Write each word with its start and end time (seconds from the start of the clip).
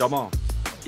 Dommer. 0.00 0.30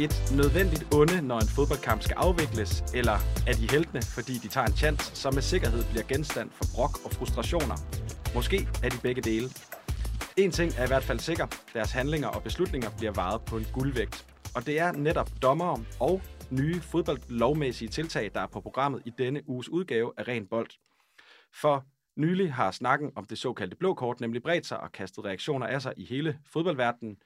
Et 0.05 0.15
nødvendigt 0.37 0.95
onde, 0.95 1.23
når 1.23 1.39
en 1.39 1.49
fodboldkamp 1.57 2.03
skal 2.03 2.15
afvikles, 2.15 2.85
eller 2.95 3.17
er 3.47 3.53
de 3.53 3.71
heltene, 3.71 4.03
fordi 4.03 4.33
de 4.33 4.49
tager 4.49 4.67
en 4.67 4.77
chance, 4.77 5.17
som 5.17 5.35
med 5.35 5.43
sikkerhed 5.43 5.85
bliver 5.91 6.07
genstand 6.07 6.51
for 6.51 6.65
brok 6.75 7.05
og 7.05 7.11
frustrationer? 7.11 7.77
Måske 8.35 8.69
er 8.85 8.89
de 8.89 8.99
begge 9.03 9.23
dele. 9.23 9.49
En 10.37 10.51
ting 10.51 10.73
er 10.79 10.85
i 10.85 10.87
hvert 10.87 11.03
fald 11.03 11.19
sikker. 11.19 11.47
Deres 11.75 11.93
handlinger 11.93 12.29
og 12.29 12.43
beslutninger 12.43 12.91
bliver 12.99 13.13
varet 13.13 13.41
på 13.43 13.57
en 13.57 13.67
guldvægt. 13.73 14.27
Og 14.55 14.67
det 14.67 14.79
er 14.79 14.93
netop 14.93 15.31
dommere 15.43 15.85
og 16.01 16.23
nye 16.51 16.81
fodboldlovmæssige 16.81 17.89
tiltag, 17.89 18.31
der 18.35 18.41
er 18.41 18.47
på 18.47 18.61
programmet 18.61 19.03
i 19.05 19.13
denne 19.19 19.49
uges 19.49 19.69
udgave 19.69 20.13
af 20.17 20.29
Ren 20.29 20.47
Bold. 20.47 20.71
For 21.61 21.85
nylig 22.17 22.53
har 22.53 22.71
snakken 22.71 23.13
om 23.17 23.25
det 23.25 23.39
såkaldte 23.39 23.77
blå 23.77 23.95
kort 23.95 24.21
nemlig 24.21 24.43
bredt 24.43 24.67
sig 24.67 24.81
og 24.81 24.93
kastet 24.93 25.25
reaktioner 25.25 25.67
af 25.67 25.83
sig 25.83 25.93
i 25.97 26.05
hele 26.05 26.39
fodboldverdenen. 26.53 27.17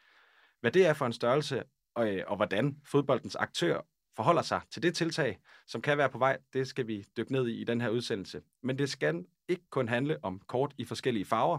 Hvad 0.62 0.72
det 0.72 0.86
er 0.86 0.92
for 0.92 1.06
en 1.06 1.12
størrelse, 1.12 1.62
og, 1.94 2.14
øh, 2.14 2.24
og 2.26 2.36
hvordan 2.36 2.76
fodboldens 2.86 3.36
aktør 3.36 3.80
forholder 4.16 4.42
sig 4.42 4.60
til 4.70 4.82
det 4.82 4.94
tiltag, 4.94 5.38
som 5.66 5.82
kan 5.82 5.98
være 5.98 6.08
på 6.08 6.18
vej, 6.18 6.38
det 6.52 6.66
skal 6.68 6.86
vi 6.86 7.04
dykke 7.16 7.32
ned 7.32 7.48
i 7.48 7.60
i 7.60 7.64
den 7.64 7.80
her 7.80 7.88
udsendelse. 7.88 8.42
Men 8.62 8.78
det 8.78 8.90
skal 8.90 9.24
ikke 9.48 9.64
kun 9.70 9.88
handle 9.88 10.18
om 10.22 10.40
kort 10.46 10.74
i 10.78 10.84
forskellige 10.84 11.24
farver, 11.24 11.58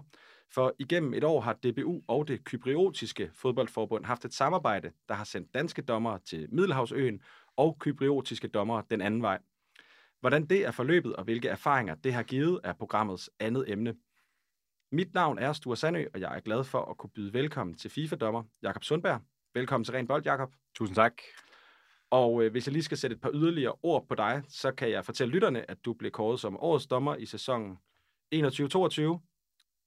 for 0.53 0.75
igennem 0.79 1.13
et 1.13 1.23
år 1.23 1.41
har 1.41 1.53
DBU 1.53 2.01
og 2.07 2.27
det 2.27 2.43
kypriotiske 2.43 3.31
fodboldforbund 3.33 4.05
haft 4.05 4.25
et 4.25 4.33
samarbejde, 4.33 4.91
der 5.07 5.15
har 5.15 5.23
sendt 5.23 5.53
danske 5.53 5.81
dommere 5.81 6.19
til 6.19 6.47
Middelhavsøen 6.51 7.21
og 7.57 7.77
kypriotiske 7.79 8.47
dommere 8.47 8.83
den 8.89 9.01
anden 9.01 9.21
vej. 9.21 9.39
Hvordan 10.19 10.45
det 10.45 10.65
er 10.65 10.71
forløbet 10.71 11.15
og 11.15 11.23
hvilke 11.23 11.47
erfaringer 11.47 11.95
det 11.95 12.13
har 12.13 12.23
givet, 12.23 12.59
er 12.63 12.73
programmets 12.73 13.29
andet 13.39 13.65
emne. 13.67 13.95
Mit 14.93 15.13
navn 15.13 15.39
er 15.39 15.53
Sture 15.53 15.77
Sandø, 15.77 16.05
og 16.13 16.19
jeg 16.19 16.35
er 16.35 16.39
glad 16.39 16.63
for 16.63 16.85
at 16.85 16.97
kunne 16.97 17.09
byde 17.09 17.33
velkommen 17.33 17.75
til 17.75 17.91
FIFA-dommer 17.91 18.43
Jakob 18.63 18.83
Sundberg. 18.83 19.21
Velkommen 19.53 19.85
til 19.85 19.93
Ren 19.93 20.07
Bold, 20.07 20.23
Jakob. 20.25 20.53
Tusind 20.75 20.95
tak. 20.95 21.13
Og 22.09 22.43
øh, 22.43 22.51
hvis 22.51 22.67
jeg 22.67 22.73
lige 22.73 22.83
skal 22.83 22.97
sætte 22.97 23.15
et 23.15 23.21
par 23.21 23.31
yderligere 23.33 23.75
ord 23.83 24.07
på 24.07 24.15
dig, 24.15 24.43
så 24.47 24.71
kan 24.71 24.89
jeg 24.89 25.05
fortælle 25.05 25.33
lytterne, 25.33 25.71
at 25.71 25.77
du 25.85 25.93
blev 25.93 26.11
kåret 26.11 26.39
som 26.39 26.57
årets 26.59 26.87
dommer 26.87 27.15
i 27.15 27.25
sæsonen 27.25 27.77
21-22, 28.35 29.01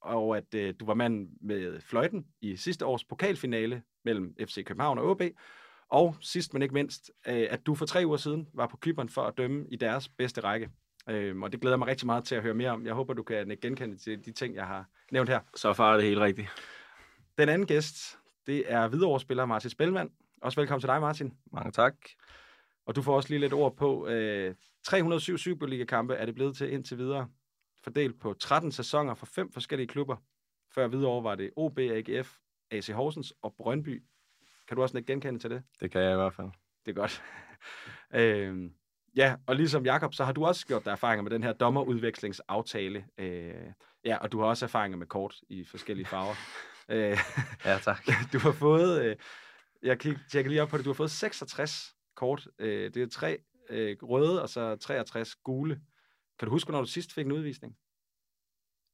og 0.00 0.36
at 0.36 0.54
øh, 0.54 0.74
du 0.80 0.86
var 0.86 0.94
mand 0.94 1.28
med 1.40 1.80
fløjten 1.80 2.26
i 2.40 2.56
sidste 2.56 2.86
års 2.86 3.04
pokalfinale 3.04 3.82
mellem 4.04 4.34
FC 4.40 4.64
København 4.64 4.98
og 4.98 5.10
OB, 5.10 5.22
og 5.88 6.16
sidst 6.20 6.52
men 6.52 6.62
ikke 6.62 6.74
mindst, 6.74 7.10
øh, 7.26 7.46
at 7.50 7.66
du 7.66 7.74
for 7.74 7.86
tre 7.86 8.02
uger 8.06 8.16
siden 8.16 8.48
var 8.54 8.66
på 8.66 8.76
Kyberen 8.76 9.08
for 9.08 9.22
at 9.22 9.38
dømme 9.38 9.66
i 9.70 9.76
deres 9.76 10.08
bedste 10.08 10.40
række. 10.40 10.70
Øh, 11.08 11.40
og 11.40 11.52
det 11.52 11.60
glæder 11.60 11.76
mig 11.76 11.88
rigtig 11.88 12.06
meget 12.06 12.24
til 12.24 12.34
at 12.34 12.42
høre 12.42 12.54
mere 12.54 12.70
om. 12.70 12.86
Jeg 12.86 12.94
håber, 12.94 13.14
du 13.14 13.22
kan 13.22 13.58
genkende 13.62 13.96
til 13.96 14.24
de 14.24 14.32
ting, 14.32 14.54
jeg 14.54 14.66
har 14.66 14.88
nævnt 15.12 15.28
her. 15.28 15.40
Så 15.54 15.72
far 15.72 15.92
er 15.92 15.96
det 15.96 16.04
helt 16.04 16.20
rigtigt. 16.20 16.48
Den 17.38 17.48
anden 17.48 17.66
gæst, 17.66 18.18
det 18.46 18.72
er 18.72 18.88
videreårsspiller 18.88 19.46
Martin 19.46 19.70
Spelman. 19.70 20.10
Også 20.42 20.60
velkommen 20.60 20.80
til 20.80 20.88
dig, 20.88 21.00
Martin. 21.00 21.34
Mange 21.52 21.72
tak. 21.72 21.94
Og 22.86 22.96
du 22.96 23.02
får 23.02 23.16
også 23.16 23.28
lige 23.28 23.40
lidt 23.40 23.52
ord 23.52 23.76
på. 23.76 24.08
Øh, 24.08 24.54
307 24.84 25.38
Superliga-kampe 25.38 26.14
er 26.14 26.26
det 26.26 26.34
blevet 26.34 26.56
til 26.56 26.72
indtil 26.72 26.98
videre. 26.98 27.28
Fordelt 27.84 28.20
på 28.20 28.34
13 28.34 28.72
sæsoner 28.72 29.14
for 29.14 29.26
fem 29.26 29.52
forskellige 29.52 29.86
klubber. 29.88 30.16
Før 30.74 30.88
videre 30.88 31.24
var 31.24 31.34
det 31.34 31.50
OB, 31.56 31.78
AGF, 31.78 32.36
AC 32.70 32.86
Horsens 32.86 33.34
og 33.42 33.54
Brøndby. 33.56 34.02
Kan 34.68 34.76
du 34.76 34.82
også 34.82 35.02
genkende 35.06 35.38
til 35.38 35.50
det? 35.50 35.62
Det 35.80 35.90
kan 35.90 36.00
jeg 36.00 36.12
i 36.12 36.16
hvert 36.16 36.34
fald. 36.34 36.50
Det 36.86 36.90
er 36.90 37.00
godt. 37.00 37.22
øh, 38.20 38.70
ja, 39.16 39.36
og 39.46 39.56
ligesom 39.56 39.84
Jakob, 39.84 40.14
så 40.14 40.24
har 40.24 40.32
du 40.32 40.46
også 40.46 40.66
gjort 40.66 40.84
dig 40.84 40.90
erfaringer 40.90 41.22
med 41.22 41.30
den 41.30 41.42
her 41.42 41.52
dommerudvekslingsaftale. 41.52 43.06
Øh, 43.18 43.72
ja, 44.04 44.16
og 44.16 44.32
du 44.32 44.40
har 44.40 44.46
også 44.46 44.64
erfaringer 44.64 44.98
med 44.98 45.06
kort 45.06 45.40
i 45.48 45.64
forskellige 45.64 46.06
farver. 46.06 46.34
øh, 46.88 47.18
ja, 47.64 47.78
tak. 47.78 48.06
Du 48.32 48.38
har 48.38 48.52
fået, 48.52 49.04
øh, 49.04 49.16
jeg 49.82 49.98
tjekker 50.30 50.48
lige 50.48 50.62
op 50.62 50.68
på 50.68 50.76
det, 50.76 50.84
du 50.84 50.90
har 50.90 50.94
fået 50.94 51.10
66 51.10 51.94
kort. 52.16 52.48
Øh, 52.58 52.94
det 52.94 53.02
er 53.02 53.08
tre 53.08 53.38
øh, 53.70 53.96
røde, 54.02 54.42
og 54.42 54.48
så 54.48 54.76
63 54.76 55.36
gule. 55.36 55.80
Kan 56.38 56.46
du 56.46 56.50
huske, 56.50 56.70
når 56.70 56.80
du 56.80 56.86
sidst 56.86 57.12
fik 57.12 57.26
en 57.26 57.32
udvisning? 57.32 57.76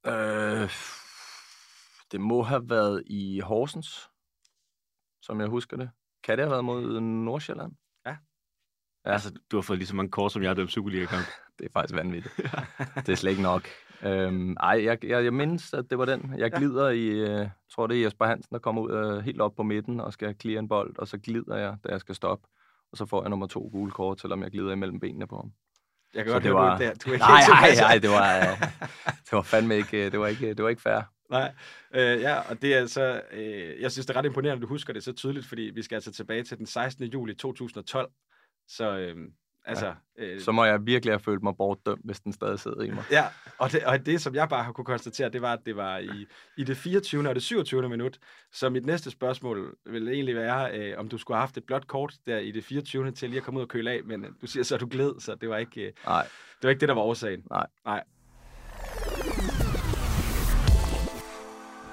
Øh, 0.05 0.69
det 2.11 2.21
må 2.21 2.41
have 2.41 2.69
været 2.69 3.03
i 3.05 3.39
Horsens, 3.39 4.09
som 5.21 5.39
jeg 5.39 5.47
husker 5.47 5.77
det. 5.77 5.89
Kan 6.23 6.37
det 6.37 6.45
have 6.45 6.51
været 6.51 6.65
mod 6.65 7.01
Nordsjælland? 7.01 7.75
Ja. 9.05 9.11
Altså, 9.11 9.31
du 9.51 9.57
har 9.57 9.61
fået 9.61 9.79
lige 9.79 9.87
så 9.87 9.95
mange 9.95 10.11
kort, 10.11 10.31
som 10.31 10.41
jeg 10.41 10.49
har 10.49 10.55
dømt 10.55 10.71
Superliga-kamp. 10.71 11.25
det 11.59 11.65
er 11.65 11.69
faktisk 11.73 11.95
vanvittigt. 11.95 12.35
det 12.95 13.09
er 13.09 13.15
slet 13.15 13.31
ikke 13.31 13.43
nok. 13.43 13.67
Øhm, 14.03 14.57
ej, 14.59 14.83
jeg, 14.83 15.05
jeg, 15.05 15.23
jeg 15.23 15.33
mindes, 15.33 15.73
at 15.73 15.85
det 15.89 15.97
var 15.97 16.05
den. 16.05 16.33
Jeg 16.37 16.51
glider 16.51 16.89
ja. 16.89 16.95
i, 16.95 17.21
jeg 17.21 17.49
tror 17.75 17.87
det 17.87 17.97
er 17.99 18.03
Jesper 18.03 18.25
Hansen, 18.25 18.53
der 18.53 18.59
kommer 18.59 18.81
ud 18.81 19.17
uh, 19.17 19.23
helt 19.23 19.41
op 19.41 19.55
på 19.55 19.63
midten 19.63 19.99
og 19.99 20.13
skal 20.13 20.35
clear 20.41 20.59
en 20.59 20.67
bold, 20.67 20.97
og 20.97 21.07
så 21.07 21.17
glider 21.17 21.57
jeg, 21.57 21.75
da 21.83 21.89
jeg 21.89 21.99
skal 21.99 22.15
stoppe. 22.15 22.47
Og 22.91 22.97
så 22.97 23.05
får 23.05 23.23
jeg 23.23 23.29
nummer 23.29 23.47
to 23.47 23.69
gule 23.71 23.91
kort, 23.91 24.21
selvom 24.21 24.43
jeg 24.43 24.51
glider 24.51 24.71
imellem 24.71 24.99
benene 24.99 25.27
på 25.27 25.35
ham. 25.35 25.51
Jeg 26.13 26.23
kan 26.23 26.29
så 26.29 26.35
godt 26.35 26.43
det 26.43 26.51
høre, 26.51 26.61
var... 26.61 26.77
du, 26.77 26.83
der. 26.83 26.93
du 26.93 27.09
er 27.09 27.13
ikke 27.13 27.25
nej, 27.25 27.41
nej, 27.47 27.75
nej, 27.75 27.97
det 27.97 28.09
var, 28.09 28.51
uh, 28.51 28.59
det 29.25 29.31
var 29.31 29.41
fandme 29.41 29.77
ikke, 29.77 30.09
det 30.09 30.19
var 30.19 30.27
ikke, 30.27 30.49
det 30.49 30.63
var 30.63 30.69
ikke 30.69 30.81
fair. 30.81 31.01
Nej, 31.29 31.53
øh, 31.95 32.21
ja, 32.21 32.39
og 32.39 32.61
det 32.61 32.73
er 32.73 32.77
altså, 32.77 33.21
øh, 33.31 33.81
jeg 33.81 33.91
synes, 33.91 34.05
det 34.05 34.15
er 34.15 34.19
ret 34.19 34.25
imponerende, 34.25 34.57
at 34.57 34.61
du 34.61 34.67
husker 34.67 34.93
det 34.93 35.03
så 35.03 35.13
tydeligt, 35.13 35.45
fordi 35.45 35.61
vi 35.61 35.81
skal 35.81 35.95
altså 35.95 36.11
tilbage 36.11 36.43
til 36.43 36.57
den 36.57 36.65
16. 36.65 37.05
juli 37.05 37.35
2012. 37.35 38.11
Så 38.67 38.97
øh, 38.97 39.15
altså... 39.65 39.85
Ja. 39.85 39.93
Øh, 40.17 40.41
så 40.41 40.51
må 40.51 40.65
jeg 40.65 40.85
virkelig 40.85 41.13
have 41.13 41.19
følt 41.19 41.43
mig 41.43 41.57
bortdømt, 41.57 42.01
hvis 42.03 42.19
den 42.19 42.33
stadig 42.33 42.59
sidder 42.59 42.81
i 42.81 42.91
mig. 42.91 43.03
Ja, 43.11 43.25
og 43.57 43.71
det, 43.71 43.83
og 43.83 44.05
det, 44.05 44.21
som 44.21 44.35
jeg 44.35 44.49
bare 44.49 44.63
har 44.63 44.71
kunne 44.71 44.85
konstatere, 44.85 45.29
det 45.29 45.41
var, 45.41 45.53
at 45.53 45.59
det 45.65 45.75
var 45.75 45.97
i, 45.97 46.27
i 46.57 46.63
det 46.63 46.77
24. 46.77 47.29
og 47.29 47.35
det 47.35 47.43
27. 47.43 47.89
minut. 47.89 48.19
Så 48.51 48.69
mit 48.69 48.85
næste 48.85 49.11
spørgsmål 49.11 49.75
vil 49.85 50.07
egentlig 50.07 50.35
være, 50.35 50.77
øh, 50.77 50.99
om 50.99 51.09
du 51.09 51.17
skulle 51.17 51.35
have 51.35 51.41
haft 51.41 51.57
et 51.57 51.63
blåt 51.63 51.87
kort 51.87 52.13
der 52.27 52.37
i 52.37 52.51
det 52.51 52.63
24. 52.63 53.11
til 53.11 53.29
lige 53.29 53.37
at 53.37 53.43
komme 53.43 53.57
ud 53.57 53.63
og 53.63 53.69
køle 53.69 53.91
af, 53.91 54.03
men 54.03 54.25
du 54.41 54.47
siger 54.47 54.63
så, 54.63 54.75
at 54.75 54.81
du 54.81 54.87
gled, 54.87 55.19
så 55.19 55.35
det 55.35 55.49
var 55.49 55.57
ikke, 55.57 55.81
øh, 55.81 55.93
Nej. 56.05 56.23
det, 56.55 56.63
var 56.63 56.69
ikke 56.69 56.79
det, 56.79 56.89
der 56.89 56.95
var 56.95 57.01
årsagen. 57.01 57.43
Nej. 57.49 57.67
Nej. 57.85 58.03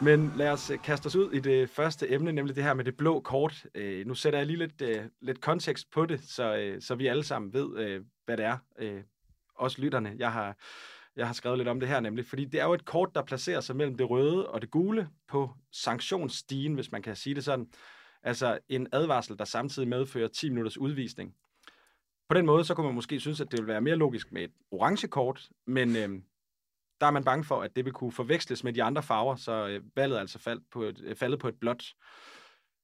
Men 0.03 0.33
lad 0.37 0.51
os 0.51 0.71
øh, 0.71 0.83
kaste 0.83 1.07
os 1.07 1.17
ud 1.17 1.33
i 1.33 1.41
det 1.41 1.71
første 1.71 2.13
emne, 2.13 2.33
nemlig 2.33 2.57
det 2.57 2.65
her 2.65 2.75
med 2.75 2.85
det 2.85 2.97
blå 2.97 3.21
kort. 3.21 3.67
Øh, 3.75 4.07
nu 4.07 4.15
sætter 4.15 4.39
jeg 4.39 4.47
lige 4.47 4.59
lidt, 4.59 4.83
øh, 4.83 5.05
lidt 5.21 5.41
kontekst 5.41 5.91
på 5.91 6.07
det, 6.07 6.21
så, 6.25 6.57
øh, 6.57 6.83
så 6.83 6.95
vi 6.95 7.07
alle 7.07 7.25
sammen 7.25 7.53
ved, 7.53 7.79
øh, 7.79 8.05
hvad 8.25 8.37
det 8.37 8.45
er. 8.45 8.59
Øh, 8.79 9.03
også 9.55 9.81
lytterne. 9.83 10.15
Jeg 10.19 10.33
har, 10.33 10.57
jeg 11.17 11.27
har 11.27 11.35
skrevet 11.35 11.59
lidt 11.59 11.69
om 11.69 11.81
det 11.81 11.89
her 11.89 12.01
nemlig, 12.01 12.27
fordi 12.27 12.45
det 12.45 12.61
er 12.61 12.65
jo 12.65 12.75
et 12.75 12.85
kort, 12.85 13.09
der 13.15 13.23
placerer 13.23 13.61
sig 13.61 13.77
mellem 13.77 13.97
det 13.97 14.11
røde 14.11 14.51
og 14.51 14.63
det 14.63 14.71
gule 14.71 15.09
på 15.29 15.51
sanktionsstigen, 15.73 16.75
hvis 16.75 16.93
man 16.93 17.03
kan 17.03 17.17
sige 17.17 17.35
det 17.35 17.45
sådan. 17.45 17.67
Altså 18.23 18.59
en 18.69 18.87
advarsel, 18.93 19.39
der 19.39 19.45
samtidig 19.45 19.89
medfører 19.89 20.29
10 20.29 20.49
minutters 20.49 20.79
udvisning. 20.79 21.35
På 22.29 22.35
den 22.35 22.47
måde, 22.47 22.65
så 22.65 22.75
kunne 22.75 22.87
man 22.87 22.95
måske 22.95 23.21
synes, 23.21 23.41
at 23.41 23.51
det 23.51 23.59
ville 23.59 23.73
være 23.73 23.81
mere 23.81 23.97
logisk 23.97 24.33
med 24.33 24.43
et 24.43 24.53
orange 24.71 25.09
kort, 25.09 25.49
men 25.67 25.97
øh, 25.97 26.09
der 27.01 27.07
er 27.07 27.11
man 27.11 27.25
bange 27.25 27.45
for, 27.45 27.63
at 27.63 27.77
det 27.77 27.85
vil 27.85 27.93
kunne 27.93 28.13
forveksles 28.13 28.65
med 28.65 28.73
de 28.73 28.83
andre 28.83 29.03
farver, 29.03 29.37
så 29.37 29.67
øh, 29.67 29.83
valget 29.97 30.17
er 30.17 30.21
altså 30.21 30.39
faldt 30.39 30.65
på 30.73 30.83
et, 30.83 31.01
øh, 31.05 31.17
faldet 31.17 31.39
på 31.39 31.49
et 31.49 31.61
blåt. 31.61 31.85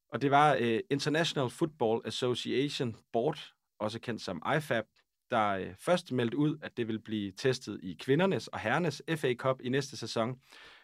Og 0.08 0.22
det 0.22 0.30
var 0.30 0.56
øh, 0.60 0.80
International 0.90 1.50
Football 1.50 2.00
Association 2.04 2.96
Board, 3.12 3.38
også 3.78 4.00
kendt 4.00 4.22
som 4.22 4.42
IFAB, 4.56 4.84
der 5.30 5.48
øh, 5.48 5.74
først 5.80 6.12
meldte 6.12 6.36
ud, 6.36 6.58
at 6.62 6.76
det 6.76 6.88
vil 6.88 6.98
blive 6.98 7.32
testet 7.32 7.80
i 7.82 7.96
kvindernes 8.00 8.48
og 8.48 8.58
herrenes 8.58 9.02
FA 9.16 9.34
Cup 9.34 9.60
i 9.60 9.68
næste 9.68 9.96
sæson. 9.96 10.40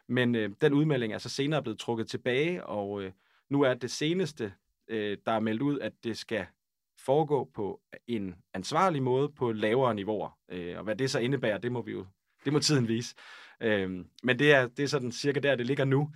Men 0.09 0.35
øh, 0.35 0.51
den 0.61 0.73
udmelding 0.73 1.13
er 1.13 1.19
så 1.19 1.29
senere 1.29 1.63
blevet 1.63 1.79
trukket 1.79 2.09
tilbage, 2.09 2.67
og 2.67 3.03
øh, 3.03 3.13
nu 3.51 3.63
er 3.63 3.75
det 3.75 3.91
seneste, 3.91 4.53
øh, 4.89 5.19
der 5.27 5.33
er 5.33 5.41
meldt 5.41 5.63
ud, 5.63 5.81
at 5.81 5.93
det 6.05 6.19
skal 6.19 6.47
foregå 6.99 7.51
på 7.55 7.81
en 8.07 8.35
ansvarlig 8.55 9.03
måde 9.03 9.29
på 9.29 9.53
lavere 9.53 9.95
niveauer. 9.95 10.39
Øh, 10.49 10.79
og 10.79 10.85
hvad 10.85 10.97
det 10.97 11.11
så 11.11 11.19
indebærer, 11.19 11.59
det 11.59 11.73
må 11.73 11.83
vi 11.83 11.93
jo 11.93 12.07
det 12.45 12.53
må 12.53 12.59
tiden 12.59 12.89
vise. 12.89 13.15
Øhm, 13.61 14.07
men 14.23 14.39
det 14.39 14.53
er, 14.53 14.67
det 14.67 14.83
er 14.83 14.87
sådan 14.87 15.13
cirka 15.13 15.41
der, 15.41 15.57
det 15.57 15.67
ligger 15.67 15.85
nu. 15.85 16.11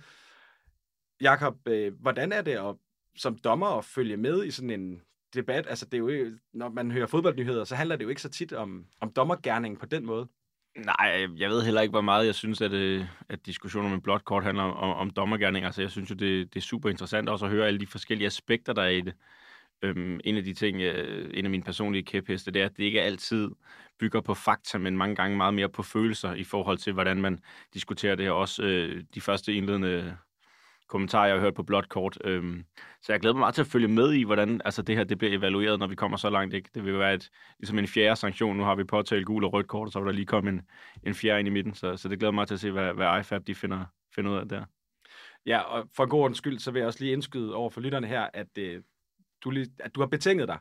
Jakob, 1.21 1.55
øh, 1.67 1.93
hvordan 2.01 2.31
er 2.31 2.41
det 2.41 2.51
at, 2.51 2.75
som 3.17 3.37
dommer 3.37 3.67
at 3.67 3.85
følge 3.85 4.17
med 4.17 4.45
i 4.45 4.51
sådan 4.51 4.69
en 4.69 5.01
debat? 5.33 5.67
Altså, 5.69 5.85
det 5.85 5.93
er 5.93 5.97
jo, 5.97 6.31
når 6.53 6.69
man 6.69 6.91
hører 6.91 7.07
fodboldnyheder, 7.07 7.63
så 7.63 7.75
handler 7.75 7.95
det 7.95 8.03
jo 8.03 8.09
ikke 8.09 8.21
så 8.21 8.29
tit 8.29 8.53
om, 8.53 8.85
om 9.01 9.11
dommergærningen 9.11 9.79
på 9.79 9.85
den 9.85 10.05
måde. 10.05 10.27
Nej, 10.77 11.27
jeg 11.37 11.49
ved 11.49 11.63
heller 11.63 11.81
ikke, 11.81 11.91
hvor 11.91 12.01
meget 12.01 12.25
jeg 12.25 12.35
synes, 12.35 12.61
at, 12.61 12.71
øh, 12.71 13.05
at 13.29 13.45
diskussionen 13.45 13.93
om 13.93 14.01
blot 14.01 14.25
kort 14.25 14.43
handler 14.43 14.63
om, 14.63 14.97
om 14.97 15.09
dommergærning. 15.09 15.65
Altså, 15.65 15.81
jeg 15.81 15.91
synes 15.91 16.09
jo, 16.09 16.15
det, 16.15 16.53
det 16.53 16.59
er 16.59 16.63
super 16.63 16.89
interessant 16.89 17.29
også 17.29 17.45
at 17.45 17.51
høre 17.51 17.67
alle 17.67 17.79
de 17.79 17.87
forskellige 17.87 18.27
aspekter, 18.27 18.73
der 18.73 18.81
er 18.81 18.89
i 18.89 19.01
det. 19.01 19.13
Øhm, 19.81 20.19
en 20.23 20.37
af 20.37 20.43
de 20.43 20.53
ting, 20.53 20.81
øh, 20.81 21.29
en 21.33 21.45
af 21.45 21.51
mine 21.51 21.63
personlige 21.63 22.03
kæpheste, 22.03 22.51
det 22.51 22.61
er, 22.61 22.65
at 22.65 22.77
det 22.77 22.83
ikke 22.83 23.01
altid 23.01 23.51
bygger 23.99 24.21
på 24.21 24.33
fakta, 24.33 24.77
men 24.77 24.97
mange 24.97 25.15
gange 25.15 25.37
meget 25.37 25.53
mere 25.53 25.69
på 25.69 25.83
følelser 25.83 26.33
i 26.33 26.43
forhold 26.43 26.77
til, 26.77 26.93
hvordan 26.93 27.21
man 27.21 27.39
diskuterer 27.73 28.15
det 28.15 28.25
her. 28.25 28.31
Også 28.31 28.63
øh, 28.63 29.03
de 29.15 29.21
første 29.21 29.53
indledende 29.53 30.17
kommentarer, 30.87 31.25
jeg 31.25 31.35
har 31.35 31.41
hørt 31.41 31.53
på 31.53 31.63
blot 31.63 31.89
kort. 31.89 32.17
Øhm, 32.23 32.65
så 33.01 33.13
jeg 33.13 33.19
glæder 33.19 33.33
mig 33.33 33.39
meget 33.39 33.55
til 33.55 33.61
at 33.61 33.67
følge 33.67 33.87
med 33.87 34.13
i, 34.13 34.23
hvordan 34.23 34.61
altså, 34.65 34.81
det 34.81 34.97
her 34.97 35.03
det 35.03 35.17
bliver 35.17 35.37
evalueret, 35.37 35.79
når 35.79 35.87
vi 35.87 35.95
kommer 35.95 36.17
så 36.17 36.29
langt. 36.29 36.53
Ikke? 36.53 36.69
Det 36.75 36.85
vil 36.85 36.99
være 36.99 37.13
et, 37.13 37.29
ligesom 37.59 37.79
en 37.79 37.87
fjerde 37.87 38.15
sanktion. 38.15 38.57
Nu 38.57 38.63
har 38.63 38.75
vi 38.75 38.83
påtalt 38.83 39.25
gul 39.25 39.43
og 39.43 39.53
rødt 39.53 39.67
kort, 39.67 39.85
og 39.85 39.91
så 39.91 39.99
vil 39.99 40.07
der 40.07 40.13
lige 40.13 40.25
komme 40.25 40.49
en, 40.49 40.61
en 41.03 41.13
fjerde 41.13 41.39
ind 41.39 41.47
i 41.47 41.51
midten. 41.51 41.73
Så, 41.73 41.97
så 41.97 42.09
det 42.09 42.19
glæder 42.19 42.31
mig 42.31 42.35
meget 42.35 42.47
til 42.47 42.55
at 42.55 42.59
se, 42.59 42.71
hvad, 42.71 42.93
hvad 42.93 43.19
IFAB 43.19 43.47
de 43.47 43.55
finder, 43.55 43.85
finder 44.15 44.31
ud 44.31 44.37
af 44.37 44.49
der. 44.49 44.65
Ja, 45.45 45.59
og 45.59 45.89
for 45.95 46.05
god 46.05 46.21
ordens 46.21 46.37
skyld, 46.37 46.59
så 46.59 46.71
vil 46.71 46.79
jeg 46.79 46.87
også 46.87 47.03
lige 47.03 47.13
indskyde 47.13 47.55
over 47.55 47.69
for 47.69 47.81
lytterne 47.81 48.07
her, 48.07 48.27
at 48.33 48.57
øh, 48.57 48.81
du, 49.43 49.49
lige, 49.49 49.71
at 49.79 49.95
du 49.95 49.99
har 49.99 50.07
betinget 50.07 50.47
dig, 50.47 50.57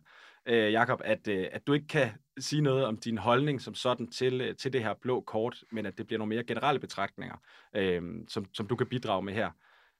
øh, 0.46 0.73
Jakob, 0.73 1.00
at, 1.05 1.28
øh, 1.28 1.46
at 1.52 1.67
du 1.67 1.73
ikke 1.73 1.87
kan 1.87 2.11
sige 2.38 2.62
noget 2.62 2.84
om 2.84 2.96
din 2.96 3.19
holdning 3.19 3.61
som 3.61 3.75
sådan 3.75 4.11
til, 4.11 4.40
øh, 4.40 4.56
til 4.56 4.73
det 4.73 4.82
her 4.82 4.94
blå 4.94 5.20
kort, 5.20 5.64
men 5.73 5.87
at 5.87 5.99
det 5.99 6.06
bliver 6.06 6.19
nogle 6.19 6.34
mere 6.34 6.44
generelle 6.44 6.81
betragtninger, 6.81 7.37
øh, 7.76 8.02
som, 8.28 8.46
som 8.55 8.67
du 8.67 8.76
kan 8.76 8.87
bidrage 8.87 9.23
med 9.23 9.34
her. 9.34 9.50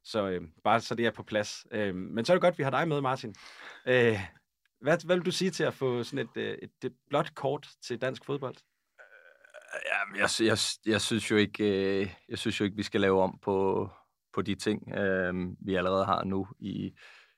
Så 0.05 0.29
øh, 0.29 0.43
bare 0.65 0.81
så 0.81 0.95
det 0.95 1.07
er 1.07 1.11
på 1.11 1.23
plads. 1.23 1.67
Øh, 1.71 1.95
men 1.95 2.25
så 2.25 2.33
er 2.33 2.35
det 2.35 2.43
godt, 2.43 2.53
at 2.55 2.59
vi 2.59 2.63
har 2.63 2.71
dig 2.71 2.89
med, 2.89 3.01
Martin. 3.01 3.35
Øh, 3.87 4.19
hvad, 4.81 5.07
hvad 5.07 5.17
vil 5.17 5.27
du 5.27 5.31
sige 5.31 5.51
til 5.51 5.65
at 5.65 5.75
få 5.75 6.03
sådan 6.03 6.19
et, 6.19 6.37
øh, 6.37 6.59
et, 6.63 6.71
et 6.85 6.95
blåt 7.09 7.35
kort 7.35 7.69
til 7.83 8.01
dansk 8.01 8.25
fodbold? 8.25 8.57
Øh, 9.01 10.19
ja, 10.19 10.23
jeg, 10.23 10.29
jeg, 10.41 10.59
jeg, 10.87 11.01
synes 11.01 11.31
jo 11.31 11.37
ikke, 11.37 11.65
øh, 12.01 12.15
jeg 12.29 12.39
synes 12.39 12.61
jo 12.61 12.65
ikke, 12.65 12.77
vi 12.77 12.83
skal 12.83 13.01
lave 13.01 13.23
om 13.23 13.39
på, 13.43 13.89
på 14.33 14.43
de 14.43 14.55
ting, 14.55 14.95
øh, 14.95 15.35
vi 15.61 15.75
allerede 15.75 16.05
har 16.05 16.25
nu 16.25 16.47
i, 16.59 16.93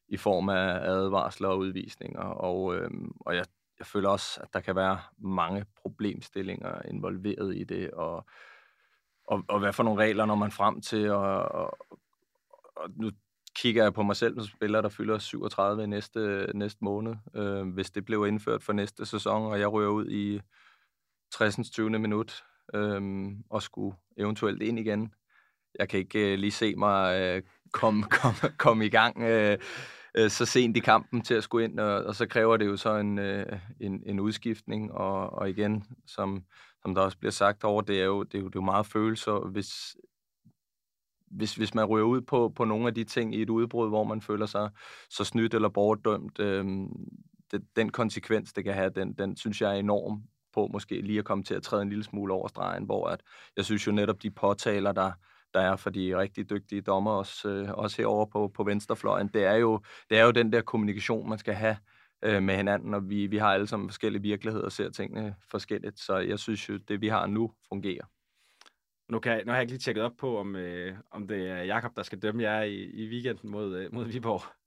i 0.08 0.16
form 0.16 0.48
af 0.48 0.90
advarsler 0.90 1.48
og 1.48 1.58
udvisninger. 1.58 2.22
Og, 2.22 2.76
øh, 2.76 2.90
og 3.20 3.36
jeg, 3.36 3.44
jeg 3.78 3.86
føler 3.86 4.08
også, 4.08 4.40
at 4.40 4.48
der 4.52 4.60
kan 4.60 4.76
være 4.76 4.98
mange 5.18 5.64
problemstillinger 5.82 6.82
involveret 6.82 7.56
i 7.56 7.64
det, 7.64 7.90
og, 7.90 8.26
og, 9.26 9.44
og 9.48 9.58
hvad 9.58 9.72
for 9.72 9.82
nogle 9.82 10.02
regler 10.02 10.26
når 10.26 10.34
man 10.34 10.50
frem 10.50 10.80
til, 10.80 11.10
og, 11.10 11.42
og, 11.42 11.78
og 12.76 12.90
nu 12.96 13.10
kigger 13.56 13.82
jeg 13.82 13.94
på 13.94 14.02
mig 14.02 14.16
selv 14.16 14.34
som 14.34 14.56
spiller, 14.56 14.80
der 14.80 14.88
fylder 14.88 15.18
37 15.18 15.84
i 15.84 15.86
næste, 15.86 16.46
næste 16.54 16.78
måned, 16.84 17.14
øh, 17.34 17.68
hvis 17.68 17.90
det 17.90 18.04
blev 18.04 18.26
indført 18.26 18.62
for 18.62 18.72
næste 18.72 19.06
sæson, 19.06 19.52
og 19.52 19.60
jeg 19.60 19.72
rører 19.72 19.90
ud 19.90 20.10
i 20.10 20.40
60. 21.32 21.70
20. 21.70 21.90
minut 21.90 22.44
øh, 22.74 23.26
og 23.50 23.62
skulle 23.62 23.96
eventuelt 24.16 24.62
ind 24.62 24.78
igen. 24.78 25.12
Jeg 25.78 25.88
kan 25.88 25.98
ikke 25.98 26.32
øh, 26.32 26.38
lige 26.38 26.50
se 26.50 26.74
mig 26.76 27.20
øh, 27.20 27.42
komme 27.72 28.02
kom, 28.02 28.34
kom 28.58 28.82
i 28.82 28.88
gang 28.88 29.22
øh, 29.22 29.58
øh, 30.14 30.30
så 30.30 30.46
sent 30.46 30.76
i 30.76 30.80
kampen 30.80 31.22
til 31.22 31.34
at 31.34 31.44
skulle 31.44 31.64
ind, 31.64 31.80
og, 31.80 32.04
og 32.04 32.14
så 32.14 32.26
kræver 32.26 32.56
det 32.56 32.66
jo 32.66 32.76
så 32.76 32.96
en, 32.96 33.18
øh, 33.18 33.58
en, 33.80 34.02
en 34.06 34.20
udskiftning, 34.20 34.92
og, 34.92 35.32
og 35.32 35.50
igen, 35.50 35.84
som, 36.06 36.44
som 36.82 36.94
der 36.94 37.02
også 37.02 37.18
bliver 37.18 37.32
sagt 37.32 37.64
over, 37.64 37.82
det 37.82 38.00
er 38.00 38.04
jo, 38.04 38.22
det 38.22 38.34
er 38.34 38.38
jo, 38.38 38.46
det 38.48 38.54
er 38.54 38.60
jo 38.60 38.64
meget 38.64 38.86
følelser, 38.86 39.48
hvis, 39.50 39.96
hvis, 41.30 41.54
hvis 41.54 41.74
man 41.74 41.84
ryger 41.84 42.06
ud 42.06 42.20
på, 42.20 42.52
på 42.56 42.64
nogle 42.64 42.86
af 42.86 42.94
de 42.94 43.04
ting 43.04 43.34
i 43.34 43.42
et 43.42 43.50
udbrud, 43.50 43.88
hvor 43.88 44.04
man 44.04 44.20
føler 44.20 44.46
sig 44.46 44.70
så 45.10 45.24
snydt 45.24 45.54
eller 45.54 45.68
bortdømt, 45.68 46.40
øh, 46.40 46.64
det, 47.50 47.62
den 47.76 47.90
konsekvens, 47.90 48.52
det 48.52 48.64
kan 48.64 48.74
have, 48.74 48.90
den, 48.90 49.12
den 49.12 49.36
synes 49.36 49.60
jeg 49.60 49.70
er 49.70 49.78
enorm 49.78 50.22
på 50.54 50.68
måske 50.72 51.00
lige 51.00 51.18
at 51.18 51.24
komme 51.24 51.44
til 51.44 51.54
at 51.54 51.62
træde 51.62 51.82
en 51.82 51.88
lille 51.88 52.04
smule 52.04 52.32
over 52.32 52.48
stregen, 52.48 52.84
hvor 52.84 53.08
at, 53.08 53.20
jeg 53.56 53.64
synes 53.64 53.86
jo 53.86 53.92
netop 53.92 54.22
de 54.22 54.30
påtaler, 54.30 54.92
der, 54.92 55.12
der 55.54 55.60
er 55.60 55.76
for 55.76 55.90
de 55.90 56.18
rigtig 56.18 56.50
dygtige 56.50 56.82
dommer, 56.82 57.10
også, 57.10 57.48
øh, 57.48 57.70
også 57.72 57.96
herovre 57.96 58.26
på, 58.26 58.48
på 58.54 58.64
venstrefløjen, 58.64 59.28
det 59.28 59.44
er, 59.44 59.54
jo, 59.54 59.80
det 60.10 60.18
er 60.18 60.24
jo 60.24 60.30
den 60.30 60.52
der 60.52 60.60
kommunikation, 60.60 61.28
man 61.28 61.38
skal 61.38 61.54
have 61.54 61.76
øh, 62.24 62.42
med 62.42 62.56
hinanden, 62.56 62.94
og 62.94 63.10
vi, 63.10 63.26
vi 63.26 63.36
har 63.36 63.54
alle 63.54 63.66
sammen 63.66 63.88
forskellige 63.88 64.22
virkeligheder 64.22 64.64
og 64.64 64.72
ser 64.72 64.90
tingene 64.90 65.34
forskelligt, 65.50 66.00
så 66.00 66.16
jeg 66.16 66.38
synes 66.38 66.68
jo, 66.68 66.76
det 66.76 67.00
vi 67.00 67.08
har 67.08 67.26
nu 67.26 67.52
fungerer. 67.68 68.04
Nu, 69.08 69.18
kan 69.18 69.32
jeg, 69.32 69.44
nu 69.44 69.50
har 69.50 69.56
jeg 69.56 69.62
ikke 69.62 69.72
lige 69.72 69.80
tjekket 69.80 70.04
op 70.04 70.16
på, 70.18 70.38
om, 70.38 70.56
øh, 70.56 70.96
om 71.10 71.28
det 71.28 71.48
er 71.50 71.62
Jakob 71.62 71.96
der 71.96 72.02
skal 72.02 72.22
dømme 72.22 72.42
jer 72.42 72.62
i, 72.62 72.74
i 72.74 73.08
weekenden 73.08 73.50
mod, 73.50 73.76
øh, 73.76 73.94
mod 73.94 74.04
Viborg. 74.04 74.57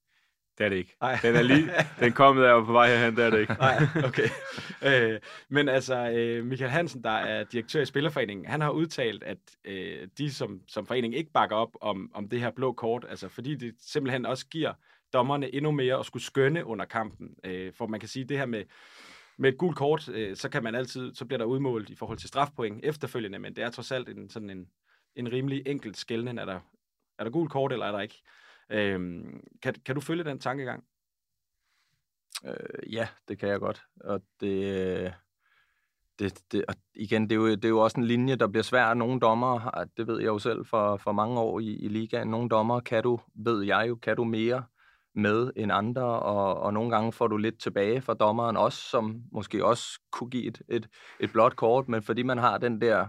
Det 0.62 0.66
er 0.66 0.70
det 0.70 0.78
ikke. 0.78 0.96
Ej. 1.02 1.20
Den 1.22 1.36
er 1.36 1.42
lige, 1.42 1.70
den 2.00 2.12
kom 2.12 2.36
der 2.36 2.66
på 2.66 2.72
vej 2.72 2.88
herhen, 2.88 3.16
det 3.16 3.26
er 3.26 3.30
det 3.30 3.40
ikke. 3.40 3.54
Nej, 3.54 3.78
okay. 4.06 4.28
Øh, 4.86 5.20
men 5.50 5.70
altså, 5.70 6.10
øh, 6.10 6.46
Michael 6.46 6.72
Hansen, 6.72 7.04
der 7.04 7.10
er 7.10 7.44
direktør 7.44 7.82
i 7.82 7.86
Spillerforeningen, 7.86 8.46
han 8.46 8.62
har 8.62 8.70
udtalt, 8.70 9.24
at 9.24 9.38
øh, 9.66 10.08
de 10.18 10.34
som, 10.34 10.62
som 10.68 10.86
forening 10.86 11.16
ikke 11.16 11.32
bakker 11.32 11.56
op 11.56 11.70
om, 11.82 12.12
om 12.14 12.30
det 12.30 12.40
her 12.40 12.52
blå 12.52 12.74
kort, 12.74 13.06
altså 13.10 13.30
fordi 13.30 13.56
det 13.56 13.76
simpelthen 13.80 14.26
også 14.26 14.48
giver 14.48 14.74
dommerne 15.14 15.56
endnu 15.56 15.72
mere 15.72 16.00
at 16.00 16.06
skulle 16.06 16.24
skønne 16.24 16.66
under 16.66 16.86
kampen. 16.86 17.30
Øh, 17.44 17.74
for 17.74 17.88
man 17.88 18.00
kan 18.00 18.10
sige, 18.10 18.26
det 18.26 18.38
her 18.38 18.46
med, 18.46 18.64
med 19.38 19.50
et 19.50 19.58
gult 19.58 19.78
kort, 19.78 20.10
øh, 20.10 20.36
så 20.36 20.50
kan 20.50 20.64
man 20.64 20.76
altid, 20.76 21.16
så 21.16 21.26
bliver 21.26 21.38
der 21.38 21.46
udmålt 21.46 21.90
i 21.90 21.96
forhold 21.96 22.18
til 22.18 22.28
strafpoint 22.28 22.86
efterfølgende, 22.86 23.40
men 23.40 23.56
det 23.56 23.64
er 23.64 23.70
trods 23.70 23.92
alt 23.92 24.10
en, 24.10 24.30
sådan 24.30 24.50
en, 24.50 24.68
en 25.16 25.32
rimelig 25.32 25.64
enkelt 25.66 25.98
skældning, 25.98 26.40
er 26.40 26.46
der, 26.46 26.60
er 27.20 27.24
der 27.24 27.32
gult 27.32 27.52
kort, 27.52 27.74
eller 27.74 27.86
er 27.86 27.92
der 27.92 28.02
ikke? 28.02 28.22
Øhm, 28.72 29.44
kan, 29.62 29.76
kan 29.86 29.96
du 29.96 30.02
følge 30.02 30.24
den 30.24 30.40
tankegang? 30.40 30.84
Øh, 32.46 32.94
ja, 32.94 33.08
det 33.28 33.40
kan 33.40 33.50
jeg 33.50 33.60
godt. 33.60 33.84
Og 34.00 34.22
det, 34.40 34.64
øh, 34.66 35.12
det, 36.20 36.44
det, 36.52 36.66
og 36.68 36.76
igen, 36.94 37.24
det 37.24 37.32
er, 37.32 37.36
jo, 37.36 37.48
det 37.48 37.66
er 37.66 37.70
jo 37.70 37.80
også 37.80 38.00
en 38.00 38.06
linje, 38.06 38.36
der 38.36 38.48
bliver 38.48 38.64
svær. 38.64 38.94
Nogle 38.94 39.20
dommer, 39.20 39.78
ah, 39.78 39.88
det 39.98 40.08
ved 40.08 40.20
jeg 40.20 40.28
jo 40.28 40.40
selv 40.40 40.66
for, 40.66 40.98
for 40.98 41.12
mange 41.12 41.40
år 41.40 41.60
i, 41.60 41.76
i 41.76 41.88
ligaen, 41.88 42.28
nogle 42.28 42.50
dommer 42.50 42.80
kan 42.80 43.04
du, 43.04 43.20
ved 43.36 43.64
jeg 43.64 43.86
jo, 43.90 43.96
kan 43.96 44.16
du 44.16 44.24
mere 44.24 44.64
med 45.16 45.52
end 45.56 45.72
andre, 45.72 46.04
og, 46.04 46.58
og 46.58 46.74
nogle 46.74 46.92
gange 46.92 47.12
får 47.12 47.28
du 47.28 47.38
lidt 47.38 47.60
tilbage 47.60 48.02
fra 48.02 48.14
dommeren 48.14 48.58
også, 48.58 48.90
som 48.90 49.22
måske 49.32 49.66
også 49.66 50.00
kunne 50.12 50.30
give 50.30 50.48
et, 50.48 50.62
et, 50.70 50.90
et 51.20 51.32
blåt 51.32 51.56
kort, 51.56 51.88
men 51.88 52.04
fordi 52.04 52.24
man 52.24 52.38
har 52.38 52.58
den 52.58 52.82
der 52.82 53.08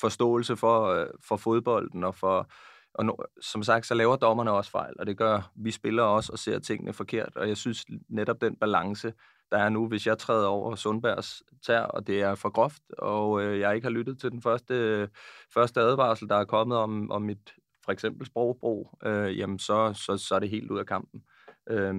forståelse 0.00 0.56
for, 0.56 0.86
øh, 0.86 1.06
for 1.28 1.36
fodbolden 1.36 2.04
og 2.04 2.14
for, 2.14 2.50
og 2.94 3.06
no, 3.06 3.12
som 3.40 3.62
sagt, 3.62 3.86
så 3.86 3.94
laver 3.94 4.16
dommerne 4.16 4.50
også 4.50 4.70
fejl, 4.70 4.94
og 4.98 5.06
det 5.06 5.16
gør 5.16 5.52
vi 5.56 5.70
spillere 5.70 6.06
også 6.06 6.32
og 6.32 6.38
ser 6.38 6.58
tingene 6.58 6.92
forkert. 6.92 7.36
Og 7.36 7.48
jeg 7.48 7.56
synes 7.56 7.84
netop 8.08 8.40
den 8.40 8.56
balance, 8.56 9.12
der 9.50 9.58
er 9.58 9.68
nu, 9.68 9.88
hvis 9.88 10.06
jeg 10.06 10.18
træder 10.18 10.48
over 10.48 10.74
Sundbergs 10.74 11.42
tær, 11.66 11.80
og 11.80 12.06
det 12.06 12.22
er 12.22 12.34
for 12.34 12.50
groft, 12.50 12.82
og 12.98 13.42
øh, 13.42 13.60
jeg 13.60 13.74
ikke 13.74 13.84
har 13.84 13.92
lyttet 13.92 14.20
til 14.20 14.30
den 14.30 14.42
første, 14.42 14.74
øh, 14.74 15.08
første 15.54 15.80
advarsel, 15.80 16.28
der 16.28 16.36
er 16.36 16.44
kommet 16.44 16.78
om, 16.78 17.10
om 17.10 17.22
mit 17.22 17.54
for 17.84 17.92
eksempel 17.92 18.26
sprogbrug, 18.26 18.98
øh, 19.04 19.38
jamen 19.38 19.58
så, 19.58 19.92
så, 19.92 20.16
så 20.16 20.34
er 20.34 20.38
det 20.38 20.50
helt 20.50 20.70
ud 20.70 20.78
af 20.78 20.86
kampen. 20.86 21.22
Øh, 21.70 21.94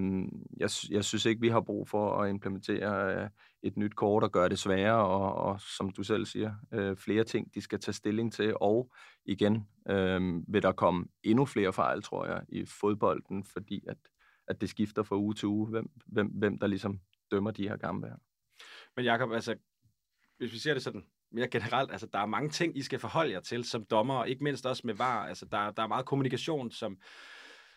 jeg, 0.58 0.70
jeg 0.90 1.04
synes 1.04 1.26
ikke, 1.26 1.42
vi 1.42 1.50
har 1.50 1.62
brug 1.62 1.90
for 1.90 2.22
at 2.22 2.30
implementere 2.30 3.16
øh, 3.16 3.30
et 3.64 3.78
nyt 3.78 3.96
kort 3.96 4.24
og 4.24 4.32
gøre 4.32 4.50
det 4.50 4.60
sværere, 4.60 5.06
og, 5.06 5.36
og 5.36 5.62
som 5.62 5.90
du 5.90 6.04
selv 6.04 6.26
siger, 6.26 6.56
øh, 6.74 6.98
flere 6.98 7.24
ting, 7.24 7.54
de 7.56 7.62
skal 7.62 7.80
tage 7.80 7.94
stilling 7.94 8.34
til, 8.34 8.54
og 8.62 8.92
igen 9.26 9.68
øh, 9.90 10.22
vil 10.48 10.62
der 10.62 10.72
komme 10.72 11.06
endnu 11.24 11.46
flere 11.46 11.74
fejl, 11.74 12.02
tror 12.02 12.26
jeg, 12.26 12.44
i 12.50 12.66
fodbolden, 12.66 13.44
fordi 13.44 13.84
at, 13.88 13.98
at 14.48 14.62
det 14.62 14.70
skifter 14.70 15.04
fra 15.04 15.18
uge 15.18 15.34
til 15.34 15.48
uge, 15.48 15.68
hvem, 15.70 15.90
hvem, 16.06 16.28
hvem 16.28 16.60
der 16.60 16.68
ligesom 16.68 17.00
dømmer 17.32 17.52
de 17.52 17.68
her 17.68 17.78
gamle 17.78 18.08
her. 18.08 18.18
Men 18.96 19.06
Jacob, 19.06 19.32
altså, 19.32 19.56
hvis 20.38 20.54
vi 20.54 20.58
ser 20.58 20.74
det 20.74 20.84
sådan 20.84 21.06
mere 21.32 21.48
generelt, 21.48 21.92
altså 21.92 22.08
der 22.14 22.20
er 22.20 22.26
mange 22.26 22.50
ting, 22.50 22.78
I 22.78 22.82
skal 22.82 23.00
forholde 23.00 23.32
jer 23.32 23.40
til 23.40 23.64
som 23.64 23.86
dommer, 23.86 24.16
og 24.16 24.30
ikke 24.30 24.44
mindst 24.44 24.66
også 24.66 24.82
med 24.86 24.94
VAR. 24.94 25.28
Altså 25.28 25.46
der, 25.46 25.72
der 25.72 25.84
er 25.84 25.88
meget 25.88 26.06
kommunikation, 26.06 26.72
som, 26.72 26.98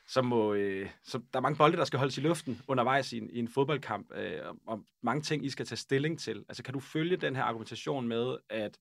som 0.08 0.24
må, 0.24 0.54
øh, 0.54 0.88
så 1.02 1.18
der 1.32 1.38
er 1.38 1.40
mange 1.40 1.56
bolde, 1.56 1.76
der 1.76 1.84
skal 1.84 1.98
holdes 1.98 2.18
i 2.18 2.20
luften 2.20 2.60
undervejs 2.68 3.12
i 3.12 3.18
en, 3.18 3.30
i 3.30 3.38
en 3.38 3.48
fodboldkamp, 3.48 4.12
øh, 4.16 4.38
og 4.66 4.80
mange 5.02 5.22
ting, 5.22 5.44
I 5.46 5.50
skal 5.50 5.66
tage 5.66 5.76
stilling 5.76 6.18
til. 6.18 6.44
Altså 6.48 6.62
kan 6.62 6.74
du 6.74 6.80
følge 6.80 7.16
den 7.16 7.36
her 7.36 7.42
argumentation 7.42 8.08
med, 8.08 8.36
at 8.50 8.78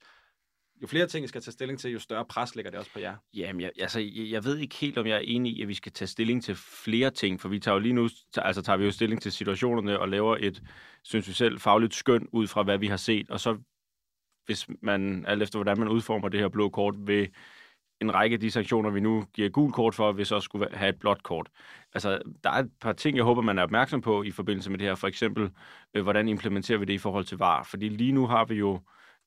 jo 0.81 0.87
flere 0.87 1.07
ting, 1.07 1.25
I 1.25 1.27
skal 1.27 1.41
tage 1.41 1.51
stilling 1.51 1.79
til, 1.79 1.91
jo 1.91 1.99
større 1.99 2.25
pres 2.25 2.55
ligger 2.55 2.71
det 2.71 2.79
også 2.79 2.93
på 2.93 2.99
jer? 2.99 3.15
Jamen, 3.33 3.61
jeg, 3.61 3.71
altså, 3.79 3.99
jeg, 3.99 4.31
jeg 4.31 4.43
ved 4.45 4.57
ikke 4.57 4.75
helt, 4.75 4.97
om 4.97 5.07
jeg 5.07 5.15
er 5.15 5.21
enig 5.23 5.57
i, 5.57 5.61
at 5.61 5.67
vi 5.67 5.73
skal 5.73 5.91
tage 5.91 6.07
stilling 6.07 6.43
til 6.43 6.55
flere 6.55 7.11
ting, 7.11 7.41
for 7.41 7.49
vi 7.49 7.59
tager 7.59 7.75
jo 7.75 7.79
lige 7.79 7.93
nu, 7.93 8.09
altså 8.37 8.61
tager 8.61 8.77
vi 8.77 8.85
jo 8.85 8.91
stilling 8.91 9.21
til 9.21 9.31
situationerne 9.31 9.99
og 9.99 10.09
laver 10.09 10.37
et, 10.39 10.63
synes 11.03 11.27
vi 11.27 11.33
selv, 11.33 11.59
fagligt 11.59 11.93
skøn 11.93 12.27
ud 12.31 12.47
fra, 12.47 12.63
hvad 12.63 12.77
vi 12.77 12.87
har 12.87 12.97
set, 12.97 13.29
og 13.29 13.39
så 13.39 13.57
hvis 14.45 14.67
man, 14.81 15.25
alt 15.27 15.43
efter 15.43 15.59
hvordan 15.59 15.79
man 15.79 15.87
udformer 15.87 16.29
det 16.29 16.39
her 16.39 16.47
blå 16.47 16.69
kort, 16.69 16.95
vil 16.97 17.29
en 18.03 18.13
række 18.13 18.33
af 18.33 18.39
de 18.39 18.51
sanktioner, 18.51 18.89
vi 18.89 18.99
nu 18.99 19.25
giver 19.33 19.49
gul 19.49 19.71
kort 19.71 19.95
for, 19.95 20.11
hvis 20.11 20.27
så 20.27 20.39
skulle 20.39 20.67
have 20.73 20.89
et 20.89 20.99
blåt 20.99 21.23
kort. 21.23 21.47
Altså, 21.93 22.21
der 22.43 22.49
er 22.49 22.59
et 22.59 22.71
par 22.81 22.93
ting, 22.93 23.17
jeg 23.17 23.23
håber, 23.23 23.41
man 23.41 23.59
er 23.59 23.63
opmærksom 23.63 24.01
på 24.01 24.23
i 24.23 24.31
forbindelse 24.31 24.69
med 24.69 24.79
det 24.79 24.87
her. 24.87 24.95
For 24.95 25.07
eksempel, 25.07 25.49
øh, 25.93 26.03
hvordan 26.03 26.27
implementerer 26.27 26.77
vi 26.77 26.85
det 26.85 26.93
i 26.93 26.97
forhold 26.97 27.25
til 27.25 27.37
VAR? 27.37 27.63
Fordi 27.63 27.89
lige 27.89 28.11
nu 28.11 28.27
har 28.27 28.45
vi 28.45 28.55
jo 28.55 28.79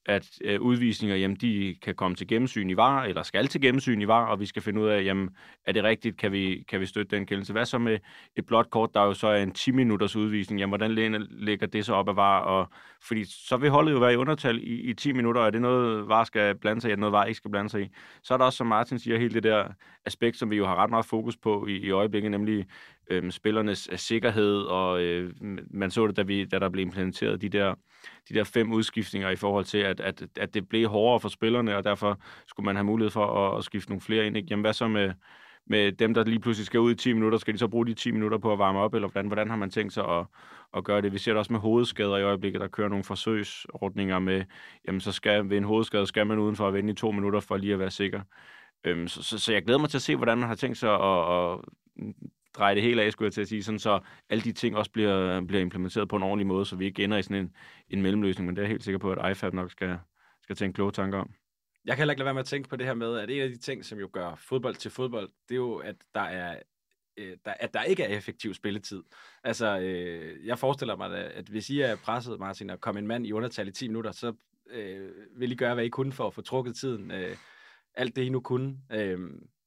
at 0.06 0.30
øh, 0.44 0.60
udvisninger, 0.60 1.16
jamen, 1.16 1.36
de 1.36 1.76
kan 1.82 1.94
komme 1.94 2.16
til 2.16 2.28
gennemsyn 2.28 2.70
i 2.70 2.76
VAR, 2.76 3.04
eller 3.04 3.22
skal 3.22 3.46
til 3.48 3.60
gennemsyn 3.60 4.00
i 4.00 4.08
VAR, 4.08 4.26
og 4.26 4.40
vi 4.40 4.46
skal 4.46 4.62
finde 4.62 4.80
ud 4.80 4.88
af, 4.88 5.04
jamen, 5.04 5.30
er 5.64 5.72
det 5.72 5.84
rigtigt, 5.84 6.16
kan 6.16 6.32
vi, 6.32 6.64
kan 6.68 6.80
vi 6.80 6.86
støtte 6.86 7.16
den 7.16 7.26
kendelse? 7.26 7.52
Hvad 7.52 7.64
så 7.64 7.78
med 7.78 7.98
et 8.36 8.46
blåt 8.46 8.70
kort, 8.70 8.90
der 8.94 9.02
jo 9.02 9.14
så 9.14 9.26
er 9.26 9.42
en 9.42 9.52
10-minutters 9.58 10.16
udvisning? 10.16 10.60
Jamen, 10.60 10.70
hvordan 10.70 11.26
lægger 11.30 11.66
det 11.66 11.84
så 11.84 11.94
op 11.94 12.08
af 12.08 12.16
VAR? 12.16 12.40
Og, 12.40 12.68
fordi 13.02 13.25
så 13.25 13.56
vil 13.56 13.70
holdet 13.70 13.92
jo 13.92 13.98
være 13.98 14.12
i 14.12 14.16
undertal 14.16 14.58
i, 14.58 14.80
i 14.80 14.94
10 14.94 15.12
minutter, 15.12 15.40
og 15.40 15.46
er 15.46 15.50
det 15.50 15.60
noget, 15.60 16.08
VAR 16.08 16.25
skal 16.25 16.54
blande 16.54 16.80
sig 16.80 16.88
i, 16.88 16.92
er 16.92 16.96
det 16.96 17.00
noget, 17.00 17.12
VAR 17.12 17.25
ikke 17.25 17.36
skal 17.36 17.50
blande 17.50 17.70
sig 17.70 17.82
i? 17.82 17.88
Så 18.22 18.34
er 18.34 18.38
der 18.38 18.44
også, 18.44 18.56
som 18.56 18.66
Martin 18.66 18.98
siger, 18.98 19.18
hele 19.18 19.34
det 19.34 19.42
der 19.42 19.68
aspekt, 20.06 20.36
som 20.36 20.50
vi 20.50 20.56
jo 20.56 20.66
har 20.66 20.76
ret 20.76 20.90
meget 20.90 21.06
fokus 21.06 21.36
på 21.36 21.66
i, 21.66 21.76
i 21.76 21.90
øjeblikket, 21.90 22.30
nemlig 22.30 22.66
Øhm, 23.10 23.26
øh, 23.26 23.32
spillernes 23.32 23.88
sikkerhed, 23.96 24.60
og 24.60 25.02
øh, 25.02 25.32
man 25.70 25.90
så 25.90 26.06
det, 26.06 26.16
da, 26.16 26.22
vi, 26.22 26.44
da 26.44 26.58
der 26.58 26.68
blev 26.68 26.82
implementeret 26.82 27.42
de 27.42 27.48
der, 27.48 27.75
de 28.28 28.34
der 28.34 28.44
fem 28.44 28.72
udskiftninger 28.72 29.30
i 29.30 29.36
forhold 29.36 29.64
til, 29.64 29.78
at, 29.78 30.00
at, 30.00 30.22
at 30.36 30.54
det 30.54 30.68
blev 30.68 30.88
hårdere 30.88 31.20
for 31.20 31.28
spillerne, 31.28 31.76
og 31.76 31.84
derfor 31.84 32.20
skulle 32.46 32.64
man 32.64 32.76
have 32.76 32.84
mulighed 32.84 33.10
for 33.10 33.26
at, 33.26 33.58
at 33.58 33.64
skifte 33.64 33.90
nogle 33.90 34.00
flere 34.00 34.26
ind. 34.26 34.36
Ikke? 34.36 34.48
Jamen 34.50 34.62
hvad 34.62 34.72
så 34.72 34.88
med, 34.88 35.12
med 35.66 35.92
dem, 35.92 36.14
der 36.14 36.25
lige 36.25 36.40
pludselig 36.40 36.66
skal 36.66 36.80
ud 36.80 36.92
i 36.92 36.94
10 36.94 37.12
minutter? 37.12 37.38
Skal 37.38 37.54
de 37.54 37.58
så 37.58 37.68
bruge 37.68 37.86
de 37.86 37.94
10 37.94 38.10
minutter 38.10 38.38
på 38.38 38.52
at 38.52 38.58
varme 38.58 38.78
op, 38.78 38.94
eller 38.94 39.08
hvordan, 39.08 39.26
hvordan 39.26 39.50
har 39.50 39.56
man 39.56 39.70
tænkt 39.70 39.92
sig 39.92 40.04
at, 40.08 40.26
at 40.76 40.84
gøre 40.84 41.02
det? 41.02 41.12
Vi 41.12 41.18
ser 41.18 41.32
det 41.32 41.38
også 41.38 41.52
med 41.52 41.60
hovedskader 41.60 42.16
i 42.16 42.22
øjeblikket, 42.22 42.60
der 42.60 42.68
kører 42.68 42.88
nogle 42.88 43.04
forsøgsordninger 43.04 44.18
med, 44.18 44.44
jamen 44.86 45.00
så 45.00 45.12
skal 45.12 45.50
ved 45.50 45.56
en 45.56 45.64
hovedskade, 45.64 46.06
skal 46.06 46.26
man 46.26 46.38
udenfor 46.38 46.68
at 46.68 46.75
vende 46.75 46.92
i 46.92 46.94
to 46.94 47.10
minutter 47.10 47.40
for 47.40 47.56
lige 47.56 47.72
at 47.72 47.78
være 47.78 47.90
sikker. 47.90 48.20
Øhm, 48.84 49.08
så, 49.08 49.22
så, 49.22 49.38
så 49.38 49.52
jeg 49.52 49.62
glæder 49.62 49.80
mig 49.80 49.90
til 49.90 49.98
at 49.98 50.02
se, 50.02 50.16
hvordan 50.16 50.38
man 50.38 50.48
har 50.48 50.54
tænkt 50.54 50.78
sig 50.78 50.90
at, 50.94 51.52
at 51.52 51.58
dreje 52.56 52.75
det 52.75 52.82
hele 52.82 53.02
af, 53.02 53.12
skulle 53.12 53.26
jeg 53.26 53.32
til 53.32 53.40
at 53.40 53.48
sige, 53.48 53.62
sådan 53.62 53.78
så 53.78 54.00
alle 54.28 54.44
de 54.44 54.52
ting 54.52 54.76
også 54.76 54.90
bliver, 54.90 55.40
bliver 55.40 55.62
implementeret 55.62 56.08
på 56.08 56.16
en 56.16 56.22
ordentlig 56.22 56.46
måde, 56.46 56.66
så 56.66 56.76
vi 56.76 56.84
ikke 56.84 57.04
ender 57.04 57.16
i 57.16 57.22
sådan 57.22 57.36
en, 57.36 57.52
en 57.90 58.02
mellemløsning, 58.02 58.46
men 58.46 58.56
det 58.56 58.62
er 58.62 58.66
jeg 58.66 58.70
helt 58.70 58.84
sikker 58.84 58.98
på, 58.98 59.12
at 59.12 59.30
IFAB 59.30 59.54
nok 59.54 59.70
skal, 59.70 59.98
skal 60.42 60.56
tænke 60.56 60.75
kloge 60.75 60.92
tanker 60.92 61.18
om. 61.18 61.30
Jeg 61.84 61.94
kan 61.94 62.00
heller 62.00 62.12
ikke 62.12 62.20
lade 62.20 62.25
være 62.25 62.34
med 62.34 62.40
at 62.40 62.46
tænke 62.46 62.68
på 62.68 62.76
det 62.76 62.86
her 62.86 62.94
med, 62.94 63.18
at 63.18 63.30
en 63.30 63.42
af 63.42 63.48
de 63.48 63.58
ting, 63.58 63.84
som 63.84 63.98
jo 63.98 64.08
gør 64.12 64.34
fodbold 64.34 64.75
til 64.75 64.90
fodbold, 64.90 65.28
det 65.48 65.54
er 65.54 65.56
jo, 65.56 65.76
at 65.76 65.96
der 66.14 66.20
er 66.20 66.58
øh, 67.16 67.36
der, 67.44 67.54
at 67.60 67.75
der 67.75 67.82
ikke 67.82 68.02
er 68.02 68.16
effektiv 68.16 68.54
spilletid. 68.54 69.02
Altså, 69.44 69.78
øh, 69.78 70.46
jeg 70.46 70.58
forestiller 70.58 70.96
mig, 70.96 71.18
at, 71.34 71.48
hvis 71.48 71.70
I 71.70 71.80
er 71.80 71.96
presset, 71.96 72.38
Martin, 72.38 72.70
og 72.70 72.80
komme 72.80 73.00
en 73.00 73.06
mand 73.06 73.26
i 73.26 73.32
undertal 73.32 73.68
i 73.68 73.72
10 73.72 73.88
minutter, 73.88 74.12
så 74.12 74.32
øh, 74.70 75.10
vil 75.36 75.52
I 75.52 75.54
gøre, 75.54 75.75
hvad 75.75 75.84
I 75.84 75.88
kunne 75.88 76.12
for 76.12 76.26
at 76.26 76.34
få 76.34 76.42
trukket 76.42 76.76
tiden. 76.76 77.10
Øh, 77.10 77.36
alt 77.94 78.16
det, 78.16 78.22
I 78.22 78.28
nu 78.28 78.40
kunne. 78.40 78.76
Øh, 78.92 79.18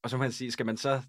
og 0.04 0.10
så 0.10 0.18
må 0.18 0.24
man 0.24 0.32
sige, 0.32 0.52
skal 0.52 0.66
man 0.66 0.78
så 0.78 1.02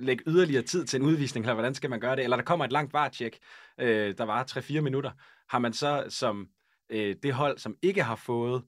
lægge 0.00 0.24
yderligere 0.26 0.62
tid 0.62 0.84
til 0.84 1.00
en 1.00 1.06
udvisning, 1.06 1.44
eller 1.44 1.54
hvordan 1.54 1.74
skal 1.74 1.90
man 1.90 2.00
gøre 2.00 2.16
det? 2.16 2.24
Eller 2.24 2.36
der 2.36 2.44
kommer 2.44 2.64
et 2.64 2.72
langt 2.72 2.92
varetjek, 2.92 3.38
øh, 3.80 4.14
der 4.18 4.24
var 4.24 4.44
3-4 4.50 4.80
minutter. 4.80 5.10
Har 5.48 5.58
man 5.58 5.72
så 5.72 6.04
som 6.08 6.48
øh, 6.90 7.16
det 7.22 7.32
hold, 7.32 7.58
som 7.58 7.76
ikke 7.82 8.02
har 8.02 8.16
fået 8.16 8.62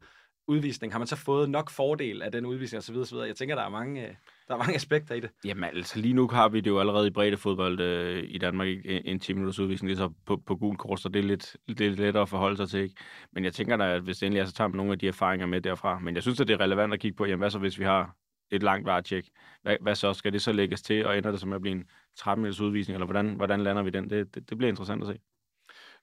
udvisning, 0.48 0.92
har 0.92 0.98
man 0.98 1.06
så 1.06 1.16
fået 1.16 1.50
nok 1.50 1.70
fordel 1.70 2.22
af 2.22 2.32
den 2.32 2.46
udvisning 2.46 2.78
osv. 2.78 2.96
osv.? 2.96 3.16
Jeg 3.16 3.36
tænker, 3.36 3.54
der 3.54 3.62
er 3.62 3.68
mange, 3.68 4.02
øh, 4.02 4.14
der 4.48 4.54
er 4.54 4.58
mange 4.58 4.74
aspekter 4.74 5.14
i 5.14 5.20
det. 5.20 5.30
Jamen 5.44 5.64
altså, 5.64 5.98
lige 5.98 6.14
nu 6.14 6.28
har 6.28 6.48
vi 6.48 6.60
det 6.60 6.70
jo 6.70 6.80
allerede 6.80 7.06
i 7.06 7.10
bredde 7.10 7.36
fodbold 7.36 7.80
øh, 7.80 8.24
i 8.28 8.38
Danmark, 8.38 8.68
en 8.84 9.20
10 9.20 9.32
minutters 9.32 9.58
udvisning, 9.58 9.90
det 9.90 10.00
er 10.00 10.08
så 10.08 10.12
på, 10.26 10.36
på 10.46 10.56
gul 10.56 10.76
kort, 10.76 11.00
så 11.00 11.08
det 11.08 11.18
er, 11.18 11.22
lidt, 11.22 11.56
det 11.68 11.80
er 11.80 11.88
lidt 11.88 12.00
lettere 12.00 12.22
at 12.22 12.28
forholde 12.28 12.56
sig 12.56 12.68
til. 12.68 12.80
Ikke? 12.80 12.94
Men 13.32 13.44
jeg 13.44 13.52
tænker 13.52 13.76
da, 13.76 13.94
at 13.94 14.02
hvis 14.02 14.18
det 14.18 14.26
endelig 14.26 14.40
er, 14.40 14.44
så 14.44 14.52
tager 14.52 14.68
man 14.68 14.76
nogle 14.76 14.92
af 14.92 14.98
de 14.98 15.08
erfaringer 15.08 15.46
med 15.46 15.60
derfra. 15.60 15.98
Men 15.98 16.14
jeg 16.14 16.22
synes, 16.22 16.40
at 16.40 16.48
det 16.48 16.54
er 16.54 16.60
relevant 16.60 16.92
at 16.92 17.00
kigge 17.00 17.16
på, 17.16 17.24
jamen 17.24 17.38
hvad 17.38 17.50
så 17.50 17.58
hvis 17.58 17.78
vi 17.78 17.84
har 17.84 18.16
et 18.52 18.62
langt 18.62 18.86
varetjek? 18.86 19.28
Hvad, 19.62 19.76
hvad 19.80 19.94
så? 19.94 20.12
Skal 20.12 20.32
det 20.32 20.42
så 20.42 20.52
lægges 20.52 20.82
til, 20.82 21.06
og 21.06 21.18
ender 21.18 21.30
det 21.30 21.40
som 21.40 21.52
at 21.52 21.60
blive 21.60 21.76
en 21.76 21.90
13 22.16 22.42
minutters 22.42 22.60
udvisning, 22.60 22.94
eller 22.94 23.06
hvordan, 23.06 23.34
hvordan 23.34 23.62
lander 23.62 23.82
vi 23.82 23.90
den? 23.90 24.10
Det, 24.10 24.34
det, 24.34 24.50
det 24.50 24.58
bliver 24.58 24.68
interessant 24.68 25.02
at 25.02 25.08
se. 25.08 25.20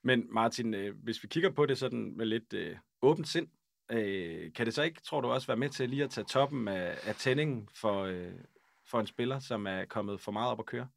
Men 0.02 0.26
Martin, 0.30 0.74
øh, 0.74 0.94
hvis 1.02 1.22
vi 1.22 1.28
kigger 1.28 1.50
på 1.50 1.66
det 1.66 1.78
sådan 1.78 2.16
med 2.16 2.26
lidt 2.26 2.52
øh, 2.52 2.76
åbent 3.02 3.28
sind, 3.28 3.48
øh, 3.92 4.52
kan 4.52 4.66
det 4.66 4.74
så 4.74 4.82
ikke, 4.82 5.00
tror 5.02 5.20
du, 5.20 5.28
også 5.28 5.46
være 5.46 5.56
med 5.56 5.68
til 5.68 5.90
lige 5.90 6.04
at 6.04 6.10
tage 6.10 6.24
toppen 6.24 6.68
af, 6.68 6.98
af 7.04 7.14
tændingen 7.14 7.68
for, 7.74 8.02
øh, 8.02 8.32
for 8.90 9.00
en 9.00 9.06
spiller, 9.06 9.38
som 9.38 9.66
er 9.66 9.84
kommet 9.84 10.20
for 10.20 10.32
meget 10.32 10.50
op 10.50 10.58
at 10.58 10.66
køre? 10.66 10.88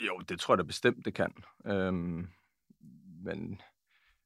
Jo, 0.00 0.18
det 0.28 0.40
tror 0.40 0.54
jeg 0.54 0.58
da 0.58 0.62
bestemt, 0.62 1.04
det 1.04 1.14
kan. 1.14 1.32
Øhm, 1.66 2.28
men, 3.24 3.60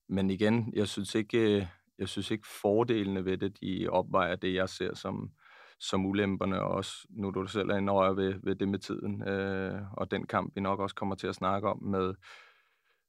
men 0.08 0.30
igen, 0.30 0.72
jeg 0.76 0.88
synes 0.88 1.14
ikke, 1.14 1.68
jeg 1.98 2.08
synes 2.08 2.30
ikke 2.30 2.48
fordelene 2.60 3.24
ved 3.24 3.38
det, 3.38 3.60
de 3.60 3.88
opvejer 3.88 4.36
det, 4.36 4.54
jeg 4.54 4.68
ser 4.68 4.94
som, 4.94 5.32
som 5.80 6.06
ulemperne, 6.06 6.62
og 6.62 6.68
også 6.68 7.06
nu 7.10 7.30
du 7.30 7.46
selv 7.46 7.70
er 7.70 7.76
inde 7.76 7.92
over 7.92 8.12
ved, 8.12 8.34
ved 8.42 8.54
det 8.54 8.68
med 8.68 8.78
tiden, 8.78 9.28
øh, 9.28 9.82
og 9.92 10.10
den 10.10 10.26
kamp, 10.26 10.54
vi 10.54 10.60
nok 10.60 10.80
også 10.80 10.94
kommer 10.94 11.14
til 11.14 11.26
at 11.26 11.34
snakke 11.34 11.68
om 11.68 11.82
med, 11.82 12.14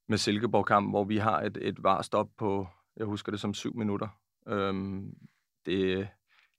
med 0.07 0.17
Silkeborg-kamp, 0.17 0.91
hvor 0.91 1.03
vi 1.03 1.17
har 1.17 1.41
et, 1.41 1.57
et 1.61 1.83
varstop 1.83 2.29
på, 2.37 2.67
jeg 2.97 3.05
husker 3.05 3.31
det 3.31 3.39
som 3.39 3.53
syv 3.53 3.75
minutter. 3.75 4.07
Øhm, 4.47 5.13
det, 5.65 6.07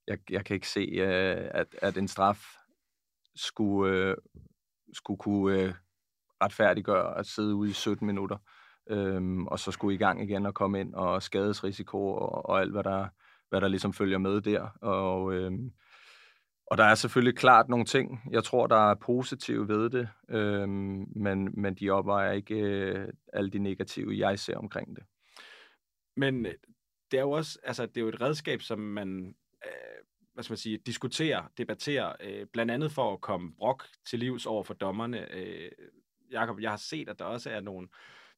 jeg, 0.07 0.19
jeg 0.31 0.45
kan 0.45 0.55
ikke 0.55 0.69
se, 0.69 0.81
øh, 0.81 1.51
at, 1.51 1.77
at 1.83 1.97
en 1.97 2.09
straf 2.09 2.57
skulle, 3.35 3.97
øh, 3.97 4.17
skulle 4.93 5.19
kunne 5.19 5.61
øh, 5.63 5.75
retfærdiggøre 6.43 7.19
at 7.19 7.27
sidde 7.27 7.55
ude 7.55 7.71
i 7.71 7.73
17 7.73 8.07
minutter, 8.07 8.37
øhm, 8.91 9.47
og 9.47 9.59
så 9.59 9.71
skulle 9.71 9.95
i 9.95 9.99
gang 9.99 10.23
igen 10.23 10.47
og 10.47 10.55
komme 10.55 10.81
ind, 10.81 10.95
og 10.95 11.23
skadesrisiko 11.23 12.09
og, 12.09 12.47
og 12.47 12.61
alt, 12.61 12.73
hvad 12.73 12.85
der, 12.85 13.09
hvad 13.49 13.61
der 13.61 13.69
ligesom 13.69 13.93
følger 13.93 14.19
med 14.19 14.41
der. 14.41 14.69
Og, 14.81 15.35
øhm, 15.35 15.73
og 16.73 16.79
der 16.79 16.85
er 16.85 16.95
selvfølgelig 16.95 17.39
klart 17.39 17.69
nogle 17.69 17.85
ting, 17.85 18.21
jeg 18.31 18.45
tror, 18.45 18.67
der 18.67 18.91
er 18.91 18.95
positive 18.95 19.69
ved 19.69 19.91
det, 19.91 20.09
øhm, 20.29 21.07
men, 21.17 21.49
men 21.61 21.75
de 21.75 21.91
opvejer 21.91 22.33
ikke 22.33 22.55
øh, 22.55 23.09
alle 23.33 23.51
de 23.51 23.59
negative, 23.59 24.19
jeg 24.19 24.39
ser 24.39 24.57
omkring 24.57 24.97
det. 24.97 25.05
Men 26.17 26.47
øh, 26.47 26.55
det 27.11 27.19
er 27.19 27.23
jo 27.23 27.31
også, 27.31 27.59
altså 27.65 27.87
det 27.87 27.97
er 27.97 28.01
jo 28.01 28.09
et 28.09 28.21
redskab, 28.21 28.63
som 28.63 28.79
man, 28.79 29.35
øh, 29.65 30.05
hvad 30.35 30.45
skal 30.45 30.53
man 30.53 30.59
sige, 30.59 30.79
diskuterer, 30.79 31.43
debatterer, 31.59 32.13
øh, 32.21 32.47
blandt 32.53 32.73
andet 32.73 32.93
for 32.93 33.13
at 33.13 33.21
komme 33.21 33.55
brok 33.59 33.85
til 34.07 34.19
livs 34.19 34.47
over 34.47 34.63
for 34.63 34.75
dommerne. 34.75 35.35
Øh, 35.35 35.71
Jakob, 36.31 36.61
jeg 36.61 36.71
har 36.71 36.77
set, 36.77 37.09
at 37.09 37.19
der 37.19 37.25
også 37.25 37.51
er 37.51 37.61
nogle 37.61 37.89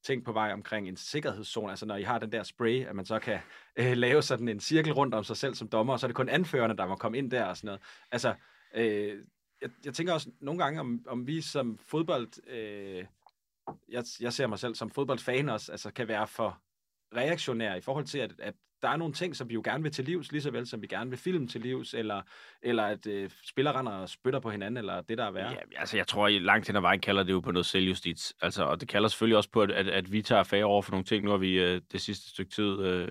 ting 0.04 0.24
på 0.24 0.32
vej 0.32 0.52
omkring 0.52 0.88
en 0.88 0.96
sikkerhedszone, 0.96 1.70
altså 1.70 1.86
når 1.86 1.96
I 1.96 2.02
har 2.02 2.18
den 2.18 2.32
der 2.32 2.42
spray, 2.42 2.86
at 2.86 2.96
man 2.96 3.04
så 3.04 3.18
kan 3.18 3.38
øh, 3.76 3.96
lave 4.04 4.22
sådan 4.22 4.48
en 4.48 4.60
cirkel 4.60 4.92
rundt 4.92 5.14
om 5.14 5.24
sig 5.24 5.36
selv 5.36 5.54
som 5.54 5.68
dommer, 5.68 5.92
og 5.92 6.00
så 6.00 6.06
er 6.06 6.08
det 6.08 6.16
kun 6.16 6.28
anførende, 6.28 6.76
der 6.76 6.86
må 6.86 6.96
komme 6.96 7.18
ind 7.18 7.30
der 7.30 7.44
og 7.44 7.56
sådan 7.56 7.66
noget. 7.66 7.82
Altså, 8.10 8.34
øh, 8.74 9.18
jeg, 9.62 9.70
jeg 9.84 9.94
tænker 9.94 10.12
også 10.12 10.30
nogle 10.40 10.64
gange, 10.64 10.80
om, 10.80 11.04
om 11.06 11.26
vi 11.26 11.40
som 11.40 11.78
fodbold, 11.78 12.48
øh, 12.48 13.04
jeg, 13.88 14.04
jeg 14.20 14.32
ser 14.32 14.46
mig 14.46 14.58
selv 14.58 14.74
som 14.74 14.90
fodboldfan 14.90 15.48
også, 15.48 15.72
altså 15.72 15.90
kan 15.90 16.08
være 16.08 16.26
for 16.26 16.62
reaktionær 17.16 17.74
i 17.74 17.80
forhold 17.80 18.04
til, 18.04 18.18
at, 18.18 18.34
at 18.38 18.54
der 18.84 18.90
er 18.90 18.96
nogle 18.96 19.14
ting, 19.14 19.36
som 19.36 19.48
vi 19.48 19.54
jo 19.54 19.62
gerne 19.64 19.82
vil 19.82 19.92
til 19.92 20.04
livs, 20.04 20.32
lige 20.32 20.42
så 20.42 20.50
vel 20.50 20.66
som 20.66 20.82
vi 20.82 20.86
gerne 20.86 21.10
vil 21.10 21.18
film 21.18 21.48
til 21.48 21.60
livs, 21.60 21.94
eller, 21.94 22.22
eller 22.62 22.82
at 22.82 23.06
øh, 23.06 23.30
spillere 23.44 23.78
render 23.78 23.92
og 23.92 24.08
spytter 24.08 24.40
på 24.40 24.50
hinanden, 24.50 24.76
eller 24.76 25.00
det, 25.02 25.18
der 25.18 25.24
er 25.24 25.30
værre. 25.30 25.50
Ja, 25.50 25.80
altså 25.80 25.96
jeg 25.96 26.06
tror, 26.06 26.26
at 26.26 26.42
langt 26.42 26.66
hen 26.66 26.76
ad 26.76 26.80
vejen 26.80 27.00
kalder 27.00 27.22
det 27.22 27.32
jo 27.32 27.40
på 27.40 27.52
noget 27.52 27.66
selvjustits. 27.66 28.34
Altså, 28.40 28.64
og 28.64 28.80
det 28.80 28.88
kalder 28.88 29.08
selvfølgelig 29.08 29.36
også 29.36 29.50
på, 29.50 29.60
at, 29.60 29.70
at, 29.70 29.88
at 29.88 30.12
vi 30.12 30.22
tager 30.22 30.38
affære 30.38 30.64
over 30.64 30.82
for 30.82 30.90
nogle 30.90 31.04
ting. 31.04 31.24
Nu 31.24 31.30
har 31.30 31.38
vi 31.38 31.60
øh, 31.60 31.80
det 31.92 32.00
sidste 32.00 32.30
stykke 32.30 32.50
tid 32.50 32.80
øh, 32.80 33.08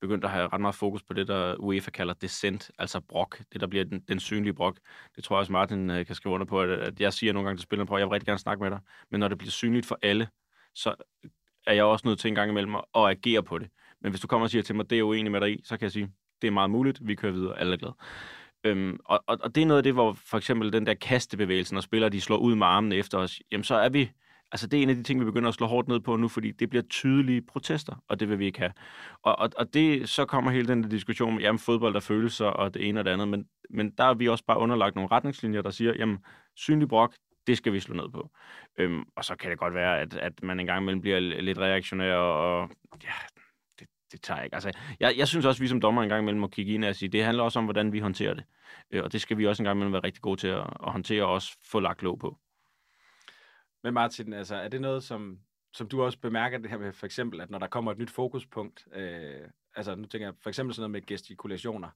begyndt 0.00 0.24
at 0.24 0.30
have 0.30 0.48
ret 0.48 0.60
meget 0.60 0.74
fokus 0.74 1.02
på 1.02 1.12
det, 1.14 1.28
der 1.28 1.54
UEFA 1.54 1.90
kalder 1.90 2.14
descent, 2.14 2.70
altså 2.78 3.00
brok. 3.00 3.38
Det, 3.52 3.60
der 3.60 3.66
bliver 3.66 3.84
den, 3.84 4.00
den 4.08 4.20
synlige 4.20 4.54
brok. 4.54 4.78
Det 5.16 5.24
tror 5.24 5.36
jeg 5.36 5.40
også, 5.40 5.52
Martin 5.52 5.90
øh, 5.90 6.06
kan 6.06 6.14
skrive 6.14 6.34
under 6.34 6.46
på, 6.46 6.60
at, 6.60 6.70
at 6.70 7.00
jeg 7.00 7.12
siger 7.12 7.32
nogle 7.32 7.46
gange 7.46 7.58
til 7.58 7.62
spillerne, 7.62 7.86
på, 7.86 7.94
at 7.94 8.00
jeg 8.00 8.06
vil 8.06 8.12
rigtig 8.12 8.26
gerne 8.26 8.38
snakke 8.38 8.62
med 8.62 8.70
dig. 8.70 8.80
Men 9.10 9.20
når 9.20 9.28
det 9.28 9.38
bliver 9.38 9.50
synligt 9.50 9.86
for 9.86 9.98
alle, 10.02 10.28
så 10.74 10.94
er 11.66 11.72
jeg 11.72 11.84
også 11.84 12.08
nødt 12.08 12.18
til 12.18 12.28
en 12.28 12.34
gang 12.34 12.50
imellem 12.50 12.74
at 12.74 12.84
agere 12.94 13.42
på 13.42 13.58
det. 13.58 13.68
Men 14.00 14.12
hvis 14.12 14.20
du 14.20 14.26
kommer 14.26 14.44
og 14.44 14.50
siger 14.50 14.62
til 14.62 14.74
mig, 14.74 14.90
det 14.90 14.96
er 14.96 14.98
jeg 14.98 15.04
uenig 15.04 15.32
med 15.32 15.40
dig 15.40 15.52
i, 15.52 15.60
så 15.64 15.76
kan 15.76 15.84
jeg 15.84 15.92
sige, 15.92 16.10
det 16.42 16.48
er 16.48 16.52
meget 16.52 16.70
muligt, 16.70 17.06
vi 17.06 17.14
kører 17.14 17.32
videre, 17.32 17.58
alle 17.58 17.72
er 17.72 17.76
glade. 17.76 17.94
Øhm, 18.64 18.98
og, 19.04 19.24
og, 19.26 19.38
og 19.40 19.54
det 19.54 19.62
er 19.62 19.66
noget 19.66 19.78
af 19.78 19.82
det, 19.82 19.92
hvor 19.92 20.12
for 20.12 20.38
eksempel 20.38 20.72
den 20.72 20.86
der 20.86 20.94
kastebevægelse, 20.94 21.74
når 21.74 21.80
spillere 21.80 22.10
de 22.10 22.20
slår 22.20 22.36
ud 22.36 22.54
med 22.54 22.66
armene 22.66 22.96
efter 22.96 23.18
os, 23.18 23.40
jamen 23.52 23.64
så 23.64 23.74
er 23.74 23.88
vi, 23.88 24.10
altså 24.52 24.66
det 24.66 24.78
er 24.78 24.82
en 24.82 24.90
af 24.90 24.96
de 24.96 25.02
ting, 25.02 25.20
vi 25.20 25.24
begynder 25.24 25.48
at 25.48 25.54
slå 25.54 25.66
hårdt 25.66 25.88
ned 25.88 26.00
på 26.00 26.16
nu, 26.16 26.28
fordi 26.28 26.50
det 26.50 26.70
bliver 26.70 26.82
tydelige 26.82 27.42
protester, 27.42 28.02
og 28.08 28.20
det 28.20 28.28
vil 28.28 28.38
vi 28.38 28.46
ikke 28.46 28.58
have. 28.58 28.72
Og, 29.22 29.38
og, 29.38 29.50
og 29.56 29.74
det, 29.74 30.08
så 30.08 30.24
kommer 30.24 30.50
hele 30.50 30.68
den 30.68 30.82
der 30.82 30.88
diskussion 30.88 31.32
om, 31.32 31.40
jamen 31.40 31.58
fodbold 31.58 31.94
der 31.94 32.00
følelser, 32.00 32.46
og 32.46 32.74
det 32.74 32.88
ene 32.88 33.00
og 33.00 33.04
det 33.04 33.10
andet, 33.10 33.28
men, 33.28 33.44
men 33.70 33.90
der 33.90 34.04
er 34.04 34.14
vi 34.14 34.28
også 34.28 34.44
bare 34.44 34.58
underlagt 34.58 34.94
nogle 34.94 35.10
retningslinjer, 35.12 35.62
der 35.62 35.70
siger, 35.70 35.92
jamen 35.98 36.18
synlig 36.56 36.88
brok, 36.88 37.14
det 37.46 37.56
skal 37.56 37.72
vi 37.72 37.80
slå 37.80 37.94
ned 37.94 38.08
på. 38.08 38.30
Øhm, 38.78 39.04
og 39.16 39.24
så 39.24 39.36
kan 39.36 39.50
det 39.50 39.58
godt 39.58 39.74
være, 39.74 40.00
at, 40.00 40.14
at 40.14 40.42
man 40.42 40.60
engang 40.60 40.82
imellem 40.82 41.00
bliver 41.00 41.20
lidt 41.20 41.58
reaktionær, 41.58 42.14
og 42.14 42.70
ja, 43.04 43.12
det, 44.12 44.22
tager 44.22 44.38
jeg 44.38 44.44
ikke. 44.44 44.54
Altså, 44.54 44.72
jeg, 45.00 45.14
jeg 45.16 45.28
synes 45.28 45.46
også, 45.46 45.58
at 45.58 45.62
vi 45.62 45.68
som 45.68 45.80
dommer 45.80 46.02
engang 46.02 46.22
imellem 46.22 46.40
må 46.40 46.48
kigge 46.48 46.72
ind 46.72 46.84
og 46.84 46.94
sige, 46.94 47.08
det 47.08 47.24
handler 47.24 47.42
også 47.42 47.58
om, 47.58 47.64
hvordan 47.64 47.92
vi 47.92 47.98
håndterer 47.98 48.34
det. 48.34 48.44
Øh, 48.90 49.04
og 49.04 49.12
det 49.12 49.20
skal 49.20 49.38
vi 49.38 49.46
også 49.46 49.62
engang 49.62 49.76
imellem 49.76 49.92
være 49.92 50.04
rigtig 50.04 50.22
gode 50.22 50.40
til 50.40 50.48
at, 50.48 50.60
at 50.60 50.92
håndtere 50.92 51.24
og 51.24 51.32
også 51.32 51.56
få 51.64 51.80
lagt 51.80 52.02
låg 52.02 52.18
på. 52.18 52.38
Men 53.82 53.94
Martin, 53.94 54.32
altså, 54.32 54.56
er 54.56 54.68
det 54.68 54.80
noget, 54.80 55.02
som, 55.02 55.38
som 55.72 55.88
du 55.88 56.02
også 56.02 56.18
bemærker 56.18 56.58
det 56.58 56.70
her 56.70 56.78
med, 56.78 56.92
for 56.92 57.06
eksempel, 57.06 57.40
at 57.40 57.50
når 57.50 57.58
der 57.58 57.66
kommer 57.66 57.92
et 57.92 57.98
nyt 57.98 58.10
fokuspunkt, 58.10 58.86
øh, 58.94 59.48
altså 59.76 59.94
nu 59.94 60.06
tænker 60.06 60.26
jeg 60.26 60.34
for 60.42 60.48
eksempel 60.48 60.74
sådan 60.74 60.82
noget 60.82 60.90
med 60.90 61.06
gestikulationer, 61.06 61.88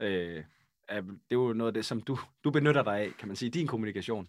øh, 0.00 0.44
er, 0.88 1.00
det 1.00 1.30
er 1.30 1.34
jo 1.34 1.52
noget 1.52 1.70
af 1.70 1.74
det, 1.74 1.84
som 1.84 2.00
du, 2.00 2.18
du 2.44 2.50
benytter 2.50 2.82
dig 2.82 2.98
af, 2.98 3.10
kan 3.18 3.28
man 3.28 3.36
sige, 3.36 3.48
i 3.48 3.50
din 3.50 3.66
kommunikation. 3.66 4.28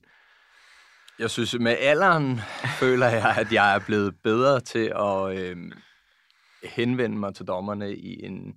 Jeg 1.20 1.30
synes, 1.30 1.60
med 1.60 1.76
alderen 1.80 2.40
føler 2.80 3.08
jeg, 3.08 3.36
at 3.38 3.54
jeg 3.54 3.76
er 3.76 3.80
blevet 3.80 4.16
bedre 4.24 4.60
til 4.60 4.94
at 4.96 5.40
øh, 5.40 5.72
henvende 6.64 7.18
mig 7.18 7.36
til 7.36 7.48
dommerne 7.48 7.96
i 7.96 8.26
en 8.26 8.56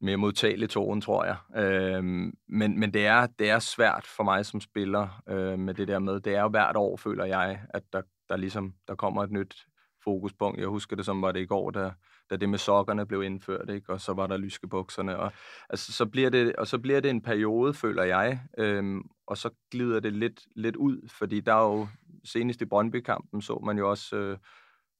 mere 0.00 0.16
modtagelig 0.16 0.70
tone, 0.70 1.00
tror 1.00 1.24
jeg. 1.24 1.36
Øhm, 1.56 2.34
men 2.48 2.80
men 2.80 2.94
det, 2.94 3.06
er, 3.06 3.26
det 3.26 3.50
er 3.50 3.58
svært 3.58 4.06
for 4.06 4.24
mig 4.24 4.46
som 4.46 4.60
spiller 4.60 5.22
øh, 5.28 5.58
med 5.58 5.74
det 5.74 5.88
der 5.88 5.98
med. 5.98 6.20
Det 6.20 6.34
er 6.34 6.42
jo 6.42 6.48
hvert 6.48 6.76
år, 6.76 6.96
føler 6.96 7.24
jeg, 7.24 7.60
at 7.70 7.82
der, 7.92 8.02
der 8.28 8.36
ligesom 8.36 8.74
der 8.88 8.94
kommer 8.94 9.22
et 9.22 9.30
nyt 9.30 9.66
fokuspunkt. 10.04 10.60
Jeg 10.60 10.68
husker 10.68 10.96
det 10.96 11.04
som 11.04 11.22
var 11.22 11.32
det 11.32 11.40
i 11.40 11.46
går, 11.46 11.70
da, 11.70 11.92
da 12.30 12.36
det 12.36 12.48
med 12.48 12.58
sokkerne 12.58 13.06
blev 13.06 13.22
indført, 13.22 13.70
ikke? 13.70 13.92
og 13.92 14.00
så 14.00 14.12
var 14.12 14.26
der 14.26 14.36
lyskebukserne. 14.36 15.18
Og, 15.18 15.32
altså, 15.70 15.92
så 15.92 16.06
bliver 16.06 16.30
det, 16.30 16.56
og 16.56 16.66
så 16.66 16.78
bliver 16.78 17.00
det 17.00 17.10
en 17.10 17.22
periode, 17.22 17.74
føler 17.74 18.02
jeg, 18.02 18.40
øhm, 18.58 19.02
og 19.26 19.38
så 19.38 19.50
glider 19.70 20.00
det 20.00 20.12
lidt, 20.12 20.40
lidt 20.56 20.76
ud, 20.76 21.08
fordi 21.08 21.40
der 21.40 21.54
er 21.54 21.62
jo 21.62 21.88
senest 22.24 22.62
i 22.62 22.64
Brøndby-kampen, 22.64 23.42
så 23.42 23.58
man 23.64 23.78
jo 23.78 23.90
også 23.90 24.16
øh, 24.16 24.38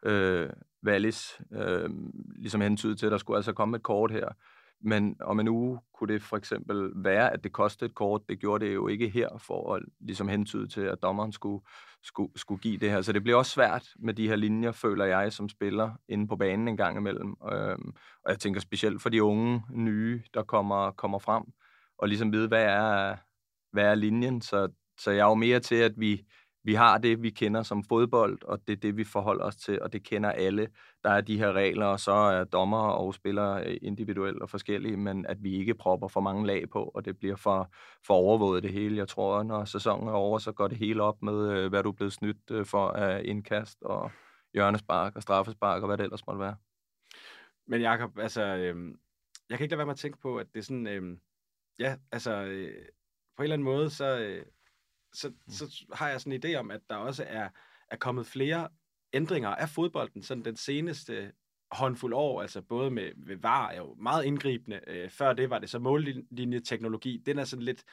øh, 0.03 0.51
Wallis 0.87 1.41
øh, 1.53 1.91
ligesom 2.37 2.61
hentydede 2.61 2.97
til, 2.97 3.07
at 3.07 3.13
der 3.13 3.19
skulle 3.19 3.37
altså 3.37 3.53
komme 3.53 3.77
et 3.77 3.83
kort 3.83 4.11
her. 4.11 4.29
Men 4.81 5.17
om 5.21 5.41
en 5.41 5.49
uge 5.49 5.79
kunne 5.95 6.15
det 6.15 6.23
for 6.23 6.37
eksempel 6.37 6.91
være, 6.95 7.33
at 7.33 7.45
det 7.45 7.53
kostede 7.53 7.89
et 7.89 7.95
kort. 7.95 8.23
Det 8.29 8.41
gjorde 8.41 8.67
det 8.67 8.75
jo 8.75 8.89
ikke 8.89 9.09
her 9.09 9.29
for 9.39 9.75
at 9.75 9.83
ligesom 10.01 10.29
hentyde 10.29 10.69
til, 10.69 10.81
at 10.81 11.03
dommeren 11.03 11.33
skulle, 11.33 11.65
skulle, 12.03 12.33
skulle 12.37 12.61
give 12.61 12.79
det 12.79 12.91
her. 12.91 13.03
Så 13.03 13.13
det 13.13 13.23
bliver 13.23 13.39
også 13.39 13.53
svært 13.53 13.89
med 13.99 14.15
de 14.15 14.29
her 14.29 14.37
linjer, 14.37 14.73
føler 14.73 15.05
jeg, 15.05 15.33
som 15.33 15.49
spiller 15.49 15.91
inde 16.09 16.29
på 16.29 16.37
banen 16.37 16.69
en 16.69 16.77
gang 16.77 16.99
imellem. 16.99 17.35
Øhm, 17.53 17.95
og 18.25 18.31
jeg 18.31 18.39
tænker 18.39 18.61
specielt 18.61 19.03
for 19.03 19.09
de 19.09 19.23
unge, 19.23 19.63
nye, 19.71 20.23
der 20.35 20.43
kommer, 20.43 20.91
kommer 20.91 21.19
frem, 21.19 21.43
og 21.99 22.09
ligesom 22.09 22.33
vide, 22.33 22.49
hvad 22.49 22.65
er, 22.65 23.17
hvad 23.73 23.85
er 23.85 23.95
linjen. 23.95 24.43
Så, 24.43 24.69
så 24.99 25.11
jeg 25.11 25.21
er 25.21 25.29
jo 25.29 25.35
mere 25.35 25.61
til, 25.61 25.75
at 25.75 25.93
vi, 25.97 26.27
vi 26.67 26.75
har 26.75 26.99
det, 26.99 27.23
vi 27.23 27.31
kender 27.31 27.63
som 27.63 27.85
fodbold, 27.85 28.39
og 28.45 28.67
det 28.67 28.73
er 28.73 28.77
det, 28.77 28.97
vi 28.97 29.05
forholder 29.05 29.45
os 29.45 29.57
til, 29.57 29.83
og 29.83 29.93
det 29.93 30.03
kender 30.03 30.31
alle. 30.31 30.69
Der 31.03 31.11
er 31.11 31.21
de 31.21 31.39
her 31.39 31.53
regler, 31.53 31.87
og 31.87 32.01
så 32.01 32.13
er 32.13 32.45
dommer 32.45 32.89
og 32.89 33.15
spillere 33.15 33.67
øh, 33.67 33.79
individuelt 33.83 34.43
og 34.43 34.51
forskellige, 34.51 34.97
men 34.97 35.27
at 35.27 35.43
vi 35.43 35.55
ikke 35.55 35.75
propper 35.75 36.09
for 36.09 36.21
mange 36.21 36.47
lag 36.47 36.71
på, 36.71 36.85
og 36.85 37.05
det 37.05 37.19
bliver 37.19 37.37
for, 37.37 37.73
for 38.07 38.15
overvåget 38.15 38.63
det 38.63 38.73
hele. 38.73 38.97
Jeg 38.97 39.09
tror, 39.09 39.43
når 39.43 39.65
sæsonen 39.65 40.09
er 40.09 40.13
over, 40.13 40.39
så 40.39 40.53
går 40.53 40.69
det 40.69 40.79
hele 40.79 41.03
op 41.03 41.23
med, 41.23 41.51
øh, 41.53 41.69
hvad 41.69 41.83
du 41.83 41.89
er 41.89 41.93
blevet 41.93 42.13
snydt 42.13 42.51
øh, 42.51 42.67
for 42.67 42.89
af 42.89 43.23
indkast 43.25 43.83
og 43.83 44.11
hjørnespark 44.55 45.17
og 45.17 45.23
straffespark 45.23 45.83
og 45.83 45.87
hvad 45.87 45.99
det 45.99 46.05
ellers 46.05 46.27
måtte 46.27 46.41
være. 46.41 46.57
Men 47.67 47.81
Jacob, 47.81 48.19
altså, 48.19 48.43
øh, 48.43 48.95
jeg 49.51 49.59
kan 49.59 49.65
ikke 49.65 49.73
lade 49.73 49.79
være 49.79 49.87
med 49.87 49.95
at 49.95 49.99
tænke 49.99 50.19
på, 50.19 50.37
at 50.37 50.47
det 50.53 50.59
er 50.59 50.65
sådan, 50.65 50.87
øh, 50.87 51.19
ja, 51.79 51.97
altså, 52.13 52.33
øh, 52.33 52.75
på 53.37 53.43
en 53.43 53.45
eller 53.45 53.55
anden 53.55 53.65
måde, 53.65 53.91
så, 53.91 54.19
øh, 54.19 54.47
så, 55.17 55.29
mm. 55.29 55.53
så 55.53 55.85
har 55.93 56.09
jeg 56.09 56.21
sådan 56.21 56.33
en 56.33 56.45
idé 56.45 56.57
om, 56.57 56.71
at 56.71 56.81
der 56.91 56.97
også 56.97 57.25
er, 57.29 57.49
er 57.91 57.97
kommet 57.97 58.27
flere 58.27 58.69
ændringer 59.13 59.49
af 59.49 59.69
fodbolden, 59.69 60.23
sådan 60.23 60.45
den 60.45 60.57
seneste 60.57 61.33
håndfuld 61.71 62.15
år, 62.15 62.43
altså 62.43 62.63
både 62.63 62.91
med, 62.91 63.11
med 63.17 63.37
VAR 63.37 63.69
er 63.69 63.77
jo 63.77 63.95
meget 63.95 64.25
indgribende. 64.25 64.81
Øh, 64.87 65.11
før 65.11 65.33
det 65.33 65.51
var 65.51 65.59
det 65.59 65.71
så 65.71 65.79
mållinjeteknologi. 65.79 67.23
Den 67.27 67.39
er 67.39 67.45
sådan 67.45 67.63
lidt 67.63 67.85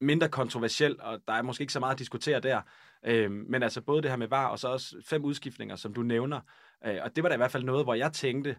mindre 0.00 0.28
kontroversiel, 0.28 1.00
og 1.00 1.20
der 1.28 1.34
er 1.34 1.42
måske 1.42 1.62
ikke 1.62 1.72
så 1.72 1.80
meget 1.80 1.92
at 1.92 1.98
diskutere 1.98 2.40
der. 2.40 2.62
Øh, 3.04 3.30
men 3.30 3.62
altså 3.62 3.80
både 3.80 4.02
det 4.02 4.10
her 4.10 4.16
med 4.16 4.28
VAR, 4.28 4.48
og 4.48 4.58
så 4.58 4.68
også 4.68 4.96
fem 5.04 5.24
udskiftninger, 5.24 5.76
som 5.76 5.94
du 5.94 6.02
nævner. 6.02 6.40
Øh, 6.86 6.98
og 7.02 7.16
det 7.16 7.22
var 7.22 7.28
da 7.28 7.34
i 7.34 7.38
hvert 7.38 7.50
fald 7.50 7.64
noget, 7.64 7.84
hvor 7.84 7.94
jeg 7.94 8.12
tænkte 8.12 8.56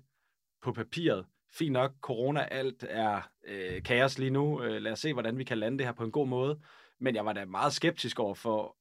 på 0.62 0.72
papiret, 0.72 1.26
fint 1.52 1.74
nok, 1.74 1.92
corona, 2.02 2.48
alt 2.52 2.86
er 2.90 3.22
øh, 3.48 3.84
kaos 3.84 4.20
lige 4.20 4.32
nu. 4.32 4.64
Øh, 4.64 4.82
lad 4.82 4.92
os 4.92 5.00
se, 5.00 5.14
hvordan 5.14 5.38
vi 5.38 5.44
kan 5.44 5.58
lande 5.58 5.78
det 5.78 5.86
her 5.86 5.94
på 5.94 6.04
en 6.04 6.12
god 6.12 6.28
måde. 6.28 6.60
Men 7.00 7.16
jeg 7.16 7.26
var 7.26 7.34
da 7.34 7.46
meget 7.46 7.74
skeptisk 7.74 8.20
over 8.20 8.36
for 8.36 8.78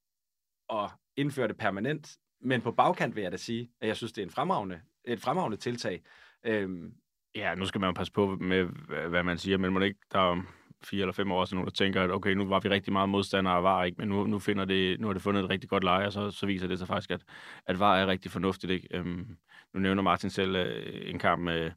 at 0.82 0.90
indføre 1.16 1.49
det 1.49 1.56
permanent. 1.56 2.16
Men 2.40 2.61
på 2.61 2.73
bagkant 2.73 3.16
vil 3.16 3.23
jeg 3.23 3.32
da 3.32 3.37
sige, 3.37 3.70
at 3.80 3.88
jeg 3.88 3.96
synes, 3.96 4.12
det 4.12 4.23
er 4.23 4.26
en 4.26 4.32
fremragende, 4.32 4.80
et 5.04 5.20
fremragende 5.20 5.56
tiltag. 5.56 6.02
Øhm, 6.44 6.94
Ja, 7.37 7.54
nu 7.54 7.66
skal 7.66 7.80
man 7.80 7.94
passe 7.94 8.12
på 8.12 8.37
med, 8.40 8.64
hvad 9.08 9.23
man 9.23 9.38
siger, 9.38 9.58
men 9.58 9.73
må 9.73 9.80
ikke, 9.80 10.00
der 10.12 10.18
er 10.18 10.42
fire 10.85 11.00
eller 11.00 11.12
fem 11.12 11.32
år 11.32 11.44
siden, 11.44 11.64
der 11.64 11.70
tænker, 11.70 12.02
at 12.02 12.11
okay, 12.11 12.30
nu 12.30 12.44
var 12.44 12.61
vi 12.61 12.68
rigtig 12.68 12.92
meget 12.92 13.08
modstandere 13.08 13.54
af 13.54 13.62
VAR, 13.62 13.85
ikke? 13.85 13.99
men 13.99 14.08
nu, 14.08 14.26
nu, 14.26 14.38
finder 14.38 14.64
det, 14.64 15.00
nu 15.00 15.06
har 15.06 15.12
det 15.12 15.23
fundet 15.23 15.44
et 15.44 15.50
rigtig 15.50 15.70
godt 15.70 15.85
leje, 15.85 16.06
og 16.06 16.12
så, 16.12 16.30
så 16.30 16.46
viser 16.46 16.66
det 16.66 16.78
sig 16.78 16.88
faktisk, 16.88 17.11
at, 17.11 17.23
at 17.66 17.80
VAR 17.80 17.96
er 17.96 18.06
rigtig 18.06 18.30
fornuftigt. 18.30 18.73
Ikke? 18.73 18.88
Øhm, 18.90 19.37
nu 19.75 19.80
nævner 19.80 20.02
Martin 20.02 20.30
selv 20.30 20.56
øh, 20.56 21.11
en 21.11 21.18
kamp 21.18 21.42
med, 21.42 21.70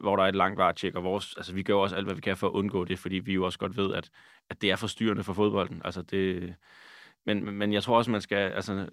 hvor 0.00 0.16
der 0.16 0.24
er 0.24 0.28
et 0.28 0.36
langt 0.36 0.58
VAR-tjek, 0.58 0.94
og 0.94 1.04
vores, 1.04 1.34
altså, 1.36 1.54
vi 1.54 1.62
gør 1.62 1.74
også 1.74 1.96
alt, 1.96 2.06
hvad 2.06 2.14
vi 2.14 2.20
kan 2.20 2.36
for 2.36 2.46
at 2.46 2.52
undgå 2.52 2.84
det, 2.84 2.98
fordi 2.98 3.16
vi 3.16 3.34
jo 3.34 3.44
også 3.44 3.58
godt 3.58 3.76
ved, 3.76 3.94
at, 3.94 4.10
at 4.50 4.62
det 4.62 4.70
er 4.70 4.76
forstyrrende 4.76 5.24
for 5.24 5.32
fodbolden. 5.32 5.82
Altså, 5.84 6.02
det, 6.02 6.54
men, 7.26 7.54
men 7.54 7.72
jeg 7.72 7.82
tror 7.82 7.96
også, 7.96 8.10
man 8.10 8.20
skal, 8.20 8.36
altså, 8.52 8.88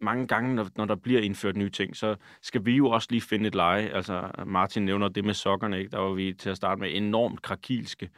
mange 0.00 0.26
gange, 0.26 0.54
når, 0.54 0.68
når 0.76 0.84
der 0.84 0.94
bliver 0.94 1.20
indført 1.20 1.56
nye 1.56 1.70
ting, 1.70 1.96
så 1.96 2.16
skal 2.42 2.64
vi 2.64 2.76
jo 2.76 2.90
også 2.90 3.08
lige 3.10 3.20
finde 3.20 3.46
et 3.46 3.54
leje. 3.54 3.88
Altså, 3.88 4.30
Martin 4.46 4.84
nævner 4.84 5.08
det 5.08 5.24
med 5.24 5.34
sokkerne, 5.34 5.78
ikke? 5.78 5.90
der 5.90 5.98
var 5.98 6.12
vi 6.12 6.32
til 6.32 6.50
at 6.50 6.56
starte 6.56 6.80
med 6.80 6.96
enormt 6.96 7.42
krakilske, 7.42 8.10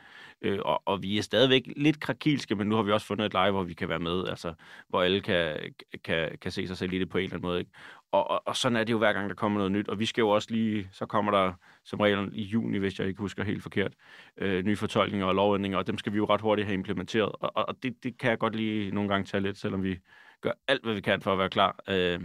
øh, 0.43 0.59
og, 0.65 0.83
og 0.85 1.03
vi 1.03 1.19
er 1.19 1.23
stadigvæk 1.23 1.63
lidt 1.77 2.01
krakilske, 2.01 2.55
men 2.55 2.67
nu 2.67 2.75
har 2.75 2.83
vi 2.83 2.93
også 2.93 3.07
fundet 3.07 3.27
et 3.27 3.33
leje, 3.33 3.51
hvor 3.51 3.63
vi 3.63 3.75
kan 3.75 3.89
være 3.89 3.99
med, 3.99 4.29
altså, 4.29 4.55
hvor 4.89 5.03
alle 5.03 5.21
kan, 5.21 5.75
kan, 6.05 6.39
kan 6.41 6.51
se 6.51 6.67
sig 6.67 6.77
selv 6.77 6.93
i 6.93 6.99
det 6.99 7.09
på 7.09 7.19
en 7.19 7.25
eller 7.25 7.37
anden 7.37 7.49
måde. 7.49 7.59
Ikke? 7.59 7.71
Og, 8.13 8.31
og, 8.31 8.43
og 8.47 8.57
sådan 8.57 8.77
er 8.77 8.85
det 8.85 8.93
jo 8.93 8.99
hver 8.99 9.13
gang, 9.13 9.29
der 9.29 9.35
kommer 9.35 9.59
noget 9.59 9.73
nyt, 9.73 9.89
og 9.89 9.99
vi 9.99 10.07
skal 10.07 10.23
jo 10.23 10.29
også 10.29 10.49
lige, 10.51 10.89
så 10.93 11.07
kommer 11.07 11.33
der 11.33 11.53
som 11.85 12.01
regel 12.01 12.31
i 12.33 12.43
juni, 12.43 12.79
hvis 12.79 12.99
jeg 12.99 13.09
ikke 13.09 13.21
husker 13.21 13.45
helt 13.45 13.63
forkert, 13.63 13.93
øh, 14.37 14.65
nye 14.65 14.77
fortolkninger 14.77 15.27
og 15.27 15.35
lovændringer, 15.35 15.79
og 15.79 15.87
dem 15.87 15.99
skal 15.99 16.13
vi 16.13 16.17
jo 16.17 16.25
ret 16.25 16.41
hurtigt 16.41 16.67
have 16.67 16.75
implementeret, 16.75 17.33
og, 17.41 17.69
og 17.69 17.83
det, 17.83 18.05
det 18.05 18.19
kan 18.19 18.31
jeg 18.31 18.39
godt 18.39 18.57
lige 18.57 18.91
nogle 18.91 19.09
gange 19.09 19.27
tage 19.27 19.41
lidt, 19.41 19.59
selvom 19.59 19.83
vi 19.83 19.99
gør 20.41 20.53
alt, 20.69 20.85
hvad 20.85 20.95
vi 20.95 21.01
kan 21.01 21.23
for 21.23 21.33
at 21.33 21.39
være 21.39 21.49
klar, 21.49 21.83
øh, 21.89 22.21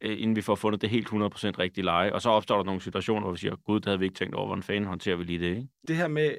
øh 0.00 0.20
inden 0.20 0.36
vi 0.36 0.40
får 0.40 0.54
fundet 0.54 0.80
det 0.80 0.90
helt 0.90 1.08
100% 1.08 1.10
rigtige 1.12 1.84
leje. 1.84 2.12
Og 2.12 2.22
så 2.22 2.30
opstår 2.30 2.56
der 2.56 2.64
nogle 2.64 2.80
situationer, 2.80 3.20
hvor 3.20 3.32
vi 3.32 3.38
siger, 3.38 3.56
gud, 3.56 3.80
det 3.80 3.86
havde 3.86 3.98
vi 3.98 4.04
ikke 4.04 4.16
tænkt 4.16 4.34
over, 4.34 4.46
hvordan 4.46 4.62
fanden 4.62 4.84
håndterer 4.84 5.16
vi 5.16 5.24
lige 5.24 5.38
det, 5.38 5.56
ikke? 5.56 5.68
Det 5.88 5.96
her 5.96 6.08
med 6.08 6.34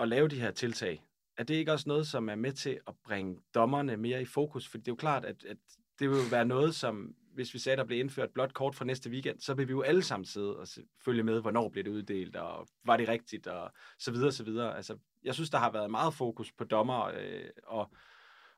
at 0.00 0.08
lave 0.08 0.28
de 0.28 0.40
her 0.40 0.50
tiltag, 0.50 1.02
er 1.36 1.44
det 1.44 1.54
ikke 1.54 1.72
også 1.72 1.84
noget, 1.88 2.06
som 2.06 2.28
er 2.28 2.34
med 2.34 2.52
til 2.52 2.78
at 2.88 2.94
bringe 3.04 3.36
dommerne 3.54 3.96
mere 3.96 4.22
i 4.22 4.24
fokus? 4.24 4.68
For 4.68 4.78
det 4.78 4.88
er 4.88 4.92
jo 4.92 4.96
klart, 4.96 5.24
at, 5.24 5.44
at 5.48 5.56
det 5.98 6.10
vil 6.10 6.16
jo 6.16 6.22
være 6.30 6.44
noget, 6.44 6.74
som 6.74 7.14
hvis 7.34 7.54
vi 7.54 7.58
sagde, 7.58 7.76
der 7.76 7.84
blev 7.84 8.00
indført 8.00 8.30
blot 8.30 8.54
kort 8.54 8.74
fra 8.74 8.84
næste 8.84 9.10
weekend, 9.10 9.40
så 9.40 9.54
vil 9.54 9.68
vi 9.68 9.72
jo 9.72 9.82
alle 9.82 10.02
sammen 10.02 10.24
sidde 10.24 10.58
og 10.58 10.66
følge 11.04 11.22
med, 11.22 11.40
hvornår 11.40 11.68
blev 11.68 11.84
det 11.84 11.90
uddelt, 11.90 12.36
og 12.36 12.68
var 12.84 12.96
det 12.96 13.08
rigtigt, 13.08 13.46
og 13.46 13.72
så 13.98 14.12
videre, 14.12 14.32
så 14.32 14.44
videre. 14.44 14.76
Altså, 14.76 14.98
jeg 15.22 15.34
synes, 15.34 15.50
der 15.50 15.58
har 15.58 15.70
været 15.70 15.90
meget 15.90 16.14
fokus 16.14 16.52
på 16.52 16.64
dommer 16.64 17.04
øh, 17.04 17.44
og, 17.66 17.90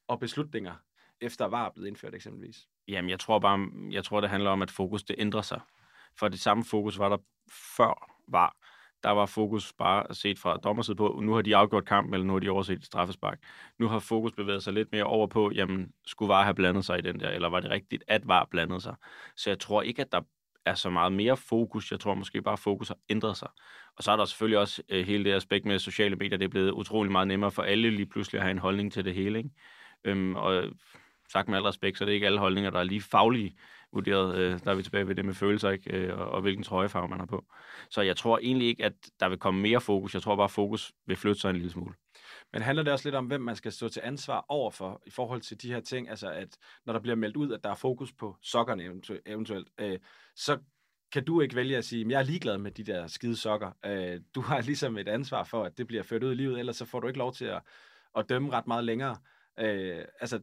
og 0.08 0.20
beslutninger 0.20 0.74
efter 1.20 1.44
var 1.44 1.70
blevet 1.70 1.88
indført 1.88 2.14
eksempelvis? 2.14 2.56
Jamen, 2.88 3.10
jeg 3.10 3.20
tror 3.20 3.38
bare, 3.38 3.68
jeg 3.90 4.04
tror, 4.04 4.20
det 4.20 4.30
handler 4.30 4.50
om, 4.50 4.62
at 4.62 4.70
fokus 4.70 5.02
det 5.02 5.16
ændrer 5.18 5.42
sig. 5.42 5.60
For 6.18 6.28
det 6.28 6.40
samme 6.40 6.64
fokus 6.64 6.98
var 6.98 7.08
der 7.08 7.18
før 7.76 8.10
var. 8.28 8.56
Der 9.04 9.10
var 9.10 9.26
fokus 9.26 9.72
bare 9.72 10.14
set 10.14 10.38
fra 10.38 10.56
dommersiden 10.56 10.96
på, 10.96 11.20
nu 11.22 11.32
har 11.34 11.42
de 11.42 11.56
afgjort 11.56 11.84
kampen, 11.84 12.14
eller 12.14 12.26
nu 12.26 12.32
har 12.32 12.40
de 12.40 12.50
overset 12.50 12.84
straffespark. 12.84 13.38
Nu 13.78 13.88
har 13.88 13.98
fokus 13.98 14.32
bevæget 14.32 14.62
sig 14.62 14.72
lidt 14.72 14.92
mere 14.92 15.04
over 15.04 15.26
på, 15.26 15.50
jamen, 15.54 15.92
skulle 16.06 16.28
VAR 16.28 16.42
have 16.42 16.54
blandet 16.54 16.84
sig 16.84 16.98
i 16.98 17.02
den 17.02 17.20
der, 17.20 17.30
eller 17.30 17.48
var 17.48 17.60
det 17.60 17.70
rigtigt, 17.70 18.04
at 18.08 18.28
VAR 18.28 18.48
blandede 18.50 18.80
sig? 18.80 18.94
Så 19.36 19.50
jeg 19.50 19.58
tror 19.58 19.82
ikke, 19.82 20.02
at 20.02 20.12
der 20.12 20.20
er 20.66 20.74
så 20.74 20.90
meget 20.90 21.12
mere 21.12 21.36
fokus. 21.36 21.90
Jeg 21.90 22.00
tror 22.00 22.14
måske 22.14 22.42
bare, 22.42 22.52
at 22.52 22.58
fokus 22.58 22.88
har 22.88 22.98
ændret 23.08 23.36
sig. 23.36 23.48
Og 23.96 24.02
så 24.02 24.12
er 24.12 24.16
der 24.16 24.24
selvfølgelig 24.24 24.58
også 24.58 24.82
øh, 24.88 25.06
hele 25.06 25.24
det 25.24 25.32
aspekt 25.32 25.66
med 25.66 25.78
sociale 25.78 26.16
medier. 26.16 26.38
Det 26.38 26.44
er 26.44 26.48
blevet 26.48 26.70
utrolig 26.70 27.12
meget 27.12 27.28
nemmere 27.28 27.50
for 27.50 27.62
alle 27.62 27.90
lige 27.90 28.06
pludselig 28.06 28.38
at 28.38 28.42
have 28.42 28.50
en 28.50 28.58
holdning 28.58 28.92
til 28.92 29.04
det 29.04 29.14
hele. 29.14 29.38
Ikke? 29.38 29.50
Øhm, 30.04 30.36
og 30.36 30.64
sagt 31.32 31.48
med 31.48 31.58
al 31.58 31.62
respekt, 31.62 31.98
så 31.98 32.04
er 32.04 32.06
det 32.06 32.12
ikke 32.12 32.26
alle 32.26 32.38
holdninger, 32.38 32.70
der 32.70 32.78
er 32.78 32.84
lige 32.84 33.00
faglige 33.00 33.56
vurderet. 33.94 34.36
Øh, 34.36 34.60
der 34.64 34.70
er 34.70 34.74
vi 34.74 34.82
tilbage 34.82 35.08
ved 35.08 35.14
det 35.14 35.24
med 35.24 35.34
følelser, 35.34 35.70
ikke? 35.70 35.96
Øh, 35.96 36.18
og, 36.18 36.28
og 36.28 36.40
hvilken 36.40 36.64
trøjefarve 36.64 37.08
man 37.08 37.18
har 37.18 37.26
på. 37.26 37.44
Så 37.90 38.02
jeg 38.02 38.16
tror 38.16 38.38
egentlig 38.38 38.68
ikke, 38.68 38.84
at 38.84 38.92
der 39.20 39.28
vil 39.28 39.38
komme 39.38 39.60
mere 39.60 39.80
fokus. 39.80 40.14
Jeg 40.14 40.22
tror 40.22 40.36
bare, 40.36 40.44
at 40.44 40.50
fokus 40.50 40.92
vil 41.06 41.16
flytte 41.16 41.40
sig 41.40 41.50
en 41.50 41.56
lille 41.56 41.70
smule. 41.70 41.94
Men 42.52 42.62
handler 42.62 42.82
det 42.82 42.92
også 42.92 43.08
lidt 43.08 43.14
om, 43.14 43.26
hvem 43.26 43.40
man 43.40 43.56
skal 43.56 43.72
stå 43.72 43.88
til 43.88 44.00
ansvar 44.04 44.44
overfor 44.48 45.02
i 45.06 45.10
forhold 45.10 45.40
til 45.40 45.62
de 45.62 45.72
her 45.72 45.80
ting? 45.80 46.10
Altså, 46.10 46.30
at 46.30 46.56
når 46.86 46.92
der 46.92 47.00
bliver 47.00 47.16
meldt 47.16 47.36
ud, 47.36 47.52
at 47.52 47.64
der 47.64 47.70
er 47.70 47.74
fokus 47.74 48.12
på 48.12 48.36
sokkerne 48.42 48.84
eventuelt, 49.26 49.68
øh, 49.80 49.98
så 50.36 50.58
kan 51.12 51.24
du 51.24 51.40
ikke 51.40 51.56
vælge 51.56 51.76
at 51.76 51.84
sige, 51.84 52.04
at 52.04 52.10
jeg 52.10 52.18
er 52.18 52.24
ligeglad 52.24 52.58
med 52.58 52.70
de 52.70 52.84
der 52.84 53.06
skide 53.06 53.36
sokker. 53.36 53.70
Øh, 53.86 54.20
du 54.34 54.40
har 54.40 54.60
ligesom 54.70 54.98
et 54.98 55.08
ansvar 55.08 55.44
for, 55.44 55.64
at 55.64 55.78
det 55.78 55.86
bliver 55.86 56.02
ført 56.02 56.22
ud 56.22 56.32
i 56.32 56.34
livet, 56.34 56.58
ellers 56.58 56.76
så 56.76 56.84
får 56.84 57.00
du 57.00 57.06
ikke 57.06 57.18
lov 57.18 57.32
til 57.32 57.44
at, 57.44 57.62
at 58.16 58.28
dømme 58.28 58.50
ret 58.50 58.66
meget 58.66 58.84
længere. 58.84 59.16
Øh, 59.60 60.04
altså, 60.20 60.40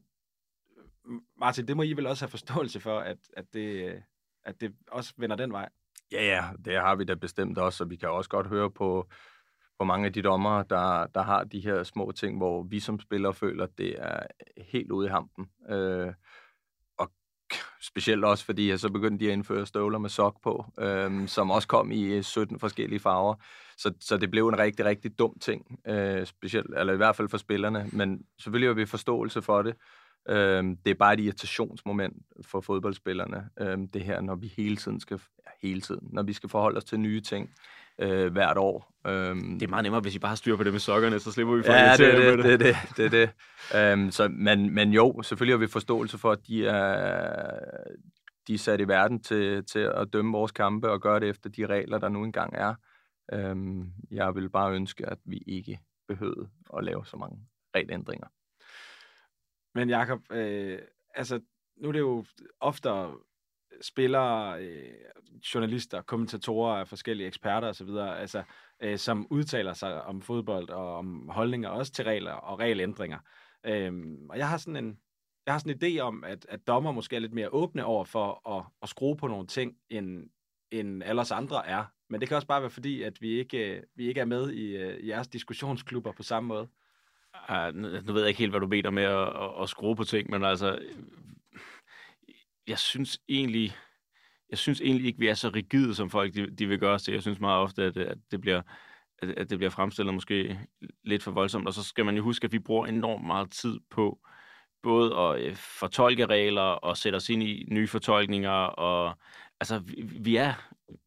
Martin, 1.37 1.67
det 1.67 1.77
må 1.77 1.83
I 1.83 1.93
vel 1.93 2.07
også 2.07 2.25
have 2.25 2.29
forståelse 2.29 2.79
for, 2.79 2.99
at, 2.99 3.17
at, 3.37 3.45
det, 3.53 3.89
øh, 3.89 4.01
at 4.43 4.61
det 4.61 4.73
også 4.91 5.13
vender 5.17 5.35
den 5.35 5.51
vej? 5.51 5.69
Ja, 6.11 6.23
ja, 6.25 6.45
det 6.65 6.75
har 6.75 6.95
vi 6.95 7.03
da 7.03 7.13
bestemt 7.13 7.57
også, 7.57 7.83
og 7.83 7.89
vi 7.89 7.95
kan 7.95 8.09
også 8.09 8.29
godt 8.29 8.47
høre 8.47 8.71
på, 8.71 9.09
på 9.79 9.85
mange 9.85 10.05
af 10.05 10.13
de 10.13 10.21
dommere, 10.21 10.65
der, 10.69 11.07
der 11.07 11.21
har 11.21 11.43
de 11.43 11.59
her 11.59 11.83
små 11.83 12.11
ting, 12.11 12.37
hvor 12.37 12.63
vi 12.63 12.79
som 12.79 12.99
spillere 12.99 13.33
føler, 13.33 13.63
at 13.63 13.77
det 13.77 13.95
er 13.99 14.19
helt 14.71 14.91
ude 14.91 15.07
i 15.07 15.09
hampen. 15.09 15.49
Øh, 15.69 16.13
og 16.97 17.11
specielt 17.81 18.25
også, 18.25 18.45
fordi 18.45 18.69
jeg 18.69 18.79
så 18.79 18.89
begyndte 18.89 19.25
de 19.25 19.29
at 19.29 19.33
indføre 19.33 19.65
støvler 19.65 19.97
med 19.97 20.09
sok 20.09 20.41
på, 20.43 20.65
øh, 20.79 21.27
som 21.27 21.51
også 21.51 21.67
kom 21.67 21.91
i 21.91 22.03
øh, 22.03 22.23
17 22.23 22.59
forskellige 22.59 22.99
farver. 22.99 23.35
Så, 23.77 23.93
så 23.99 24.17
det 24.17 24.31
blev 24.31 24.47
en 24.47 24.59
rigtig, 24.59 24.85
rigtig 24.85 25.19
dum 25.19 25.39
ting, 25.39 25.79
øh, 25.87 26.25
specielt, 26.25 26.77
eller 26.77 26.93
i 26.93 26.97
hvert 26.97 27.15
fald 27.15 27.29
for 27.29 27.37
spillerne, 27.37 27.89
men 27.93 28.25
selvfølgelig 28.39 28.69
har 28.69 28.73
vi 28.73 28.85
forståelse 28.85 29.41
for 29.41 29.61
det. 29.61 29.75
Øhm, 30.29 30.77
det 30.77 30.91
er 30.91 30.95
bare 30.95 31.13
et 31.13 31.19
irritationsmoment 31.19 32.17
for 32.45 32.62
fodboldspillerne, 32.62 33.49
øhm, 33.60 33.88
det 33.88 34.03
her, 34.03 34.21
når 34.21 34.36
vi 34.36 34.53
hele 34.57 34.75
tiden 34.75 34.99
skal, 34.99 35.19
ja, 35.45 35.67
hele 35.67 35.81
tiden, 35.81 36.07
når 36.12 36.23
vi 36.23 36.34
skal 36.34 36.49
forholde 36.49 36.77
os 36.77 36.84
til 36.84 36.99
nye 36.99 37.21
ting 37.21 37.49
øh, 37.99 38.31
hvert 38.31 38.57
år. 38.57 38.93
Øhm, 39.07 39.60
det 39.60 39.65
er 39.65 39.69
meget 39.69 39.84
nemmere, 39.84 40.01
hvis 40.01 40.15
I 40.15 40.19
bare 40.19 40.29
har 40.29 40.36
styr 40.36 40.55
på 40.55 40.63
det 40.63 40.71
med 40.71 40.79
sokkerne, 40.79 41.19
så 41.19 41.31
slipper 41.31 41.55
vi 41.55 41.63
for 41.63 41.73
ja, 41.73 41.97
det, 41.97 42.17
det, 42.17 42.38
det. 42.38 42.43
det, 42.43 42.60
det, 42.60 42.75
det, 42.97 43.12
det, 43.12 43.12
det. 43.12 43.29
Øhm, 43.79 44.12
så, 44.12 44.27
men, 44.27 44.73
men 44.73 44.93
jo, 44.93 45.21
selvfølgelig 45.21 45.53
har 45.53 45.60
vi 45.60 45.67
forståelse 45.67 46.17
for, 46.17 46.31
at 46.31 46.47
de 46.47 46.67
er, 46.67 47.60
de 48.47 48.53
er 48.53 48.57
sat 48.57 48.81
i 48.81 48.88
verden 48.88 49.23
til, 49.23 49.65
til 49.65 49.79
at 49.79 50.13
dømme 50.13 50.31
vores 50.31 50.51
kampe 50.51 50.89
og 50.89 51.01
gøre 51.01 51.19
det 51.19 51.29
efter 51.29 51.49
de 51.49 51.65
regler, 51.65 51.97
der 51.97 52.10
nu 52.10 52.23
engang 52.23 52.53
er. 52.55 52.75
Øhm, 53.34 53.86
jeg 54.12 54.36
vil 54.36 54.49
bare 54.49 54.73
ønske, 54.73 55.10
at 55.10 55.17
vi 55.25 55.43
ikke 55.47 55.79
behøvede 56.07 56.49
at 56.77 56.84
lave 56.84 57.05
så 57.05 57.17
mange 57.17 57.39
regelændringer. 57.75 58.27
Men 59.75 59.89
Jakob, 59.89 60.31
øh, 60.31 60.79
altså 61.15 61.39
nu 61.77 61.88
er 61.88 61.91
det 61.91 61.99
jo 61.99 62.25
ofte 62.60 62.89
spillere, 63.81 64.63
øh, 64.63 64.93
journalister, 65.53 66.01
kommentatorer, 66.01 66.86
forskellige 66.86 67.27
eksperter 67.27 67.67
osv., 67.67 67.89
altså, 67.89 68.43
øh, 68.81 68.97
som 68.97 69.27
udtaler 69.29 69.73
sig 69.73 70.03
om 70.03 70.21
fodbold 70.21 70.69
og 70.69 70.97
om 70.97 71.29
holdninger, 71.29 71.69
også 71.69 71.91
til 71.91 72.05
regler 72.05 72.31
og 72.31 72.60
regelændringer. 72.60 73.19
Øh, 73.65 73.93
og 74.29 74.38
jeg 74.38 74.49
har 74.49 74.57
sådan 74.57 74.86
en, 74.86 74.99
jeg 75.45 75.53
har 75.53 75.60
sådan 75.60 75.77
en 75.81 75.97
idé 75.97 75.99
om, 75.99 76.23
at, 76.23 76.45
at 76.49 76.67
dommer 76.67 76.91
måske 76.91 77.15
er 77.15 77.19
lidt 77.19 77.34
mere 77.34 77.49
åbne 77.49 77.86
over 77.86 78.05
for 78.05 78.49
at, 78.57 78.65
at 78.81 78.89
skrue 78.89 79.17
på 79.17 79.27
nogle 79.27 79.47
ting, 79.47 79.77
end, 79.89 80.29
end 80.71 81.03
alle 81.03 81.21
os 81.21 81.31
andre 81.31 81.67
er. 81.67 81.86
Men 82.10 82.21
det 82.21 82.27
kan 82.27 82.36
også 82.36 82.47
bare 82.47 82.62
være 82.62 82.69
fordi, 82.69 83.03
at 83.03 83.21
vi 83.21 83.29
ikke, 83.29 83.84
vi 83.95 84.07
ikke 84.07 84.19
er 84.19 84.25
med 84.25 84.51
i, 84.51 84.77
øh, 84.77 84.99
i 84.99 85.07
jeres 85.07 85.27
diskussionsklubber 85.27 86.12
på 86.12 86.23
samme 86.23 86.47
måde. 86.47 86.67
Uh, 87.49 87.75
nu 87.75 88.13
ved 88.13 88.21
jeg 88.21 88.27
ikke 88.27 88.39
helt, 88.39 88.51
hvad 88.51 88.60
du 88.60 88.67
mener 88.67 88.89
med 88.89 89.04
at, 89.04 89.27
at, 89.27 89.62
at 89.62 89.69
skrue 89.69 89.95
på 89.95 90.04
ting, 90.04 90.30
men 90.30 90.43
altså, 90.43 90.80
jeg 92.67 92.80
synes 92.80 93.19
egentlig, 93.30 93.75
jeg 94.49 94.58
synes 94.58 94.82
egentlig 94.82 95.08
ikke, 95.08 95.19
vi 95.19 95.27
er 95.27 95.34
så 95.34 95.49
rigide, 95.49 95.95
som 95.95 96.10
folk 96.10 96.34
de, 96.34 96.56
de 96.56 96.67
vil 96.67 96.80
gøre 96.80 96.93
os 96.93 97.04
til. 97.04 97.13
Jeg 97.13 97.21
synes 97.21 97.39
meget 97.39 97.62
ofte, 97.62 97.84
at, 97.84 97.97
at 97.97 98.17
det 98.32 98.41
bliver 98.41 98.62
at, 99.21 99.30
at 99.30 99.49
det 99.49 99.58
bliver 99.58 99.69
fremstillet 99.69 100.13
måske 100.13 100.60
lidt 101.04 101.23
for 101.23 101.32
voldsomt. 101.32 101.67
Og 101.67 101.73
så 101.73 101.84
skal 101.84 102.06
man 102.06 102.15
jo 102.17 102.23
huske, 102.23 102.45
at 102.45 102.51
vi 102.51 102.60
bruger 102.60 102.86
enormt 102.86 103.25
meget 103.25 103.51
tid 103.51 103.80
på 103.89 104.19
både 104.84 105.17
at 105.17 105.41
øh, 105.41 105.56
fortolke 105.56 106.25
regler 106.25 106.62
og 106.62 106.97
sætte 106.97 107.15
os 107.15 107.30
ind 107.30 107.43
i 107.43 107.67
nye 107.71 107.88
fortolkninger. 107.88 108.51
Og, 108.51 109.17
altså, 109.60 109.80
vi, 109.80 110.01
vi 110.19 110.36
er 110.36 110.54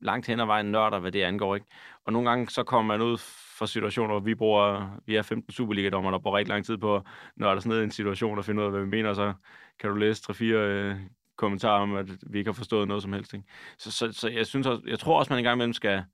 langt 0.01 0.27
hen 0.27 0.40
ad 0.40 0.47
vejen 0.47 0.66
nørder, 0.66 0.99
hvad 0.99 1.12
det 1.12 1.23
angår. 1.23 1.55
Ikke? 1.55 1.66
Og 2.05 2.12
nogle 2.12 2.29
gange 2.29 2.51
så 2.51 2.62
kommer 2.62 2.97
man 2.97 3.07
ud 3.07 3.18
for 3.59 3.67
situationer, 3.67 4.14
hvor 4.14 4.21
vi 4.21 4.35
bruger, 4.35 4.97
vi 5.07 5.17
er 5.17 5.23
15 5.23 5.53
Superliga-dommer, 5.53 6.11
der 6.11 6.19
bruger 6.19 6.37
rigtig 6.37 6.51
lang 6.51 6.64
tid 6.64 6.77
på 6.77 7.03
når 7.37 7.49
der 7.49 7.57
os 7.57 7.67
ned 7.67 7.81
i 7.81 7.85
en 7.85 7.90
situation 7.90 8.38
og 8.38 8.45
finde 8.45 8.61
ud 8.61 8.67
af, 8.67 8.71
hvad 8.71 8.81
vi 8.81 8.88
mener, 8.88 9.14
så 9.14 9.33
kan 9.81 9.90
du 9.90 9.97
læse 9.97 10.23
3-4 10.33 10.45
øh, 10.45 10.97
kommentarer 11.37 11.81
om, 11.81 11.97
at 11.97 12.11
vi 12.27 12.38
ikke 12.38 12.49
har 12.49 12.55
forstået 12.55 12.88
noget 12.88 13.03
som 13.03 13.12
helst. 13.12 13.35
Ikke? 13.35 13.47
Så, 13.79 13.90
så, 13.90 14.12
så 14.12 14.29
jeg, 14.29 14.47
synes 14.47 14.67
også, 14.67 14.83
jeg 14.87 14.99
tror 14.99 15.19
også, 15.19 15.33
man 15.33 15.38
en 15.38 15.45
gang 15.45 15.57
imellem 15.57 15.73
skal, 15.73 16.05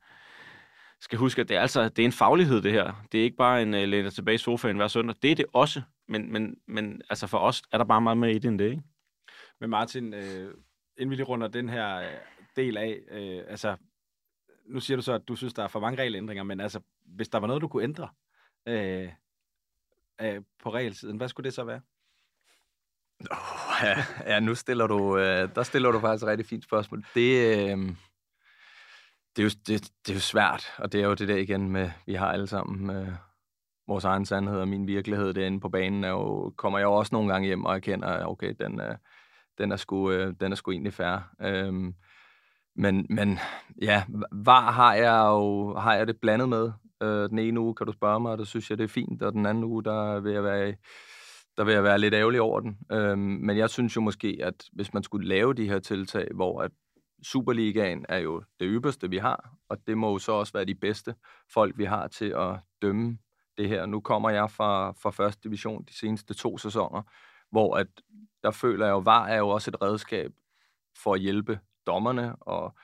skal 1.01 1.19
huske, 1.19 1.41
at 1.41 1.49
det 1.49 1.57
er, 1.57 1.61
altså, 1.61 1.89
det 1.89 1.99
er 2.03 2.07
en 2.07 2.13
faglighed, 2.13 2.63
det 2.63 2.73
her. 2.73 3.05
Det 3.13 3.21
er 3.21 3.25
ikke 3.25 3.37
bare 3.37 3.63
en 3.63 3.75
øh, 3.75 3.83
uh, 3.83 3.89
læne 3.89 4.11
tilbage 4.11 4.35
i 4.35 4.39
sofaen 4.39 4.77
hver 4.77 4.89
søndag. 4.89 5.17
Det 5.23 5.31
er 5.31 5.35
det 5.35 5.47
også, 5.53 5.83
men, 6.09 6.33
men, 6.33 6.57
men 6.69 7.03
altså 7.11 7.27
for 7.27 7.39
os 7.39 7.63
er 7.73 7.79
der 7.79 7.85
bare 7.85 8.01
meget 8.01 8.19
mere 8.19 8.33
i 8.33 8.39
det 8.39 8.49
end 8.49 8.59
det, 8.59 8.71
ikke? 8.71 8.83
Men 9.61 9.71
Martin, 9.71 10.15
øh, 10.15 10.55
inden 10.97 11.11
vi 11.11 11.15
lige 11.15 11.27
runder 11.27 11.49
den 11.49 11.69
her 11.69 11.97
øh, 11.97 12.05
del 12.57 12.77
af, 12.77 12.99
øh, 13.11 13.43
altså, 13.49 13.77
nu 14.71 14.81
siger 14.81 14.97
du 14.97 15.03
så, 15.03 15.13
at 15.13 15.29
du 15.29 15.37
synes, 15.37 15.55
der 15.55 15.63
er 15.63 15.69
for 15.69 15.81
mange 15.81 15.99
regelændringer, 15.99 16.45
men 16.45 16.61
altså, 16.61 16.81
hvis 17.05 17.29
der 17.29 17.39
var 17.39 17.47
noget, 17.47 17.63
du 17.63 17.69
kunne 17.69 17.83
ændre 17.83 18.09
øh, 18.69 19.09
øh, 20.21 20.43
på 20.63 20.71
regelsiden, 20.71 21.17
hvad 21.17 21.29
skulle 21.29 21.45
det 21.45 21.55
så 21.55 21.65
være? 21.65 21.81
Oh, 23.31 23.83
ja, 23.83 24.05
ja, 24.27 24.41
nu 24.41 24.55
stiller 24.55 24.87
du, 24.87 25.19
øh, 25.19 25.55
der 25.55 25.63
stiller 25.63 25.91
du 25.91 26.01
faktisk 26.01 26.23
et 26.23 26.29
rigtig 26.29 26.47
fint 26.47 26.65
spørgsmål. 26.65 27.05
Det, 27.15 27.47
øh, 27.47 27.79
det, 29.37 29.43
er 29.43 29.43
jo, 29.43 29.51
det, 29.67 29.93
det 30.07 30.13
er 30.13 30.15
jo 30.15 30.21
svært, 30.21 30.73
og 30.79 30.93
det 30.93 31.01
er 31.01 31.07
jo 31.07 31.15
det 31.15 31.29
der 31.29 31.37
igen 31.37 31.71
med, 31.71 31.91
vi 32.07 32.15
har 32.15 32.33
alle 32.33 32.47
sammen 32.47 32.91
øh, 32.97 33.13
vores 33.87 34.05
egen 34.05 34.27
sandhed 34.27 34.61
og 34.61 34.69
min 34.69 34.87
virkelighed 34.87 35.35
derinde 35.35 35.61
på 35.61 35.69
banen, 35.69 36.05
er 36.05 36.09
jo, 36.09 36.53
kommer 36.57 36.79
jeg 36.79 36.85
jo 36.85 36.93
også 36.93 37.15
nogle 37.15 37.33
gange 37.33 37.47
hjem 37.47 37.65
og 37.65 37.75
erkender, 37.75 38.09
at 38.09 38.27
okay, 38.27 38.55
den, 38.61 38.81
øh, 38.81 38.97
den, 39.59 39.73
er 39.73 39.77
sgu, 39.77 40.11
øh, 40.11 40.35
den 40.41 40.53
er 40.53 40.57
sgu 40.57 40.71
egentlig 40.71 40.95
færre. 40.95 41.23
Øh, 41.41 41.93
men, 42.77 43.07
men 43.11 43.39
ja, 43.83 44.05
var 44.33 44.71
har 44.71 44.95
jeg 44.95 45.27
jo 45.29 45.75
har 45.75 45.95
jeg 45.95 46.07
det 46.07 46.21
blandet 46.21 46.49
med. 46.49 46.73
Øh, 47.03 47.29
den 47.31 47.39
ene 47.39 47.61
uge 47.61 47.75
kan 47.75 47.87
du 47.87 47.93
spørge 47.93 48.21
mig, 48.21 48.33
og 48.33 48.39
det 48.39 48.49
synes 48.49 48.71
jeg, 48.71 48.79
det 48.79 48.85
er 48.85 48.89
fint, 48.89 49.23
og 49.23 49.33
den 49.33 49.47
anden 49.47 49.65
uge, 49.65 49.85
der 49.85 50.21
vil 50.21 50.33
jeg 50.33 50.45
være 50.45 50.75
der 51.57 51.65
vil 51.65 51.75
jeg 51.75 51.83
være 51.85 51.99
lidt 51.99 52.15
ærgerlig 52.15 52.41
over 52.41 52.61
den. 52.61 52.79
Øh, 52.93 53.19
men 53.19 53.57
jeg 53.57 53.71
synes 53.71 53.97
jo 53.97 54.01
måske, 54.01 54.39
at 54.43 54.65
hvis 54.73 54.95
man 54.95 55.03
skulle 55.03 55.29
lave 55.29 55.55
de 55.55 55.69
her 55.69 55.79
tiltag, 55.79 56.29
hvor 56.35 56.63
at 56.63 56.71
Superligaen 57.23 58.07
er 58.09 58.19
jo 58.19 58.43
det 58.61 58.69
ypperste, 58.71 59.11
vi 59.11 59.17
har, 59.17 59.51
og 59.69 59.79
det 59.87 59.99
må 59.99 60.13
jo 60.13 60.19
så 60.19 60.33
også 60.33 60.53
være 60.53 60.65
de 60.65 60.75
bedste 60.75 61.15
folk, 61.55 61.79
vi 61.79 61.85
har 61.85 62.09
til 62.09 62.35
at 62.37 62.59
dømme 62.83 63.19
det 63.59 63.69
her. 63.69 63.87
Nu 63.87 64.01
kommer 64.01 64.31
jeg 64.31 64.51
fra, 64.51 64.93
fra 64.93 65.11
første 65.11 65.41
division 65.45 65.85
de 65.85 65.99
seneste 65.99 66.35
to 66.35 66.59
sæsoner, 66.59 67.03
hvor 67.51 67.77
at 67.77 67.87
der 68.43 68.51
føler 68.51 68.87
jeg 68.87 68.93
jo, 68.93 68.99
var 68.99 69.27
er 69.27 69.39
jo 69.39 69.49
også 69.49 69.71
et 69.71 69.83
redskab 69.83 70.33
for 71.03 71.15
at 71.15 71.21
hjælpe 71.21 71.59
dommerne 71.91 72.37
og 72.37 72.75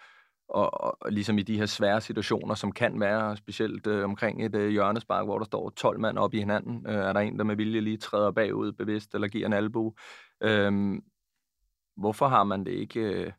og, 0.48 0.80
og, 0.80 1.10
ligesom 1.10 1.38
i 1.38 1.42
de 1.42 1.58
her 1.58 1.66
svære 1.66 2.00
situationer, 2.00 2.54
som 2.54 2.72
kan 2.72 3.00
være, 3.00 3.36
specielt 3.36 3.86
øh, 3.86 4.04
omkring 4.04 4.44
et 4.44 4.54
øh, 4.54 4.70
hjørnespark, 4.70 5.24
hvor 5.24 5.38
der 5.38 5.44
står 5.44 5.70
12 5.70 6.00
mand 6.00 6.18
op 6.18 6.34
i 6.34 6.38
hinanden, 6.38 6.86
øh, 6.86 6.94
er 6.94 7.12
der 7.12 7.20
en, 7.20 7.38
der 7.38 7.44
med 7.44 7.56
vilje 7.56 7.80
lige 7.80 7.96
træder 7.96 8.30
bagud 8.30 8.72
bevidst, 8.72 9.14
eller 9.14 9.28
giver 9.28 9.46
en 9.46 9.52
albu. 9.52 9.94
Øh, 10.40 11.00
hvorfor 11.96 12.26
har 12.28 12.44
man 12.44 12.64
det 12.64 12.72
ikke 12.72 13.00
øh, 13.00 13.32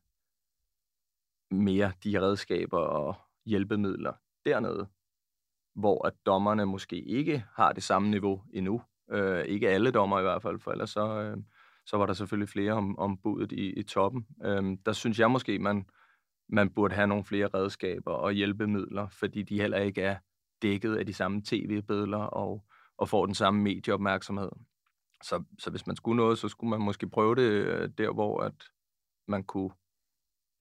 mere, 1.51 1.91
de 2.03 2.21
redskaber 2.21 2.79
og 2.79 3.15
hjælpemidler 3.45 4.13
dernede, 4.45 4.87
hvor 5.75 6.07
at 6.07 6.13
dommerne 6.25 6.65
måske 6.65 7.01
ikke 7.01 7.43
har 7.55 7.73
det 7.73 7.83
samme 7.83 8.09
niveau 8.09 8.43
endnu. 8.53 8.81
Øh, 9.11 9.45
ikke 9.45 9.69
alle 9.69 9.91
dommer 9.91 10.19
i 10.19 10.23
hvert 10.23 10.41
fald, 10.41 10.59
for 10.59 10.71
ellers 10.71 10.89
så, 10.89 11.21
øh, 11.21 11.37
så 11.87 11.97
var 11.97 12.05
der 12.05 12.13
selvfølgelig 12.13 12.49
flere 12.49 12.73
om, 12.73 12.99
om 12.99 13.17
budet 13.17 13.51
i, 13.51 13.79
i 13.79 13.83
toppen. 13.83 14.27
Øhm, 14.45 14.77
der 14.77 14.91
synes 14.91 15.19
jeg 15.19 15.31
måske, 15.31 15.59
man 15.59 15.85
man 16.49 16.69
burde 16.69 16.95
have 16.95 17.07
nogle 17.07 17.23
flere 17.23 17.47
redskaber 17.53 18.11
og 18.11 18.31
hjælpemidler, 18.31 19.07
fordi 19.07 19.43
de 19.43 19.61
heller 19.61 19.77
ikke 19.77 20.01
er 20.01 20.17
dækket 20.61 20.95
af 20.95 21.05
de 21.05 21.13
samme 21.13 21.41
tv-billeder 21.45 22.17
og, 22.17 22.65
og 22.97 23.09
får 23.09 23.25
den 23.25 23.35
samme 23.35 23.61
medieopmærksomhed. 23.61 24.49
Så, 25.23 25.43
så 25.59 25.69
hvis 25.69 25.87
man 25.87 25.95
skulle 25.95 26.17
noget, 26.17 26.37
så 26.37 26.47
skulle 26.47 26.69
man 26.69 26.81
måske 26.81 27.09
prøve 27.09 27.35
det 27.35 27.41
øh, 27.51 27.89
der, 27.97 28.13
hvor 28.13 28.41
at 28.41 28.53
man 29.27 29.43
kunne 29.43 29.69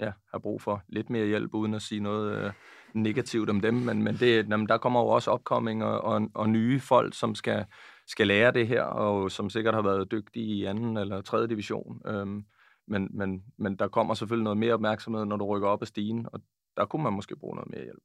ja, 0.00 0.12
have 0.30 0.40
brug 0.40 0.62
for 0.62 0.82
lidt 0.88 1.10
mere 1.10 1.26
hjælp, 1.26 1.54
uden 1.54 1.74
at 1.74 1.82
sige 1.82 2.00
noget 2.00 2.44
øh, 2.44 2.52
negativt 2.94 3.50
om 3.50 3.60
dem. 3.60 3.74
Men, 3.74 4.02
men 4.02 4.14
det, 4.14 4.50
jamen, 4.50 4.68
der 4.68 4.78
kommer 4.78 5.00
jo 5.00 5.06
også 5.06 5.30
opkomming 5.30 5.84
og, 5.84 6.00
og, 6.00 6.30
og 6.34 6.48
nye 6.48 6.80
folk, 6.80 7.14
som 7.14 7.34
skal, 7.34 7.66
skal 8.06 8.26
lære 8.26 8.52
det 8.52 8.68
her, 8.68 8.82
og 8.82 9.30
som 9.30 9.50
sikkert 9.50 9.74
har 9.74 9.82
været 9.82 10.10
dygtige 10.10 10.46
i 10.46 10.64
anden 10.64 10.96
eller 10.96 11.20
tredje 11.20 11.48
division. 11.48 12.02
Øhm, 12.06 12.44
men, 12.86 13.08
men, 13.10 13.44
men 13.56 13.76
der 13.76 13.88
kommer 13.88 14.14
selvfølgelig 14.14 14.44
noget 14.44 14.58
mere 14.58 14.74
opmærksomhed, 14.74 15.24
når 15.24 15.36
du 15.36 15.46
rykker 15.46 15.68
op 15.68 15.82
ad 15.82 15.86
stigen, 15.86 16.26
og 16.32 16.42
der 16.76 16.86
kunne 16.86 17.02
man 17.02 17.12
måske 17.12 17.36
bruge 17.36 17.56
noget 17.56 17.70
mere 17.70 17.82
hjælp. 17.82 18.02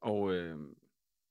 Og 0.00 0.34
øh, 0.34 0.58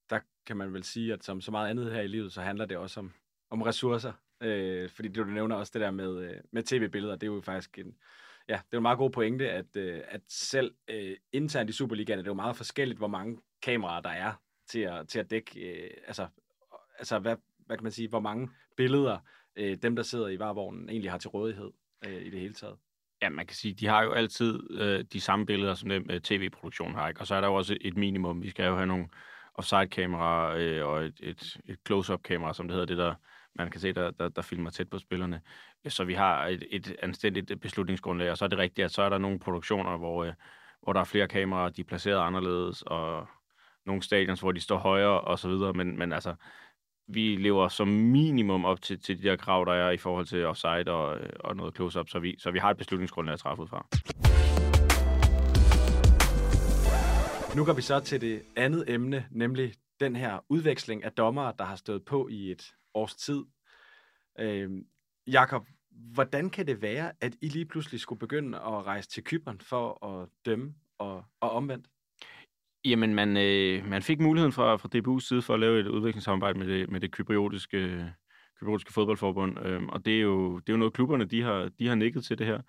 der 0.10 0.20
kan 0.46 0.58
man 0.58 0.74
vel 0.74 0.84
sige, 0.84 1.14
at 1.14 1.24
som 1.24 1.42
så 1.42 1.52
meget 1.52 1.70
andet 1.70 1.92
her 1.92 2.02
i 2.02 2.08
livet, 2.08 2.34
så 2.34 2.42
handler 2.42 2.66
det 2.66 2.78
også 2.78 3.00
om, 3.00 3.14
om 3.50 3.62
ressourcer. 3.62 4.14
Øh, 4.42 4.90
fordi 4.90 5.08
det, 5.08 5.18
du 5.18 5.24
nævner 5.24 5.56
også 5.56 5.72
det 5.74 5.82
der 5.82 5.92
med, 5.92 6.18
øh, 6.18 6.38
med 6.52 6.64
tv-billeder, 6.64 7.16
det 7.16 7.28
er 7.28 7.34
jo 7.34 7.42
faktisk 7.42 7.78
en, 7.78 7.96
ja, 8.50 8.54
det 8.54 8.74
er 8.74 8.78
en 8.78 8.82
meget 8.82 8.98
god 8.98 9.10
pointe, 9.10 9.52
at, 9.52 9.76
øh, 9.76 10.02
at 10.08 10.22
selv 10.28 10.76
øh, 10.88 11.18
internt 11.32 11.70
i 11.70 11.74
Superligaen 11.74 12.20
er 12.20 12.24
det 12.24 12.30
jo 12.30 12.34
meget 12.34 12.56
forskelligt, 12.56 12.98
hvor 12.98 13.08
mange 13.08 13.38
kameraer 13.62 14.02
der 14.02 14.10
er 14.10 14.34
til 14.70 14.80
at, 14.80 15.08
til 15.08 15.20
at 15.20 15.30
dække, 15.30 15.72
øh, 15.72 15.92
altså, 16.08 16.28
altså 17.00 17.20
hvad, 17.20 17.36
hvad 17.66 17.78
kan 17.78 17.84
man 17.84 17.92
sige, 17.92 18.10
hvor 18.10 18.20
mange 18.20 18.50
billeder 18.78 19.18
øh, 19.56 19.78
dem, 19.82 19.96
der 19.96 20.04
sidder 20.04 20.28
i 20.28 20.40
varvognen, 20.40 20.90
egentlig 20.90 21.12
har 21.12 21.18
til 21.18 21.30
rådighed 21.30 21.72
øh, 22.06 22.22
i 22.22 22.30
det 22.30 22.40
hele 22.40 22.54
taget. 22.54 22.76
Ja, 23.22 23.30
man 23.30 23.48
kan 23.48 23.56
sige, 23.56 23.74
de 23.74 23.88
har 23.88 24.04
jo 24.04 24.12
altid 24.12 24.80
øh, 24.82 25.06
de 25.14 25.22
samme 25.22 25.46
billeder, 25.46 25.74
som 25.74 25.90
den 25.90 26.12
øh, 26.12 26.22
tv-produktion 26.22 26.96
har, 26.96 27.08
ikke? 27.10 27.22
Og 27.22 27.28
så 27.28 27.36
er 27.36 27.42
der 27.42 27.48
jo 27.48 27.54
også 27.54 27.78
et 27.82 27.98
minimum. 27.98 28.42
Vi 28.42 28.50
skal 28.50 28.66
jo 28.66 28.76
have 28.76 28.88
nogle 28.88 29.08
offside-kameraer 29.54 30.56
øh, 30.58 30.86
og 30.86 31.06
et, 31.06 31.20
et, 31.20 31.58
et 31.66 31.78
close-up-kamera, 31.88 32.54
som 32.54 32.68
det 32.68 32.74
hedder, 32.74 32.86
det 32.86 32.98
der, 32.98 33.16
man 33.56 33.72
kan 33.72 33.82
se, 33.82 33.94
der, 33.94 34.12
der, 34.12 34.30
der 34.30 34.42
filmer 34.42 34.70
tæt 34.70 34.90
på 34.90 35.00
spillerne. 35.00 35.42
Så 35.88 36.04
vi 36.04 36.14
har 36.14 36.48
et, 36.48 36.64
et 36.72 36.96
anstændigt 37.00 37.62
beslutningsgrundlag, 37.62 38.32
og 38.32 38.38
så 38.38 38.46
er 38.46 38.50
det 38.50 38.58
rigtigt, 38.58 38.86
at 38.86 38.92
så 38.92 39.02
er 39.02 39.10
der 39.10 39.18
nogle 39.18 39.40
produktioner, 39.40 39.98
hvor, 39.98 40.24
øh, 40.24 40.34
hvor 40.82 40.94
der 40.94 41.00
er 41.00 41.04
flere 41.04 41.28
kameraer, 41.28 41.70
de 41.70 41.82
er 41.82 41.86
placeret 41.86 42.20
anderledes, 42.20 42.82
og 42.82 43.28
nogle 43.86 44.02
stadions, 44.02 44.40
hvor 44.40 44.52
de 44.52 44.60
står 44.60 44.78
højere 44.78 45.22
og 45.22 45.40
så 45.40 45.48
videre, 45.48 45.74
men, 45.74 45.98
men 45.98 46.14
altså, 46.14 46.36
vi 47.08 47.36
lever 47.36 47.68
som 47.68 47.88
minimum 47.88 48.66
op 48.66 48.82
til, 48.82 49.00
til 49.00 49.18
de 49.18 49.24
der 49.24 49.36
krav, 49.36 49.66
der 49.66 49.74
er 49.74 49.92
i 49.92 49.98
forhold 49.98 50.26
til 50.26 50.46
offside 50.46 50.92
og, 50.92 51.20
øh, 51.20 51.30
og 51.40 51.56
noget 51.56 51.76
close-up, 51.76 52.10
så 52.10 52.20
vi, 52.20 52.36
så 52.40 52.52
vi 52.52 52.60
har 52.60 52.72
et 52.72 52.78
beslutningsgrundlag 52.78 53.34
at 53.34 53.40
træffe 53.40 53.64
ud 53.64 53.68
fra. 53.68 53.88
Nu 57.56 57.66
går 57.66 57.74
vi 57.74 57.82
så 57.82 58.00
til 58.00 58.22
det 58.22 58.44
andet 58.56 58.84
emne, 58.88 59.26
nemlig 59.32 59.74
den 60.00 60.16
her 60.16 60.40
udveksling 60.50 61.04
af 61.04 61.12
dommere, 61.12 61.54
der 61.60 61.66
har 61.66 61.76
stået 61.76 62.06
på 62.06 62.28
i 62.28 62.52
et 62.52 62.74
års 62.94 63.16
tid. 63.16 63.44
Øh, 64.40 64.72
Jakob, 65.28 65.68
hvordan 66.14 66.50
kan 66.50 66.68
det 66.68 66.82
være, 66.82 67.12
at 67.22 67.36
I 67.42 67.48
lige 67.48 67.66
pludselig 67.66 68.00
skulle 68.00 68.20
begynde 68.20 68.58
at 68.58 68.86
rejse 68.86 69.10
til 69.10 69.24
Kypern 69.24 69.60
for 69.62 70.06
at 70.06 70.30
dømme 70.46 70.74
og, 70.98 71.24
og 71.40 71.52
omvendt? 71.52 71.88
Jamen, 72.86 73.16
man, 73.16 73.38
øh, 73.38 73.86
man 73.90 74.02
fik 74.02 74.20
muligheden 74.20 74.52
fra, 74.54 74.76
fra 74.76 74.90
DBU's 74.96 75.28
side 75.28 75.42
for 75.42 75.54
at 75.54 75.60
lave 75.60 75.80
et 75.80 75.88
udviklingssamarbejde 75.88 76.60
med 76.60 76.68
det, 76.68 76.90
med 76.92 77.00
det 77.00 77.12
kypriotiske, 77.12 78.14
kypriotiske 78.60 78.94
fodboldforbund, 78.94 79.66
øhm, 79.66 79.90
og 79.90 80.06
det 80.06 80.16
er, 80.16 80.22
jo, 80.22 80.60
det 80.60 80.70
er 80.70 80.74
jo 80.74 80.78
noget, 80.78 80.94
klubberne 80.94 81.26
de 81.26 81.42
har, 81.42 81.70
de 81.80 81.88
har 81.88 81.96
nikket 81.96 82.24
til 82.24 82.38
det 82.38 82.48
her. 82.48 82.62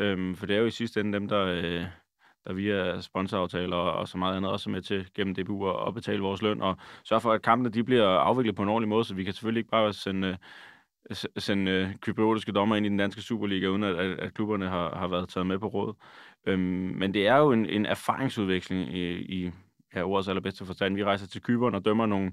Øhm, 0.00 0.36
for 0.36 0.46
det 0.46 0.56
er 0.56 0.60
jo 0.60 0.66
i 0.66 0.70
sidste 0.70 1.00
ende 1.00 1.12
dem, 1.12 1.28
der, 1.28 1.44
øh, 1.44 1.84
der 2.46 2.52
via 2.52 3.00
sponsoraftaler 3.00 3.76
og, 3.76 3.92
og 3.92 4.08
så 4.08 4.18
meget 4.18 4.36
andet 4.36 4.52
også 4.52 4.70
er 4.70 4.72
med 4.72 4.82
til 4.82 5.08
gennem 5.14 5.34
DBU 5.34 5.70
at, 5.70 5.88
at 5.88 5.94
betale 5.94 6.22
vores 6.22 6.42
løn, 6.42 6.62
og 6.62 6.76
sørge 7.04 7.20
for, 7.20 7.32
at 7.32 7.42
kampene 7.42 7.70
de 7.70 7.84
bliver 7.84 8.06
afviklet 8.08 8.56
på 8.56 8.62
en 8.62 8.68
ordentlig 8.68 8.88
måde, 8.88 9.04
så 9.04 9.14
vi 9.14 9.24
kan 9.24 9.32
selvfølgelig 9.32 9.60
ikke 9.60 9.70
bare 9.70 9.92
sende, 9.92 10.28
øh, 10.28 10.36
sende 11.36 11.70
øh, 11.70 11.94
kypriotiske 11.94 12.52
dommer 12.52 12.76
ind 12.76 12.86
i 12.86 12.88
den 12.88 12.98
danske 12.98 13.22
Superliga, 13.22 13.66
uden 13.66 13.84
at, 13.84 13.96
at, 13.96 14.18
at 14.18 14.34
klubberne 14.34 14.68
har, 14.68 14.96
har 14.96 15.08
været 15.08 15.28
taget 15.28 15.46
med 15.46 15.58
på 15.58 15.66
råd. 15.66 15.94
Øhm, 16.46 16.60
men 16.98 17.14
det 17.14 17.26
er 17.26 17.36
jo 17.36 17.52
en, 17.52 17.66
en 17.66 17.86
erfaringsudveksling 17.86 18.94
i, 18.94 19.10
i 19.12 19.50
ja, 19.94 20.02
ordets 20.02 20.28
allerbedste 20.28 20.66
forstand. 20.66 20.94
Vi 20.94 21.04
rejser 21.04 21.26
til 21.26 21.42
Kyberen 21.42 21.74
og 21.74 21.84
dømmer 21.84 22.06
nogle, 22.06 22.32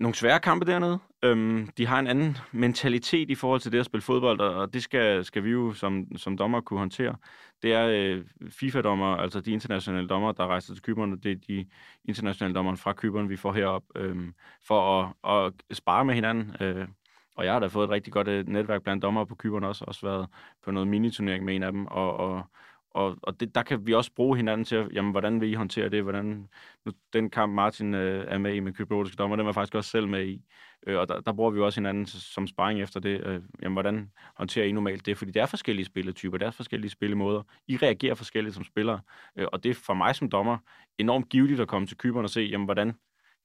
nogle 0.00 0.14
svære 0.14 0.40
kampe 0.40 0.66
dernede. 0.66 0.98
Øhm, 1.22 1.68
de 1.78 1.86
har 1.86 1.98
en 1.98 2.06
anden 2.06 2.36
mentalitet 2.52 3.30
i 3.30 3.34
forhold 3.34 3.60
til 3.60 3.72
det 3.72 3.78
at 3.78 3.86
spille 3.86 4.02
fodbold, 4.02 4.40
og 4.40 4.74
det 4.74 4.82
skal, 4.82 5.24
skal 5.24 5.44
vi 5.44 5.50
jo 5.50 5.72
som, 5.72 6.16
som 6.16 6.38
dommer 6.38 6.60
kunne 6.60 6.78
håndtere. 6.78 7.16
Det 7.62 7.72
er 7.72 7.86
øh, 7.86 8.24
FIFA-dommer, 8.50 9.16
altså 9.16 9.40
de 9.40 9.52
internationale 9.52 10.08
dommer, 10.08 10.32
der 10.32 10.46
rejser 10.46 10.74
til 10.74 10.82
Kyberen, 10.82 11.18
det 11.18 11.32
er 11.32 11.36
de 11.48 11.66
internationale 12.04 12.54
dommer 12.54 12.76
fra 12.76 12.92
Kyberen, 12.92 13.28
vi 13.28 13.36
får 13.36 13.52
herop, 13.52 13.82
øhm, 13.96 14.34
for 14.66 15.02
at, 15.24 15.52
at 15.70 15.76
spare 15.76 16.04
med 16.04 16.14
hinanden. 16.14 16.56
Øh, 16.60 16.88
og 17.36 17.44
jeg 17.44 17.52
har 17.52 17.60
da 17.60 17.66
fået 17.66 17.84
et 17.84 17.90
rigtig 17.90 18.12
godt 18.12 18.28
øh, 18.28 18.48
netværk 18.48 18.82
blandt 18.82 19.02
dommer 19.02 19.24
på 19.24 19.34
Kyberen 19.34 19.64
også, 19.64 19.84
også 19.88 20.06
været 20.06 20.28
på 20.64 20.70
noget 20.70 20.88
miniturnering 20.88 21.44
med 21.44 21.56
en 21.56 21.62
af 21.62 21.72
dem, 21.72 21.86
og, 21.86 22.16
og, 22.16 22.42
og, 22.90 23.16
og 23.22 23.40
det, 23.40 23.54
der 23.54 23.62
kan 23.62 23.86
vi 23.86 23.94
også 23.94 24.10
bruge 24.16 24.36
hinanden 24.36 24.64
til, 24.64 24.88
jamen, 24.92 25.10
hvordan 25.10 25.40
vil 25.40 25.50
I 25.50 25.54
håndtere 25.54 25.88
det? 25.88 26.02
Hvordan, 26.02 26.48
nu, 26.84 26.92
den 27.12 27.30
kamp, 27.30 27.54
Martin 27.54 27.94
øh, 27.94 28.24
er 28.28 28.38
med 28.38 28.54
i 28.54 28.60
med 28.60 28.72
kybernetisk 28.72 29.18
dommer, 29.18 29.36
den 29.36 29.46
var 29.46 29.52
faktisk 29.52 29.74
også 29.74 29.90
selv 29.90 30.08
med 30.08 30.26
i. 30.26 30.42
Øh, 30.86 30.98
og 30.98 31.08
der, 31.08 31.20
der 31.20 31.32
bruger 31.32 31.50
vi 31.50 31.60
også 31.60 31.80
hinanden 31.80 32.06
som 32.06 32.46
sparring 32.46 32.82
efter 32.82 33.00
det. 33.00 33.26
Øh, 33.26 33.42
jamen, 33.62 33.74
hvordan 33.74 34.10
håndterer 34.36 34.66
I 34.66 34.72
normalt 34.72 35.06
det? 35.06 35.18
Fordi 35.18 35.30
der 35.30 35.42
er 35.42 35.46
forskellige 35.46 35.86
spilletyper, 35.86 36.38
der 36.38 36.46
er 36.46 36.50
forskellige 36.50 36.90
spillemåder. 36.90 37.42
I 37.68 37.76
reagerer 37.76 38.14
forskelligt 38.14 38.54
som 38.54 38.64
spillere. 38.64 39.00
Øh, 39.36 39.46
og 39.52 39.64
det 39.64 39.70
er 39.70 39.74
for 39.74 39.94
mig 39.94 40.14
som 40.14 40.30
dommer 40.30 40.58
enormt 40.98 41.28
givetigt 41.28 41.60
at 41.60 41.68
komme 41.68 41.86
til 41.86 41.96
kyberen 41.96 42.24
og 42.24 42.30
se, 42.30 42.40
jamen, 42.40 42.64
hvordan 42.64 42.92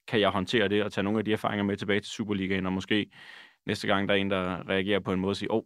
kan 0.08 0.20
jeg 0.20 0.30
håndtere 0.30 0.68
det 0.68 0.84
og 0.84 0.92
tage 0.92 1.04
nogle 1.04 1.18
af 1.18 1.24
de 1.24 1.32
erfaringer 1.32 1.64
med 1.64 1.76
tilbage 1.76 2.00
til 2.00 2.10
Superligaen, 2.10 2.66
og 2.66 2.72
måske 2.72 3.10
næste 3.66 3.86
gang, 3.86 4.08
der 4.08 4.14
er 4.14 4.18
en, 4.18 4.30
der 4.30 4.68
reagerer 4.68 5.00
på 5.00 5.12
en 5.12 5.20
måde 5.20 5.32
og 5.32 5.36
siger, 5.36 5.52
åh, 5.52 5.56
oh, 5.56 5.64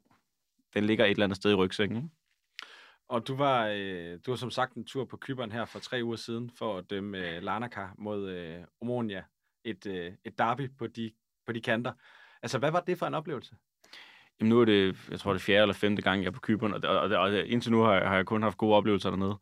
den 0.74 0.84
ligger 0.84 1.04
et 1.04 1.10
eller 1.10 1.24
andet 1.24 1.36
sted 1.36 1.50
i 1.50 1.54
rygsækken. 1.54 1.96
Ikke? 1.96 2.08
Og 3.08 3.26
du 3.28 3.36
var, 3.36 3.66
øh, 3.66 4.18
du 4.26 4.30
var 4.30 4.36
som 4.36 4.50
sagt 4.50 4.74
en 4.74 4.84
tur 4.84 5.04
på 5.04 5.16
Kyberen 5.16 5.52
her 5.52 5.64
for 5.64 5.78
tre 5.78 6.00
uger 6.04 6.16
siden 6.16 6.50
for 6.50 6.78
at 6.78 6.90
dømme 6.90 7.18
øh, 7.18 7.42
Larnaca 7.42 7.88
mod 7.98 8.28
øh, 8.28 8.58
Omonia. 8.80 9.24
Et, 9.64 9.86
øh, 9.86 10.12
et 10.24 10.38
derby 10.38 10.70
på 10.78 10.86
de, 10.86 11.10
på 11.46 11.52
de 11.52 11.60
kanter. 11.60 11.92
Altså, 12.42 12.58
hvad 12.58 12.70
var 12.70 12.80
det 12.80 12.98
for 12.98 13.06
en 13.06 13.14
oplevelse? 13.14 13.54
Jamen 14.40 14.48
nu 14.48 14.60
er 14.60 14.64
det, 14.64 14.96
jeg 15.10 15.20
tror 15.20 15.32
det 15.32 15.40
er 15.40 15.44
fjerde 15.44 15.62
eller 15.62 15.74
femte 15.74 16.02
gang, 16.02 16.22
jeg 16.22 16.28
er 16.28 16.32
på 16.32 16.40
Kyberen, 16.40 16.74
og, 16.74 16.80
og, 16.84 16.98
og, 17.00 17.18
og 17.18 17.46
indtil 17.46 17.72
nu 17.72 17.82
har 17.82 17.94
jeg, 17.94 18.08
har 18.08 18.16
jeg 18.16 18.26
kun 18.26 18.42
haft 18.42 18.58
gode 18.58 18.74
oplevelser 18.74 19.10
dernede. 19.10 19.38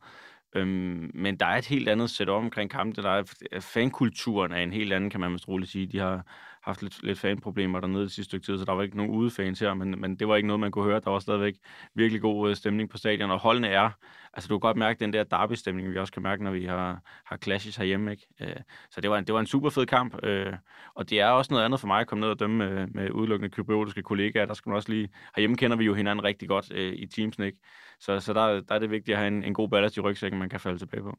Øhm, 0.55 1.11
men 1.13 1.39
der 1.39 1.45
er 1.45 1.57
et 1.57 1.65
helt 1.65 1.89
andet 1.89 2.09
setup 2.09 2.33
omkring 2.33 2.69
kampen. 2.69 3.03
Der 3.03 3.09
er, 3.09 3.59
fankulturen 3.59 4.51
er 4.51 4.57
en 4.57 4.73
helt 4.73 4.93
anden, 4.93 5.09
kan 5.09 5.19
man 5.19 5.31
måske 5.31 5.47
roligt 5.51 5.71
sige. 5.71 5.87
De 5.87 5.99
har 5.99 6.25
haft 6.65 6.81
lidt, 6.81 7.03
lidt 7.03 7.19
fanproblemer 7.19 7.79
dernede 7.79 8.03
det 8.03 8.11
sidste 8.11 8.29
stykke 8.29 8.45
tid, 8.45 8.57
så 8.57 8.65
der 8.65 8.71
var 8.71 8.83
ikke 8.83 8.97
nogen 8.97 9.11
udefans 9.11 9.59
her, 9.59 9.73
men, 9.73 10.01
men 10.01 10.15
det 10.15 10.27
var 10.27 10.35
ikke 10.35 10.47
noget, 10.47 10.59
man 10.59 10.71
kunne 10.71 10.85
høre. 10.85 10.99
Der 10.99 11.09
var 11.09 11.19
stadigvæk 11.19 11.53
virkelig 11.95 12.21
god 12.21 12.49
øh, 12.49 12.55
stemning 12.55 12.89
på 12.89 12.97
stadion, 12.97 13.31
og 13.31 13.39
holdene 13.39 13.67
er, 13.67 13.89
altså 14.33 14.47
du 14.47 14.55
kan 14.55 14.59
godt 14.59 14.77
mærke 14.77 14.99
den 14.99 15.13
der 15.13 15.23
derby-stemning, 15.23 15.89
vi 15.89 15.97
også 15.97 16.13
kan 16.13 16.23
mærke, 16.23 16.43
når 16.43 16.51
vi 16.51 16.65
har, 16.65 17.01
har 17.25 17.37
clashes 17.37 17.75
herhjemme, 17.75 18.11
ikke? 18.11 18.27
Øh, 18.41 18.55
så 18.91 19.01
det 19.01 19.09
var, 19.09 19.17
en, 19.17 19.25
det 19.25 19.33
var 19.33 19.39
en 19.39 19.45
super 19.45 19.69
fed 19.69 19.85
kamp, 19.85 20.23
øh, 20.23 20.53
og 20.95 21.09
det 21.09 21.19
er 21.19 21.27
også 21.27 21.53
noget 21.53 21.65
andet 21.65 21.79
for 21.79 21.87
mig 21.87 21.99
at 21.99 22.07
komme 22.07 22.21
ned 22.21 22.29
og 22.29 22.39
dømme 22.39 22.57
med, 22.57 22.87
med 22.87 23.11
udelukkende 23.11 23.49
kypriotiske 23.49 24.03
kollegaer. 24.03 24.45
Der 24.45 24.53
skal 24.53 24.69
man 24.69 24.75
også 24.75 24.89
lige, 24.89 25.09
herhjemme 25.35 25.57
kender 25.57 25.77
vi 25.77 25.85
jo 25.85 25.93
hinanden 25.93 26.23
rigtig 26.23 26.47
godt 26.47 26.71
øh, 26.73 26.93
i 26.93 27.07
teamsen, 27.07 27.43
ikke? 27.43 27.57
Så, 27.99 28.19
så 28.19 28.33
der, 28.33 28.61
der 28.61 28.75
er 28.75 28.79
det 28.79 28.91
vigtigt 28.91 29.15
at 29.15 29.19
have 29.19 29.27
en, 29.27 29.43
en 29.43 29.53
god 29.53 29.69
ballast 29.69 29.97
i 29.97 30.01
rygsækken, 30.01 30.39
man 30.39 30.49
kan 30.49 30.59
falde 30.59 30.77
tilbage 30.77 31.03
på. 31.03 31.17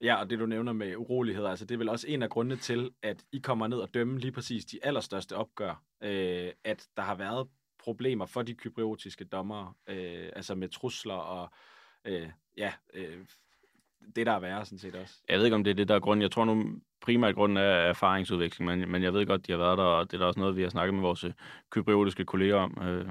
Ja, 0.00 0.14
og 0.14 0.30
det 0.30 0.38
du 0.38 0.46
nævner 0.46 0.72
med 0.72 0.96
uroligheder, 0.96 1.50
altså 1.50 1.64
det 1.64 1.74
er 1.74 1.78
vel 1.78 1.88
også 1.88 2.06
en 2.08 2.22
af 2.22 2.30
grundene 2.30 2.56
til, 2.56 2.90
at 3.02 3.24
I 3.32 3.38
kommer 3.38 3.66
ned 3.66 3.78
og 3.78 3.94
dømme 3.94 4.18
lige 4.18 4.32
præcis 4.32 4.64
de 4.64 4.78
allerstørste 4.82 5.36
opgør, 5.36 5.82
øh, 6.02 6.50
at 6.64 6.88
der 6.96 7.02
har 7.02 7.14
været 7.14 7.48
problemer 7.78 8.26
for 8.26 8.42
de 8.42 8.54
kypriotiske 8.54 9.24
dommere, 9.24 9.72
øh, 9.88 10.28
altså 10.36 10.54
med 10.54 10.68
trusler 10.68 11.14
og 11.14 11.50
øh, 12.04 12.28
ja, 12.56 12.72
øh, 12.94 13.18
det 14.16 14.26
der 14.26 14.32
er 14.32 14.40
værre 14.40 14.64
sådan 14.64 14.78
set 14.78 14.94
også. 14.94 15.14
Jeg 15.28 15.38
ved 15.38 15.44
ikke, 15.44 15.54
om 15.54 15.64
det 15.64 15.70
er 15.70 15.74
det, 15.74 15.88
der 15.88 15.94
er 15.94 16.00
grunden. 16.00 16.22
Jeg 16.22 16.30
tror 16.30 16.44
nu 16.44 16.80
primært 17.00 17.34
grunden 17.34 17.56
er 17.56 17.62
erfaringsudveksling, 17.62 18.70
men, 18.70 18.90
men 18.90 19.02
jeg 19.02 19.14
ved 19.14 19.26
godt, 19.26 19.46
de 19.46 19.52
har 19.52 19.58
været 19.58 19.78
der, 19.78 19.84
og 19.84 20.10
det 20.10 20.16
er 20.16 20.20
da 20.20 20.26
også 20.26 20.40
noget, 20.40 20.56
vi 20.56 20.62
har 20.62 20.68
snakket 20.68 20.94
med 20.94 21.02
vores 21.02 21.24
kypriotiske 21.70 22.24
kolleger 22.24 22.56
om. 22.56 22.78
Øh, 22.82 23.08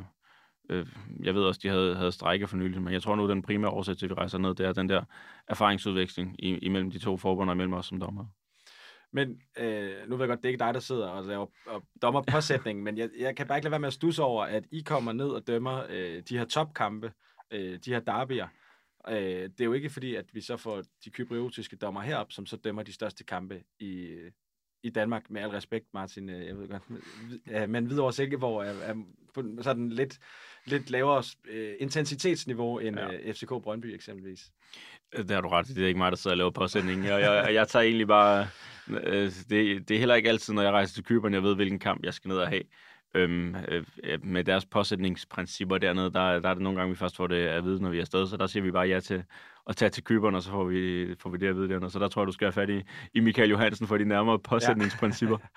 Øh, 0.74 0.88
jeg 1.24 1.36
ved 1.36 1.44
også, 1.44 1.60
de 1.64 1.70
havde, 1.70 1.96
havde 1.96 2.12
strejke 2.12 2.48
for 2.48 2.58
nylig, 2.58 2.82
men 2.82 2.94
jeg 2.94 3.02
tror 3.02 3.16
nu, 3.16 3.30
den 3.30 3.42
primære 3.42 3.72
årsag 3.72 3.98
til, 3.98 4.06
at 4.06 4.10
vi 4.10 4.14
rejser 4.14 4.38
ned, 4.38 4.56
det 4.56 4.66
er 4.66 4.74
den 4.74 4.90
der 4.90 5.04
erfaringsudveksling 5.48 6.36
imellem 6.40 6.92
de 6.92 7.00
to 7.00 7.18
forbund 7.18 7.50
og 7.50 7.54
imellem 7.54 7.74
os 7.74 7.86
som 7.86 8.00
dommer. 8.00 8.26
Men 9.12 9.42
øh, 9.58 9.92
nu 10.08 10.16
ved 10.16 10.26
jeg 10.26 10.28
godt, 10.28 10.40
det 10.40 10.46
er 10.46 10.50
ikke 10.50 10.64
dig, 10.66 10.74
der 10.74 10.80
sidder 10.80 11.08
og 11.08 11.26
laver 11.26 11.48
og 11.66 11.84
dommer 12.02 12.22
påsætning, 12.32 12.84
men 12.84 12.98
jeg, 12.98 13.10
jeg 13.20 13.36
kan 13.36 13.48
bare 13.48 13.58
ikke 13.58 13.66
lade 13.66 13.72
være 13.72 13.80
med 13.80 13.88
at 13.88 13.94
stusse 13.94 14.24
over, 14.24 14.44
at 14.46 14.64
I 14.72 14.82
kommer 14.82 15.12
ned 15.12 15.30
og 15.30 15.48
dømmer 15.48 15.84
øh, 15.90 16.24
de 16.30 16.38
her 16.38 16.46
topkampe, 16.46 17.14
øh, 17.52 17.80
de 17.86 17.94
her 17.94 18.00
derbyer. 18.00 18.48
Øh, 19.10 19.16
det 19.18 19.62
er 19.62 19.66
jo 19.66 19.74
ikke 19.74 19.90
fordi, 19.90 20.16
at 20.16 20.26
vi 20.34 20.42
så 20.42 20.58
får 20.58 20.82
de 21.06 21.10
kypriotiske 21.10 21.76
dommer 21.76 22.02
herop, 22.02 22.32
som 22.32 22.46
så 22.46 22.58
dømmer 22.58 22.84
de 22.84 22.94
største 22.94 23.24
kampe 23.24 23.64
i, 23.80 24.18
i 24.84 24.90
Danmark, 24.90 25.30
med 25.30 25.42
al 25.42 25.50
respekt, 25.50 25.86
Martin, 25.94 26.30
øh, 26.30 26.48
jeg 26.48 26.58
ved 26.58 26.68
godt, 26.68 27.70
men 27.70 27.86
Hvidovre 27.86 28.14
Silkeborg 28.14 28.66
er, 28.66 28.74
er 28.84 28.96
på 29.34 29.44
sådan 29.62 29.90
lidt, 29.90 30.20
lidt 30.66 30.90
lavere 30.90 31.24
øh, 31.50 31.74
intensitetsniveau 31.80 32.80
end 32.80 33.00
ja. 33.00 33.14
øh, 33.14 33.34
FCK 33.34 33.50
Brøndby 33.50 33.86
eksempelvis. 33.86 34.52
Det 35.18 35.32
har 35.32 35.42
du 35.42 35.48
ret 35.48 35.68
Det 35.68 35.84
er 35.84 35.88
ikke 35.88 35.98
mig, 35.98 36.12
der 36.12 36.18
sidder 36.18 36.34
og 36.34 36.38
laver 36.38 36.52
påsætning. 36.52 37.06
Jeg, 37.06 37.22
jeg, 37.22 37.54
jeg 37.54 37.68
tager 37.68 37.84
egentlig 37.84 38.08
bare... 38.08 38.48
Det, 39.50 39.90
det 39.90 39.92
er 39.92 40.00
heller 40.00 40.16
ikke 40.16 40.30
altid, 40.30 40.54
når 40.54 40.62
jeg 40.62 40.72
rejser 40.72 40.94
til 40.94 41.04
Kyberen, 41.04 41.34
jeg 41.34 41.44
ved, 41.44 41.56
hvilken 41.56 41.80
kamp 41.80 42.04
jeg 42.04 42.14
skal 42.14 42.30
ned 42.30 42.38
og 42.38 42.48
have. 42.48 42.64
Øhm, 43.16 43.56
øh, 43.68 43.86
med 44.24 44.44
deres 44.44 44.66
påsætningsprincipper 44.66 45.78
dernede, 45.78 46.14
der, 46.14 46.40
der 46.40 46.50
er 46.50 46.54
det 46.54 46.64
nogle 46.64 46.80
gange, 46.80 46.90
vi 46.90 46.96
først 46.96 47.16
får 47.16 47.28
det 47.28 47.36
at 47.36 47.64
vide, 47.64 47.82
når 47.82 47.90
vi 47.90 47.98
er 47.98 48.02
afsted, 48.02 48.28
så 48.28 48.38
der 48.38 48.48
siger 48.48 48.64
vi 48.64 48.72
bare 48.72 48.88
ja 48.88 49.00
til 49.00 49.24
at 49.68 49.76
tage 49.76 49.90
til 49.90 50.04
Kyberen, 50.04 50.36
og 50.36 50.44
så 50.44 50.50
får 50.50 50.64
vi, 50.64 51.16
får 51.20 51.30
vi 51.30 51.38
det 51.38 51.48
at 51.48 51.56
vide 51.56 51.70
dernede. 51.70 51.92
Så 51.92 52.00
der 52.00 52.08
tror 52.08 52.22
jeg, 52.22 52.28
du 52.28 52.32
skal 52.32 52.46
have 52.46 52.52
fat 52.54 52.70
i, 52.70 52.84
i 53.14 53.20
Michael 53.20 53.50
Johansen 53.50 53.88
for 53.88 53.98
de 53.98 54.06
nærmere 54.06 54.40
påsætningsprincipper. 54.40 55.38
Ja. 55.42 55.48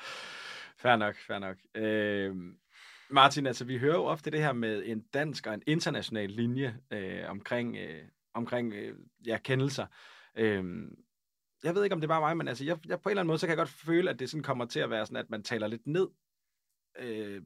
fair 0.88 0.97
nok, 0.97 1.14
fair 1.27 1.38
nok. 1.38 1.57
Øh, 1.75 2.35
Martin, 3.11 3.47
altså 3.47 3.64
vi 3.64 3.79
hører 3.79 3.97
jo 3.97 4.05
ofte 4.05 4.31
det 4.31 4.40
her 4.40 4.53
med 4.53 4.83
en 4.87 5.01
dansk 5.14 5.47
og 5.47 5.55
en 5.55 5.62
international 5.66 6.31
linje 6.31 6.77
øh, 6.90 7.23
omkring, 7.29 7.77
øh, 7.77 8.03
omkring 8.35 8.75
øh, 8.75 8.95
ja, 9.27 9.38
kendelser. 9.38 9.87
Øh, 10.37 10.64
jeg 11.64 11.75
ved 11.75 11.85
ikke, 11.85 11.95
om 11.95 12.01
det 12.01 12.07
er 12.07 12.14
bare 12.14 12.21
mig, 12.21 12.37
men 12.37 12.49
altså, 12.49 12.64
jeg, 12.64 12.79
jeg, 12.87 13.01
på 13.01 13.09
en 13.09 13.11
eller 13.11 13.21
anden 13.21 13.29
måde, 13.29 13.38
så 13.38 13.47
kan 13.47 13.51
jeg 13.51 13.59
godt 13.59 13.69
føle, 13.69 14.11
at 14.11 14.19
det 14.19 14.31
sådan 14.31 14.42
kommer 14.42 14.64
til 14.64 14.81
at 14.81 14.90
være 14.90 15.07
sådan, 15.07 15.16
at 15.16 15.31
man 15.31 15.42
taler 15.42 15.66
lidt 15.66 15.87
ned 15.87 16.07
øh, 16.98 17.42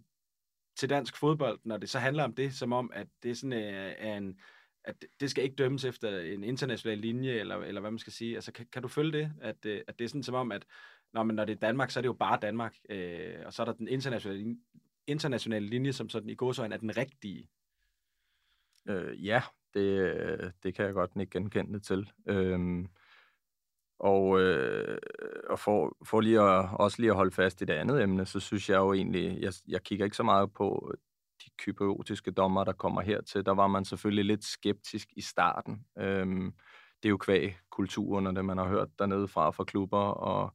til 0.76 0.90
dansk 0.90 1.16
fodbold, 1.16 1.60
når 1.64 1.76
det 1.76 1.90
så 1.90 1.98
handler 1.98 2.24
om 2.24 2.34
det, 2.34 2.54
som 2.54 2.72
om, 2.72 2.90
at 2.94 3.06
det 3.22 3.38
sådan 3.38 3.52
øh, 3.52 3.94
er 3.98 4.16
en, 4.16 4.40
at 4.84 5.04
det 5.20 5.30
skal 5.30 5.44
ikke 5.44 5.56
dømmes 5.56 5.84
efter 5.84 6.20
en 6.20 6.44
international 6.44 6.98
linje, 6.98 7.32
eller, 7.32 7.56
eller 7.56 7.80
hvad 7.80 7.90
man 7.90 7.98
skal 7.98 8.12
sige. 8.12 8.34
Altså, 8.34 8.52
kan, 8.52 8.66
kan 8.72 8.82
du 8.82 8.88
følge 8.88 9.12
det? 9.12 9.32
At, 9.40 9.66
øh, 9.66 9.82
at 9.86 9.98
det 9.98 10.04
er 10.04 10.08
sådan 10.08 10.22
som 10.22 10.34
om, 10.34 10.52
at 10.52 10.66
når, 11.12 11.22
men 11.22 11.36
når 11.36 11.44
det 11.44 11.52
er 11.52 11.60
Danmark, 11.60 11.90
så 11.90 12.00
er 12.00 12.02
det 12.02 12.08
jo 12.08 12.12
bare 12.12 12.38
Danmark, 12.42 12.76
øh, 12.90 13.36
og 13.46 13.52
så 13.52 13.62
er 13.62 13.64
der 13.66 13.72
den 13.72 13.88
internationale, 13.88 14.56
internationale 15.06 15.66
linje, 15.66 15.92
som 15.92 16.08
sådan 16.08 16.30
i 16.30 16.34
godsøjne 16.34 16.74
er 16.74 16.78
den 16.78 16.96
rigtige. 16.96 17.48
Øh, 18.88 19.26
ja, 19.26 19.42
det, 19.74 19.80
øh, 19.80 20.50
det 20.62 20.74
kan 20.74 20.84
jeg 20.84 20.94
godt 20.94 21.10
ikke 21.20 21.30
genkende 21.30 21.80
til. 21.80 22.12
Øh, 22.26 22.84
og, 24.00 24.40
øh, 24.40 24.98
og 25.50 25.58
for, 25.58 25.96
for 26.04 26.20
lige 26.20 26.40
at, 26.40 26.68
også 26.72 26.96
lige 27.00 27.10
at 27.10 27.16
holde 27.16 27.30
fast 27.30 27.62
i 27.62 27.64
det 27.64 27.74
andet 27.74 28.02
emne, 28.02 28.26
så 28.26 28.40
synes 28.40 28.70
jeg 28.70 28.76
jo 28.76 28.92
egentlig, 28.92 29.38
jeg, 29.40 29.52
jeg 29.68 29.82
kigger 29.82 30.04
ikke 30.04 30.16
så 30.16 30.22
meget 30.22 30.52
på 30.52 30.92
de 31.44 31.50
kypriotiske 31.58 32.30
dommer, 32.30 32.64
der 32.64 32.72
kommer 32.72 33.00
hertil. 33.00 33.46
Der 33.46 33.54
var 33.54 33.66
man 33.66 33.84
selvfølgelig 33.84 34.24
lidt 34.24 34.44
skeptisk 34.44 35.08
i 35.16 35.20
starten. 35.20 35.84
Øhm, 35.98 36.52
det 37.02 37.08
er 37.08 37.10
jo 37.10 37.16
kvæg 37.16 37.56
kulturen 37.70 38.26
og 38.26 38.36
det, 38.36 38.44
man 38.44 38.58
har 38.58 38.68
hørt 38.68 38.88
dernede 38.98 39.28
fra 39.28 39.50
fra 39.50 39.64
klubber, 39.64 39.98
og 39.98 40.54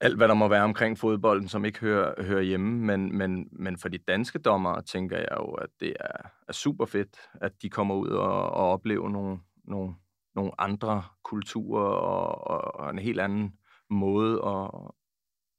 alt, 0.00 0.16
hvad 0.16 0.28
der 0.28 0.34
må 0.34 0.48
være 0.48 0.64
omkring 0.64 0.98
fodbolden, 0.98 1.48
som 1.48 1.64
ikke 1.64 1.80
hører, 1.80 2.22
hører 2.22 2.42
hjemme. 2.42 2.86
Men, 2.86 3.18
men, 3.18 3.48
men 3.52 3.78
for 3.78 3.88
de 3.88 3.98
danske 3.98 4.38
dommer 4.38 4.80
tænker 4.80 5.16
jeg 5.16 5.36
jo, 5.36 5.52
at 5.52 5.68
det 5.80 5.96
er, 6.00 6.28
er 6.48 6.52
super 6.52 6.84
fedt, 6.84 7.16
at 7.34 7.52
de 7.62 7.70
kommer 7.70 7.94
ud 7.94 8.08
og, 8.08 8.50
og 8.50 8.70
oplever 8.72 9.08
nogle, 9.08 9.38
nogle, 9.64 9.94
nogle 10.40 10.60
andre 10.60 11.02
kulturer 11.22 11.84
og, 11.84 12.46
og, 12.50 12.80
og 12.80 12.90
en 12.90 12.98
helt 12.98 13.20
anden 13.20 13.52
måde 13.90 14.42
at, 14.46 14.90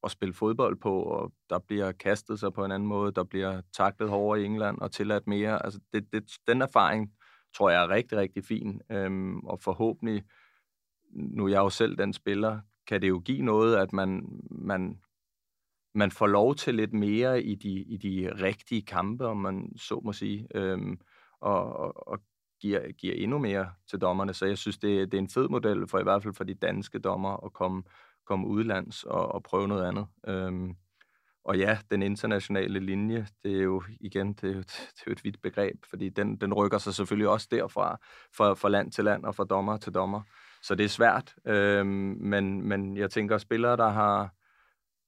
at 0.04 0.10
spille 0.10 0.34
fodbold 0.34 0.76
på, 0.76 1.02
og 1.02 1.32
der 1.50 1.58
bliver 1.58 1.92
kastet 1.92 2.40
sig 2.40 2.52
på 2.52 2.64
en 2.64 2.72
anden 2.72 2.88
måde, 2.88 3.12
der 3.12 3.24
bliver 3.24 3.60
taklet 3.72 4.08
hårdere 4.08 4.42
i 4.42 4.44
England 4.44 4.78
og 4.78 4.92
tilladt 4.92 5.26
mere. 5.26 5.64
Altså 5.64 5.80
det, 5.92 6.12
det, 6.12 6.32
den 6.46 6.62
erfaring 6.62 7.12
tror 7.54 7.70
jeg 7.70 7.82
er 7.82 7.88
rigtig, 7.88 8.18
rigtig 8.18 8.44
fin, 8.44 8.80
øhm, 8.90 9.38
og 9.38 9.60
forhåbentlig, 9.60 10.22
nu 11.10 11.44
er 11.44 11.48
jeg 11.48 11.58
jo 11.58 11.70
selv 11.70 11.98
den 11.98 12.12
spiller, 12.12 12.60
kan 12.86 13.02
det 13.02 13.08
jo 13.08 13.18
give 13.18 13.42
noget, 13.42 13.76
at 13.76 13.92
man, 13.92 14.40
man, 14.50 15.00
man 15.94 16.10
får 16.10 16.26
lov 16.26 16.54
til 16.54 16.74
lidt 16.74 16.92
mere 16.92 17.42
i 17.42 17.54
de, 17.54 17.70
i 17.70 17.96
de 17.96 18.30
rigtige 18.42 18.82
kampe, 18.82 19.26
om 19.26 19.36
man 19.36 19.72
så 19.76 20.00
må 20.04 20.12
sige, 20.12 20.46
øhm, 20.54 21.00
og, 21.40 21.76
og, 21.76 22.08
og 22.08 22.18
giver, 22.62 22.92
giver 22.92 23.14
endnu 23.14 23.38
mere 23.38 23.70
til 23.90 24.00
dommerne. 24.00 24.34
Så 24.34 24.46
jeg 24.46 24.58
synes, 24.58 24.78
det, 24.78 25.12
det 25.12 25.18
er 25.18 25.22
en 25.22 25.28
fed 25.28 25.48
model 25.48 25.88
for 25.88 25.98
i 25.98 26.02
hvert 26.02 26.22
fald 26.22 26.34
for 26.34 26.44
de 26.44 26.54
danske 26.54 26.98
dommer 26.98 27.44
at 27.44 27.52
komme, 27.52 27.82
komme 28.26 28.46
udlands 28.46 29.04
og, 29.04 29.32
og 29.32 29.42
prøve 29.42 29.68
noget 29.68 29.88
andet. 29.88 30.06
Øhm, 30.26 30.76
og 31.44 31.58
ja, 31.58 31.78
den 31.90 32.02
internationale 32.02 32.80
linje, 32.80 33.26
det 33.44 33.58
er 33.58 33.62
jo 33.62 33.82
igen, 34.00 34.32
det 34.32 34.50
er 34.50 34.54
jo, 34.54 34.60
det 34.94 35.00
er 35.00 35.04
jo 35.06 35.12
et 35.12 35.24
vidt 35.24 35.42
begreb, 35.42 35.84
fordi 35.90 36.08
den, 36.08 36.36
den 36.36 36.54
rykker 36.54 36.78
sig 36.78 36.94
selvfølgelig 36.94 37.28
også 37.28 37.48
derfra, 37.50 37.98
fra, 38.36 38.54
fra 38.54 38.68
land 38.68 38.92
til 38.92 39.04
land 39.04 39.24
og 39.24 39.34
fra 39.34 39.44
dommer 39.44 39.76
til 39.76 39.94
dommer. 39.94 40.22
Så 40.62 40.74
det 40.74 40.84
er 40.84 40.88
svært, 40.88 41.34
øhm, 41.46 42.16
men, 42.20 42.68
men 42.68 42.96
jeg 42.96 43.10
tænker, 43.10 43.34
at 43.34 43.40
spillere, 43.40 43.76
der 43.76 43.88
har, 43.88 44.30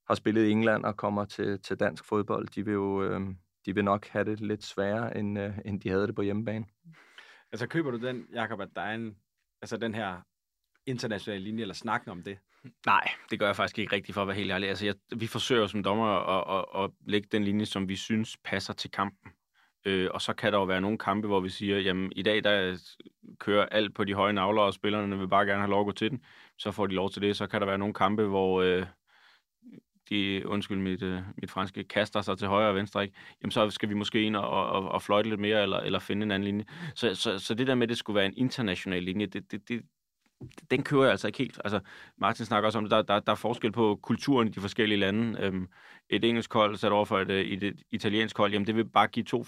har 0.08 0.14
spillet 0.14 0.44
i 0.44 0.50
England 0.50 0.84
og 0.84 0.96
kommer 0.96 1.24
til, 1.24 1.60
til 1.62 1.80
dansk 1.80 2.04
fodbold, 2.04 2.48
de 2.48 2.64
vil 2.64 2.72
jo 2.72 3.02
øhm, 3.02 3.36
de 3.66 3.74
vil 3.74 3.84
nok 3.84 4.06
have 4.08 4.24
det 4.24 4.40
lidt 4.40 4.64
sværere, 4.64 5.16
end, 5.16 5.38
øh, 5.38 5.58
end 5.64 5.80
de 5.80 5.88
havde 5.88 6.06
det 6.06 6.14
på 6.14 6.22
hjemmebane. 6.22 6.64
Altså 7.54 7.66
køber 7.66 7.90
du 7.90 7.96
den, 8.06 8.26
Jakob, 8.32 8.60
at 8.60 8.68
der 8.76 8.82
er 8.82 8.94
en, 8.94 9.16
altså 9.62 9.76
den 9.76 9.94
her 9.94 10.20
internationale 10.86 11.44
linje, 11.44 11.62
eller 11.62 11.74
snakken 11.74 12.10
om 12.10 12.22
det? 12.22 12.38
Nej, 12.86 13.08
det 13.30 13.38
gør 13.38 13.46
jeg 13.46 13.56
faktisk 13.56 13.78
ikke 13.78 13.96
rigtigt 13.96 14.14
for 14.14 14.22
at 14.22 14.28
være 14.28 14.36
helt 14.36 14.52
ærlig. 14.52 14.68
Altså, 14.68 14.86
jeg, 14.86 14.94
vi 15.16 15.26
forsøger 15.26 15.66
som 15.66 15.82
dommer 15.82 16.06
at, 16.06 16.58
at, 16.58 16.84
at 16.84 16.90
lægge 17.06 17.28
den 17.32 17.44
linje, 17.44 17.66
som 17.66 17.88
vi 17.88 17.96
synes 17.96 18.36
passer 18.44 18.72
til 18.72 18.90
kampen. 18.90 19.32
Øh, 19.84 20.10
og 20.14 20.22
så 20.22 20.32
kan 20.32 20.52
der 20.52 20.58
jo 20.58 20.64
være 20.64 20.80
nogle 20.80 20.98
kampe, 20.98 21.26
hvor 21.26 21.40
vi 21.40 21.48
siger, 21.48 21.78
jamen 21.78 22.12
i 22.16 22.22
dag 22.22 22.44
der 22.44 22.78
kører 23.38 23.66
alt 23.66 23.94
på 23.94 24.04
de 24.04 24.14
høje 24.14 24.32
navler, 24.32 24.62
og 24.62 24.74
spillerne 24.74 25.18
vil 25.18 25.28
bare 25.28 25.46
gerne 25.46 25.60
have 25.60 25.70
lov 25.70 25.80
at 25.80 25.86
gå 25.86 25.92
til 25.92 26.10
den. 26.10 26.24
Så 26.58 26.72
får 26.72 26.86
de 26.86 26.94
lov 26.94 27.10
til 27.10 27.22
det. 27.22 27.36
Så 27.36 27.46
kan 27.46 27.60
der 27.60 27.66
være 27.66 27.78
nogle 27.78 27.94
kampe, 27.94 28.24
hvor 28.24 28.62
øh, 28.62 28.86
de, 30.10 30.42
undskyld 30.46 30.78
mit, 30.78 31.02
øh, 31.02 31.20
mit 31.36 31.50
franske, 31.50 31.84
kaster 31.84 32.22
sig 32.22 32.38
til 32.38 32.48
højre 32.48 32.68
og 32.68 32.74
venstre, 32.74 33.02
ikke? 33.02 33.14
jamen 33.42 33.50
så 33.50 33.70
skal 33.70 33.88
vi 33.88 33.94
måske 33.94 34.22
ind 34.22 34.36
og, 34.36 34.48
og, 34.50 34.88
og 34.88 35.02
fløjte 35.02 35.28
lidt 35.28 35.40
mere, 35.40 35.62
eller, 35.62 35.78
eller 35.78 35.98
finde 35.98 36.24
en 36.24 36.30
anden 36.30 36.44
linje. 36.44 36.64
Så, 36.94 37.14
så, 37.14 37.38
så 37.38 37.54
det 37.54 37.66
der 37.66 37.74
med, 37.74 37.82
at 37.82 37.88
det 37.88 37.98
skulle 37.98 38.14
være 38.14 38.26
en 38.26 38.34
international 38.36 39.02
linje, 39.02 39.26
det, 39.26 39.52
det, 39.52 39.68
det, 39.68 39.82
den 40.70 40.82
kører 40.82 41.02
jeg 41.02 41.10
altså 41.10 41.26
ikke 41.26 41.38
helt. 41.38 41.60
Altså, 41.64 41.80
Martin 42.18 42.46
snakker 42.46 42.66
også 42.66 42.78
om 42.78 42.84
at 42.84 42.90
der, 42.90 43.02
der, 43.02 43.20
der 43.20 43.32
er 43.32 43.36
forskel 43.36 43.72
på 43.72 43.98
kulturen 44.02 44.48
i 44.48 44.50
de 44.50 44.60
forskellige 44.60 44.98
lande. 44.98 45.40
Øhm, 45.40 45.68
et 46.10 46.24
engelsk 46.24 46.52
hold 46.52 46.76
sat 46.76 46.92
over 46.92 47.04
for 47.04 47.20
et, 47.20 47.30
øh, 47.30 47.44
et, 47.44 47.62
et 47.62 47.82
italiensk 47.92 48.38
hold, 48.38 48.52
jamen 48.52 48.66
det 48.66 48.76
vil 48.76 48.84
bare 48.84 49.06
give 49.06 49.24
to 49.24 49.44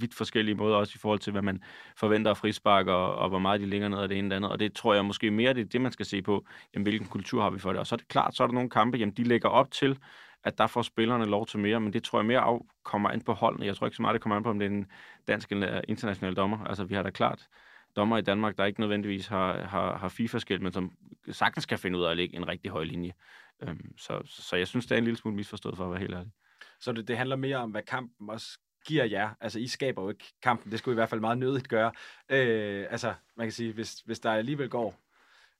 vidt 0.00 0.14
forskellige 0.14 0.54
måder, 0.54 0.76
også 0.76 0.92
i 0.96 0.98
forhold 0.98 1.18
til, 1.18 1.30
hvad 1.30 1.42
man 1.42 1.62
forventer 1.96 2.30
af 2.30 2.36
frispark, 2.36 2.86
og, 2.86 3.14
og 3.14 3.28
hvor 3.28 3.38
meget 3.38 3.60
de 3.60 3.66
ligger 3.66 3.88
ned 3.88 3.98
af 3.98 4.08
det 4.08 4.18
ene 4.18 4.26
eller 4.26 4.36
andet. 4.36 4.50
Og 4.50 4.60
det 4.60 4.72
tror 4.74 4.94
jeg 4.94 5.04
måske 5.04 5.30
mere, 5.30 5.54
det 5.54 5.60
er 5.60 5.64
det, 5.64 5.80
man 5.80 5.92
skal 5.92 6.06
se 6.06 6.22
på, 6.22 6.46
jamen, 6.74 6.82
hvilken 6.82 7.08
kultur 7.08 7.42
har 7.42 7.50
vi 7.50 7.58
for 7.58 7.72
det. 7.72 7.80
Og 7.80 7.86
så 7.86 7.94
er 7.94 7.96
det 7.96 8.08
klart, 8.08 8.36
så 8.36 8.42
er 8.42 8.46
der 8.46 8.54
nogle 8.54 8.70
kampe, 8.70 8.98
jamen, 8.98 9.14
de 9.14 9.24
lægger 9.24 9.48
op 9.48 9.70
til, 9.70 9.98
at 10.44 10.58
der 10.58 10.66
får 10.66 10.82
spillerne 10.82 11.24
lov 11.24 11.46
til 11.46 11.58
mere, 11.58 11.80
men 11.80 11.92
det 11.92 12.04
tror 12.04 12.18
jeg 12.18 12.26
mere 12.26 12.40
af, 12.40 12.60
kommer 12.84 13.10
ind 13.10 13.22
på 13.24 13.32
holdene. 13.32 13.66
Jeg 13.66 13.76
tror 13.76 13.86
ikke 13.86 13.96
så 13.96 14.02
meget, 14.02 14.14
det 14.14 14.22
kommer 14.22 14.36
an 14.36 14.42
på, 14.42 14.50
om 14.50 14.58
det 14.58 14.66
er 14.66 14.70
en 14.70 14.86
dansk 15.28 15.52
eller 15.52 15.80
international 15.88 16.34
dommer. 16.36 16.64
Altså, 16.64 16.84
vi 16.84 16.94
har 16.94 17.02
da 17.02 17.10
klart 17.10 17.48
dommer 17.96 18.18
i 18.18 18.22
Danmark, 18.22 18.58
der 18.58 18.64
ikke 18.64 18.80
nødvendigvis 18.80 19.26
har, 19.26 19.64
har, 19.64 19.98
har 19.98 20.08
FIFA-skilt, 20.08 20.62
men 20.62 20.72
som 20.72 20.92
sagtens 21.30 21.66
kan 21.66 21.78
finde 21.78 21.98
ud 21.98 22.04
af 22.04 22.10
at 22.10 22.16
lægge 22.16 22.36
en 22.36 22.48
rigtig 22.48 22.70
høj 22.70 22.84
linje. 22.84 23.12
Øhm, 23.62 23.98
så, 23.98 24.22
så 24.24 24.56
jeg 24.56 24.66
synes, 24.66 24.86
det 24.86 24.94
er 24.94 24.98
en 24.98 25.04
lille 25.04 25.16
smule 25.16 25.36
misforstået 25.36 25.76
for 25.76 25.84
at 25.84 25.90
være 25.90 26.00
helt 26.00 26.14
ærlig. 26.14 26.30
Så 26.80 26.92
det, 26.92 27.08
det 27.08 27.16
handler 27.16 27.36
mere 27.36 27.56
om, 27.56 27.70
hvad 27.70 27.82
kampen 27.82 28.30
også 28.30 28.58
giver 28.86 29.04
jer. 29.04 29.30
Altså, 29.40 29.58
I 29.58 29.66
skaber 29.66 30.02
jo 30.02 30.08
ikke 30.08 30.24
kampen. 30.42 30.70
Det 30.70 30.78
skulle 30.78 30.92
I 30.94 30.94
hvert 30.94 31.08
fald 31.08 31.20
meget 31.20 31.38
nødigt 31.38 31.68
gøre. 31.68 31.92
Øh, 32.28 32.86
altså, 32.90 33.14
man 33.36 33.46
kan 33.46 33.52
sige, 33.52 33.72
hvis, 33.72 34.00
hvis 34.00 34.20
der 34.20 34.30
alligevel 34.30 34.68
går 34.68 35.00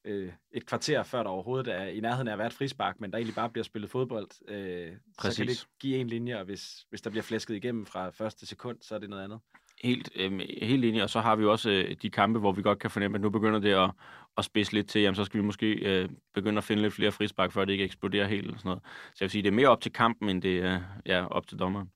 øh, 0.04 0.33
et 0.52 0.66
kvarter, 0.66 1.02
før 1.02 1.22
der 1.22 1.31
overhovedet 1.31 1.74
er 1.74 1.85
i 1.85 2.00
nærheden 2.00 2.28
af 2.28 2.33
at 2.33 2.38
være 2.38 2.46
et 2.46 2.52
frispark, 2.52 3.00
men 3.00 3.11
der 3.11 3.18
egentlig 3.18 3.35
bare 3.35 3.50
bliver 3.50 3.64
spillet 3.64 3.90
fodbold, 3.90 4.28
øh, 4.48 4.92
så 5.20 5.37
kan 5.37 5.46
det 5.46 5.66
give 5.81 5.96
en 5.96 6.09
linje, 6.09 6.38
og 6.38 6.44
hvis, 6.44 6.87
hvis 6.90 7.00
der 7.00 7.11
bliver 7.11 7.22
flæsket 7.22 7.54
igennem 7.54 7.87
fra 7.87 8.11
første 8.11 8.46
sekund, 8.46 8.78
så 8.81 8.94
er 8.94 8.98
det 8.98 9.11
noget 9.11 9.24
andet. 9.24 9.40
Helt, 9.83 10.11
øh, 10.16 10.40
helt 10.62 10.85
enig, 10.85 11.02
og 11.02 11.11
så 11.11 11.20
har 11.20 11.37
vi 11.37 11.44
også 11.44 11.70
øh, 11.70 11.96
de 12.02 12.11
kampe, 12.11 12.38
hvor 12.38 12.52
vi 12.52 12.62
godt 12.62 12.78
kan 12.78 12.90
fornemme, 12.90 13.14
at 13.16 13.20
nu 13.20 13.31
begynder 13.31 13.59
det 13.59 13.74
at, 13.74 13.90
at 14.38 14.44
spidse 14.44 14.72
lidt 14.72 14.88
til, 14.88 15.00
jamen 15.00 15.14
så 15.14 15.24
skal 15.24 15.40
vi 15.40 15.44
måske 15.44 15.72
øh, 15.72 16.09
begynde 16.35 16.59
at 16.59 16.64
finde 16.64 16.83
lidt 16.83 16.94
flere 16.94 17.12
frispark, 17.12 17.52
før 17.52 17.64
det 17.64 17.72
ikke 17.72 17.85
eksploderer 17.85 18.26
helt. 18.26 18.50
Og 18.50 18.59
sådan 18.59 18.68
noget. 18.68 18.83
Så 18.85 19.16
jeg 19.20 19.24
vil 19.24 19.31
sige, 19.31 19.42
det 19.42 19.48
er 19.48 19.52
mere 19.52 19.68
op 19.68 19.81
til 19.81 19.92
kampen, 19.92 20.28
end 20.28 20.42
det 20.42 20.59
er 20.59 20.74
øh, 20.74 20.81
ja, 21.07 21.26
op 21.26 21.46
til 21.46 21.59
dommeren. 21.59 21.90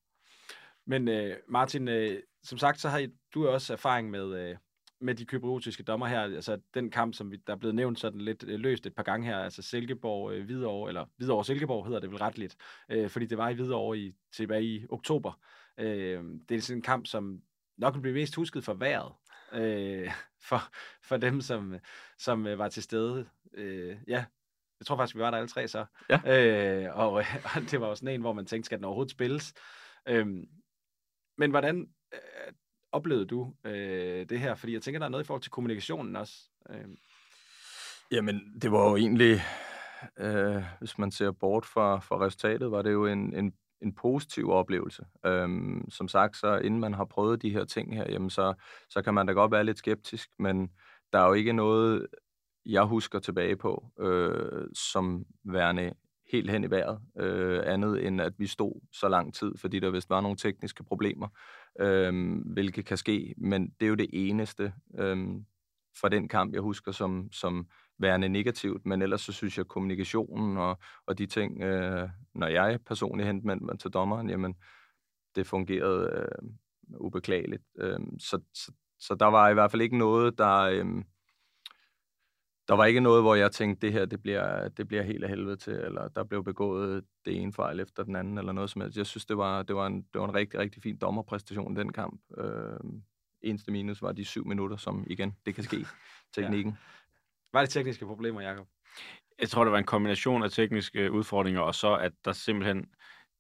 Men 0.87 1.09
øh, 1.09 1.37
Martin, 1.49 1.88
øh, 1.88 2.23
som 2.42 2.59
sagt, 2.59 2.81
så 2.81 2.88
har 2.88 2.99
I, 2.99 3.09
du 3.35 3.49
også 3.49 3.73
erfaring 3.73 4.11
med, 4.11 4.49
øh, 4.49 4.57
med 5.01 5.14
de 5.14 5.25
kypriotiske 5.25 5.83
dommer 5.83 6.07
her. 6.07 6.21
Altså 6.21 6.59
den 6.75 6.90
kamp, 6.90 7.14
som 7.14 7.31
vi, 7.31 7.37
der 7.47 7.53
er 7.53 7.57
blevet 7.57 7.75
nævnt 7.75 8.01
sådan 8.01 8.21
lidt 8.21 8.45
øh, 8.49 8.61
løst 8.61 8.87
et 8.87 8.95
par 8.95 9.03
gange 9.03 9.27
her, 9.27 9.38
altså 9.38 9.62
Silkeborg, 9.62 10.33
øh, 10.33 10.45
Hvidovre, 10.45 10.88
eller 10.88 11.05
Hvidovre 11.16 11.45
Silkeborg 11.45 11.87
hedder 11.87 12.01
det 12.01 12.11
vel 12.11 12.18
retligt, 12.18 12.57
øh, 12.88 13.11
fordi 13.11 13.27
det 13.27 13.38
var 13.38 13.49
i 13.49 13.55
Hvidovre 13.55 13.99
i, 13.99 14.12
tilbage 14.33 14.64
i 14.64 14.87
oktober. 14.90 15.40
Øh, 15.79 16.25
det 16.49 16.57
er 16.57 16.61
sådan 16.61 16.79
en 16.79 16.83
kamp, 16.83 17.07
som 17.07 17.42
nok 17.79 17.95
vil 17.95 18.01
blive 18.01 18.14
mest 18.14 18.35
husket 18.35 18.64
for 18.64 18.75
vejret, 18.75 19.12
øh, 19.53 20.11
for, 20.49 20.62
for 21.03 21.16
dem, 21.16 21.40
som, 21.40 21.75
som 22.18 22.47
øh, 22.47 22.59
var 22.59 22.68
til 22.68 22.83
stede. 22.83 23.29
Øh, 23.55 23.97
ja, 24.09 24.25
jeg 24.81 24.87
tror 24.87 24.97
faktisk, 24.97 25.16
vi 25.16 25.21
var 25.21 25.31
der 25.31 25.38
alle 25.38 25.49
tre 25.49 25.68
så. 25.68 25.85
Ja. 26.11 26.85
Øh, 26.85 26.99
og, 26.99 27.12
og 27.55 27.62
det 27.71 27.81
var 27.81 27.88
jo 27.88 27.95
sådan 27.95 28.14
en, 28.14 28.21
hvor 28.21 28.33
man 28.33 28.47
tænkte, 28.47 28.66
skal 28.66 28.79
den 28.79 28.85
overhovedet 28.85 29.11
spilles? 29.11 29.55
Øh, 30.09 30.27
men 31.38 31.51
hvordan 31.51 31.88
øh, 32.12 32.53
oplevede 32.92 33.27
du 33.27 33.55
øh, 33.64 34.27
det 34.29 34.40
her? 34.40 34.55
Fordi 34.55 34.73
jeg 34.73 34.83
tænker, 34.83 34.99
der 34.99 35.07
er 35.07 35.11
noget 35.11 35.25
i 35.25 35.27
forhold 35.27 35.42
til 35.42 35.51
kommunikationen 35.51 36.16
også. 36.16 36.35
Øh. 36.71 36.88
Jamen, 38.11 38.59
det 38.62 38.73
var 38.73 38.90
jo 38.90 38.97
egentlig, 38.97 39.40
øh, 40.18 40.62
hvis 40.79 40.99
man 40.99 41.11
ser 41.11 41.31
bort 41.31 41.66
fra, 41.66 41.99
fra 41.99 42.21
resultatet, 42.21 42.71
var 42.71 42.83
det 42.83 42.92
jo 42.92 43.07
en, 43.07 43.35
en, 43.37 43.53
en 43.83 43.95
positiv 43.95 44.51
oplevelse. 44.51 45.05
Øhm, 45.27 45.90
som 45.90 46.09
sagt, 46.09 46.37
så 46.37 46.59
inden 46.59 46.81
man 46.81 46.95
har 46.95 47.05
prøvet 47.05 47.42
de 47.42 47.51
her 47.51 47.64
ting 47.64 47.97
her, 47.97 48.05
jamen 48.09 48.31
så, 48.31 48.55
så 48.90 49.03
kan 49.03 49.14
man 49.14 49.27
da 49.27 49.33
godt 49.33 49.53
være 49.53 49.64
lidt 49.64 49.79
skeptisk, 49.79 50.31
men 50.38 50.71
der 51.12 51.18
er 51.18 51.27
jo 51.27 51.33
ikke 51.33 51.53
noget, 51.53 52.07
jeg 52.66 52.83
husker 52.83 53.18
tilbage 53.18 53.57
på, 53.57 53.85
øh, 54.01 54.68
som 54.75 55.25
værende 55.45 55.92
helt 56.33 56.51
hen 56.51 56.64
i 56.64 56.71
vejret, 56.71 57.01
øh, 57.18 57.62
andet 57.66 58.07
end 58.07 58.21
at 58.21 58.33
vi 58.38 58.47
stod 58.47 58.81
så 58.92 59.09
lang 59.09 59.35
tid, 59.35 59.53
fordi 59.57 59.81
der 59.81 59.90
vist 59.90 60.11
var 60.11 60.21
nogle 60.21 60.37
tekniske 60.37 60.85
problemer, 60.85 61.29
øh, 61.81 62.40
hvilket 62.53 62.85
kan 62.85 62.97
ske, 62.97 63.35
men 63.37 63.71
det 63.81 63.87
er 63.87 63.88
jo 63.88 63.95
det 63.95 64.11
eneste 64.12 64.73
øh, 64.99 65.16
fra 66.01 66.09
den 66.09 66.29
kamp, 66.29 66.55
jeg 66.55 66.61
husker 66.61 66.92
som, 66.92 67.29
som 67.33 67.66
værende 67.99 68.29
negativt, 68.29 68.87
men 68.87 69.03
ellers 69.03 69.21
så 69.21 69.33
synes 69.33 69.59
jeg, 69.59 69.64
at 69.64 69.68
kommunikationen 69.68 70.57
og, 70.57 70.79
og 71.07 71.18
de 71.18 71.27
ting, 71.27 71.62
øh, 71.62 72.09
når 72.35 72.47
jeg 72.47 72.79
personligt 72.87 73.27
henvendte 73.27 73.66
mig 73.66 73.79
til 73.79 73.90
dommeren, 73.90 74.31
jamen, 74.31 74.55
det 75.37 75.47
fungerede 75.47 76.11
øh, 76.12 76.49
ubeklageligt. 77.01 77.62
Øh, 77.79 77.99
så, 78.18 78.40
så, 78.55 78.73
så 78.99 79.14
der 79.14 79.27
var 79.27 79.49
i 79.49 79.55
hvert 79.55 79.71
fald 79.71 79.83
ikke 79.83 79.99
noget, 79.99 80.38
der... 80.38 80.59
Øh, 80.59 81.05
der 82.72 82.76
var 82.76 82.85
ikke 82.85 83.00
noget, 83.00 83.22
hvor 83.22 83.35
jeg 83.35 83.52
tænkte, 83.52 83.87
det 83.87 83.92
her 83.92 84.04
det 84.04 84.22
bliver, 84.22 84.68
det 84.68 84.88
bliver 84.88 85.02
helt 85.02 85.24
af 85.24 85.30
helvede 85.30 85.56
til, 85.56 85.72
eller 85.72 86.08
der 86.08 86.24
blev 86.24 86.44
begået 86.44 87.04
det 87.24 87.42
ene 87.42 87.52
fejl 87.52 87.80
efter 87.80 88.02
den 88.02 88.16
anden, 88.16 88.38
eller 88.38 88.52
noget 88.52 88.70
som 88.70 88.80
helst. 88.80 88.96
Jeg 88.96 89.06
synes, 89.06 89.26
det 89.26 89.37
var, 89.37 89.62
det 89.62 89.76
var, 89.76 89.87
en, 89.87 90.02
det 90.02 90.20
var 90.20 90.28
en 90.28 90.35
rigtig, 90.35 90.61
rigtig 90.61 90.82
fin 90.82 90.96
dommerpræstation 90.96 91.76
den 91.76 91.92
kamp. 91.92 92.20
Øh, 92.38 92.80
eneste 93.42 93.72
minus 93.72 94.02
var 94.02 94.12
de 94.12 94.24
syv 94.24 94.46
minutter, 94.46 94.76
som 94.76 95.04
igen, 95.06 95.37
det 95.46 95.54
kan 95.54 95.64
ske, 95.64 95.87
teknikken. 96.37 96.72
Ja. 96.72 96.78
Var 97.52 97.61
det 97.61 97.70
tekniske 97.70 98.06
problemer, 98.06 98.40
Jacob? 98.40 98.66
Jeg 99.40 99.48
tror, 99.48 99.64
det 99.64 99.72
var 99.72 99.78
en 99.78 99.85
kombination 99.85 100.42
af 100.42 100.50
tekniske 100.50 101.12
udfordringer, 101.12 101.61
og 101.61 101.74
så 101.74 101.94
at 101.96 102.12
der 102.24 102.32
simpelthen, 102.32 102.87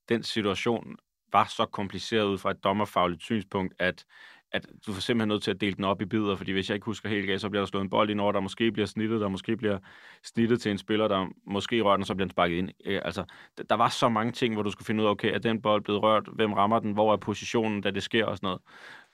den 0.08 0.22
situation 0.22 0.96
var 1.32 1.44
så 1.44 1.66
kompliceret 1.66 2.24
ud 2.24 2.38
fra 2.38 2.50
et 2.50 2.64
dommerfagligt 2.64 3.22
synspunkt, 3.22 3.74
at 3.78 4.04
at 4.52 4.66
du 4.86 4.92
er 4.92 4.96
simpelthen 4.96 5.28
nødt 5.28 5.42
til 5.42 5.50
at 5.50 5.60
dele 5.60 5.76
den 5.76 5.84
op 5.84 6.02
i 6.02 6.04
bidder, 6.04 6.36
fordi 6.36 6.52
hvis 6.52 6.68
jeg 6.68 6.74
ikke 6.74 6.84
husker 6.84 7.08
helt 7.08 7.26
galt, 7.26 7.40
så 7.40 7.48
bliver 7.48 7.60
der 7.60 7.66
slået 7.66 7.84
en 7.84 7.90
bold 7.90 8.10
ind 8.10 8.20
over, 8.20 8.32
der 8.32 8.40
måske 8.40 8.72
bliver 8.72 8.86
snittet, 8.86 9.20
der 9.20 9.28
måske 9.28 9.56
bliver 9.56 9.78
snittet 10.24 10.60
til 10.60 10.70
en 10.70 10.78
spiller, 10.78 11.08
der 11.08 11.26
måske 11.46 11.80
rører 11.80 11.96
den, 11.96 12.04
så 12.04 12.14
bliver 12.14 12.26
den 12.26 12.30
sparket 12.30 12.56
ind. 12.56 12.70
Øh, 12.84 13.00
altså, 13.04 13.24
der 13.68 13.74
var 13.74 13.88
så 13.88 14.08
mange 14.08 14.32
ting, 14.32 14.54
hvor 14.54 14.62
du 14.62 14.70
skulle 14.70 14.86
finde 14.86 15.02
ud 15.02 15.06
af, 15.06 15.10
okay, 15.10 15.34
er 15.34 15.38
den 15.38 15.62
bold 15.62 15.82
blevet 15.82 16.02
rørt, 16.02 16.28
hvem 16.32 16.52
rammer 16.52 16.78
den, 16.78 16.92
hvor 16.92 17.12
er 17.12 17.16
positionen, 17.16 17.80
da 17.80 17.90
det 17.90 18.02
sker 18.02 18.24
og 18.24 18.36
sådan 18.36 18.46
noget. 18.46 18.60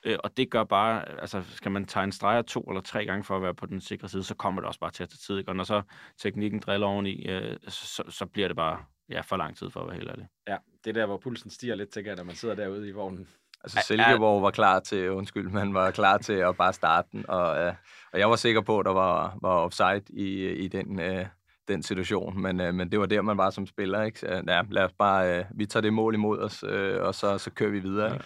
Øh, 0.05 0.17
og 0.23 0.37
det 0.37 0.51
gør 0.51 0.63
bare, 0.63 1.21
altså 1.21 1.43
skal 1.55 1.71
man 1.71 1.85
tegne 1.85 2.11
streger 2.11 2.41
to 2.41 2.61
eller 2.61 2.81
tre 2.81 3.05
gange 3.05 3.23
for 3.23 3.35
at 3.35 3.41
være 3.41 3.55
på 3.55 3.65
den 3.65 3.81
sikre 3.81 4.09
side, 4.09 4.23
så 4.23 4.35
kommer 4.35 4.61
det 4.61 4.67
også 4.67 4.79
bare 4.79 4.91
til 4.91 5.03
at 5.03 5.09
tage 5.09 5.17
tid. 5.27 5.37
Ikke? 5.37 5.51
Og 5.51 5.55
når 5.55 5.63
så 5.63 5.81
teknikken 6.17 6.59
driller 6.59 6.87
oveni, 6.87 7.27
øh, 7.27 7.57
så, 7.67 8.03
så 8.09 8.25
bliver 8.25 8.47
det 8.47 8.57
bare 8.57 8.79
ja, 9.09 9.21
for 9.21 9.37
lang 9.37 9.57
tid 9.57 9.69
for 9.69 9.79
at 9.79 9.87
være 9.87 9.95
helt 9.95 10.09
ærlig. 10.09 10.27
Ja, 10.47 10.57
det 10.83 10.89
er 10.89 10.93
der, 10.93 11.05
hvor 11.05 11.17
pulsen 11.17 11.49
stiger 11.49 11.75
lidt, 11.75 11.89
tænker 11.89 12.11
jeg, 12.11 12.17
når 12.17 12.23
man 12.23 12.35
sidder 12.35 12.55
derude 12.55 12.89
i 12.89 12.91
vognen. 12.91 13.27
Altså 13.63 13.79
Silkeborg 13.87 14.41
var 14.41 14.51
klar 14.51 14.79
til, 14.79 15.11
undskyld, 15.11 15.49
man 15.59 15.73
var 15.73 15.91
klar 15.91 16.17
til 16.17 16.33
at 16.33 16.57
bare 16.57 16.73
starte 16.73 17.07
den, 17.11 17.25
og, 17.27 17.59
øh, 17.59 17.73
og 18.13 18.19
jeg 18.19 18.29
var 18.29 18.35
sikker 18.35 18.61
på, 18.61 18.79
at 18.79 18.85
der 18.85 18.93
var, 18.93 19.37
var 19.41 19.49
offside 19.49 20.03
i, 20.09 20.47
i 20.47 20.67
den, 20.67 20.99
øh, 20.99 21.25
den 21.67 21.83
situation, 21.83 22.41
men, 22.41 22.61
øh, 22.61 22.73
men 22.73 22.91
det 22.91 22.99
var 22.99 23.05
der, 23.05 23.21
man 23.21 23.37
var 23.37 23.49
som 23.49 23.65
spiller, 23.65 24.03
ikke? 24.03 24.19
Så, 24.19 24.43
ja, 24.47 24.61
lad 24.69 24.83
os 24.83 24.93
bare, 24.93 25.39
øh, 25.39 25.45
vi 25.55 25.65
tager 25.65 25.81
det 25.81 25.93
mål 25.93 26.13
imod 26.13 26.39
os, 26.39 26.63
øh, 26.67 27.01
og 27.01 27.15
så, 27.15 27.37
så 27.37 27.51
kører 27.51 27.69
vi 27.69 27.79
videre, 27.79 28.13
ikke? 28.13 28.25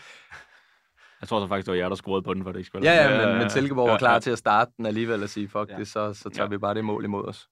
Jeg 1.21 1.27
tror 1.27 1.39
så 1.39 1.47
faktisk, 1.47 1.65
det 1.65 1.71
var 1.71 1.77
jer, 1.77 1.89
der 1.89 1.95
scorede 1.95 2.23
på 2.23 2.33
den, 2.33 2.43
for 2.43 2.51
det 2.51 2.59
ikke 2.59 2.67
skulle 2.67 2.91
Ja, 2.91 3.19
ja, 3.19 3.27
men, 3.27 3.37
men 3.37 3.49
Silkeborg 3.49 3.89
var 3.89 3.97
klar 3.97 4.19
til 4.19 4.31
at 4.31 4.37
starte 4.37 4.71
den 4.77 4.85
alligevel 4.85 5.23
og 5.23 5.29
sige, 5.29 5.49
fuck 5.49 5.69
ja. 5.69 5.77
det, 5.77 5.87
så, 5.87 6.13
så 6.13 6.29
tager 6.29 6.45
ja. 6.45 6.49
vi 6.49 6.57
bare 6.57 6.73
det 6.73 6.85
mål 6.85 7.03
imod 7.03 7.25
os. 7.27 7.49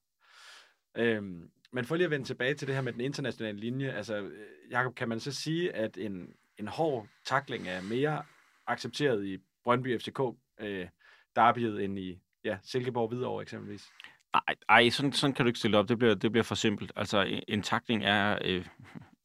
Øhm, 0.97 1.49
men 1.73 1.85
for 1.85 1.95
lige 1.95 2.05
at 2.05 2.11
vende 2.11 2.25
tilbage 2.25 2.53
til 2.53 2.67
det 2.67 2.75
her 2.75 2.81
med 2.81 2.93
den 2.93 3.01
internationale 3.01 3.59
linje, 3.59 3.91
altså, 3.91 4.15
øh, 4.15 4.31
Jakob, 4.71 4.95
kan 4.95 5.09
man 5.09 5.19
så 5.19 5.31
sige, 5.31 5.75
at 5.75 5.97
en, 5.97 6.27
en 6.61 6.67
hård 6.67 7.07
takling 7.25 7.67
er 7.67 7.81
mere 7.81 8.23
accepteret 8.67 9.25
i 9.25 9.37
Brøndby 9.63 9.99
FCK 9.99 10.19
øh, 10.59 10.87
derbyet 11.35 11.83
end 11.83 11.99
i 11.99 12.19
ja, 12.43 12.57
Silkeborg 12.63 13.09
Hvidovre 13.09 13.41
eksempelvis? 13.41 13.89
Ej, 14.33 14.55
ej 14.69 14.89
sådan, 14.89 15.13
sådan 15.13 15.33
kan 15.33 15.45
du 15.45 15.47
ikke 15.47 15.59
stille 15.59 15.77
op. 15.77 15.89
Det 15.89 15.97
bliver, 15.97 16.15
det 16.15 16.31
bliver 16.31 16.43
for 16.43 16.55
simpelt. 16.55 16.91
Altså, 16.95 17.21
en, 17.21 17.43
en 17.47 17.61
takling 17.61 18.03
er 18.05 18.37
øh, 18.45 18.65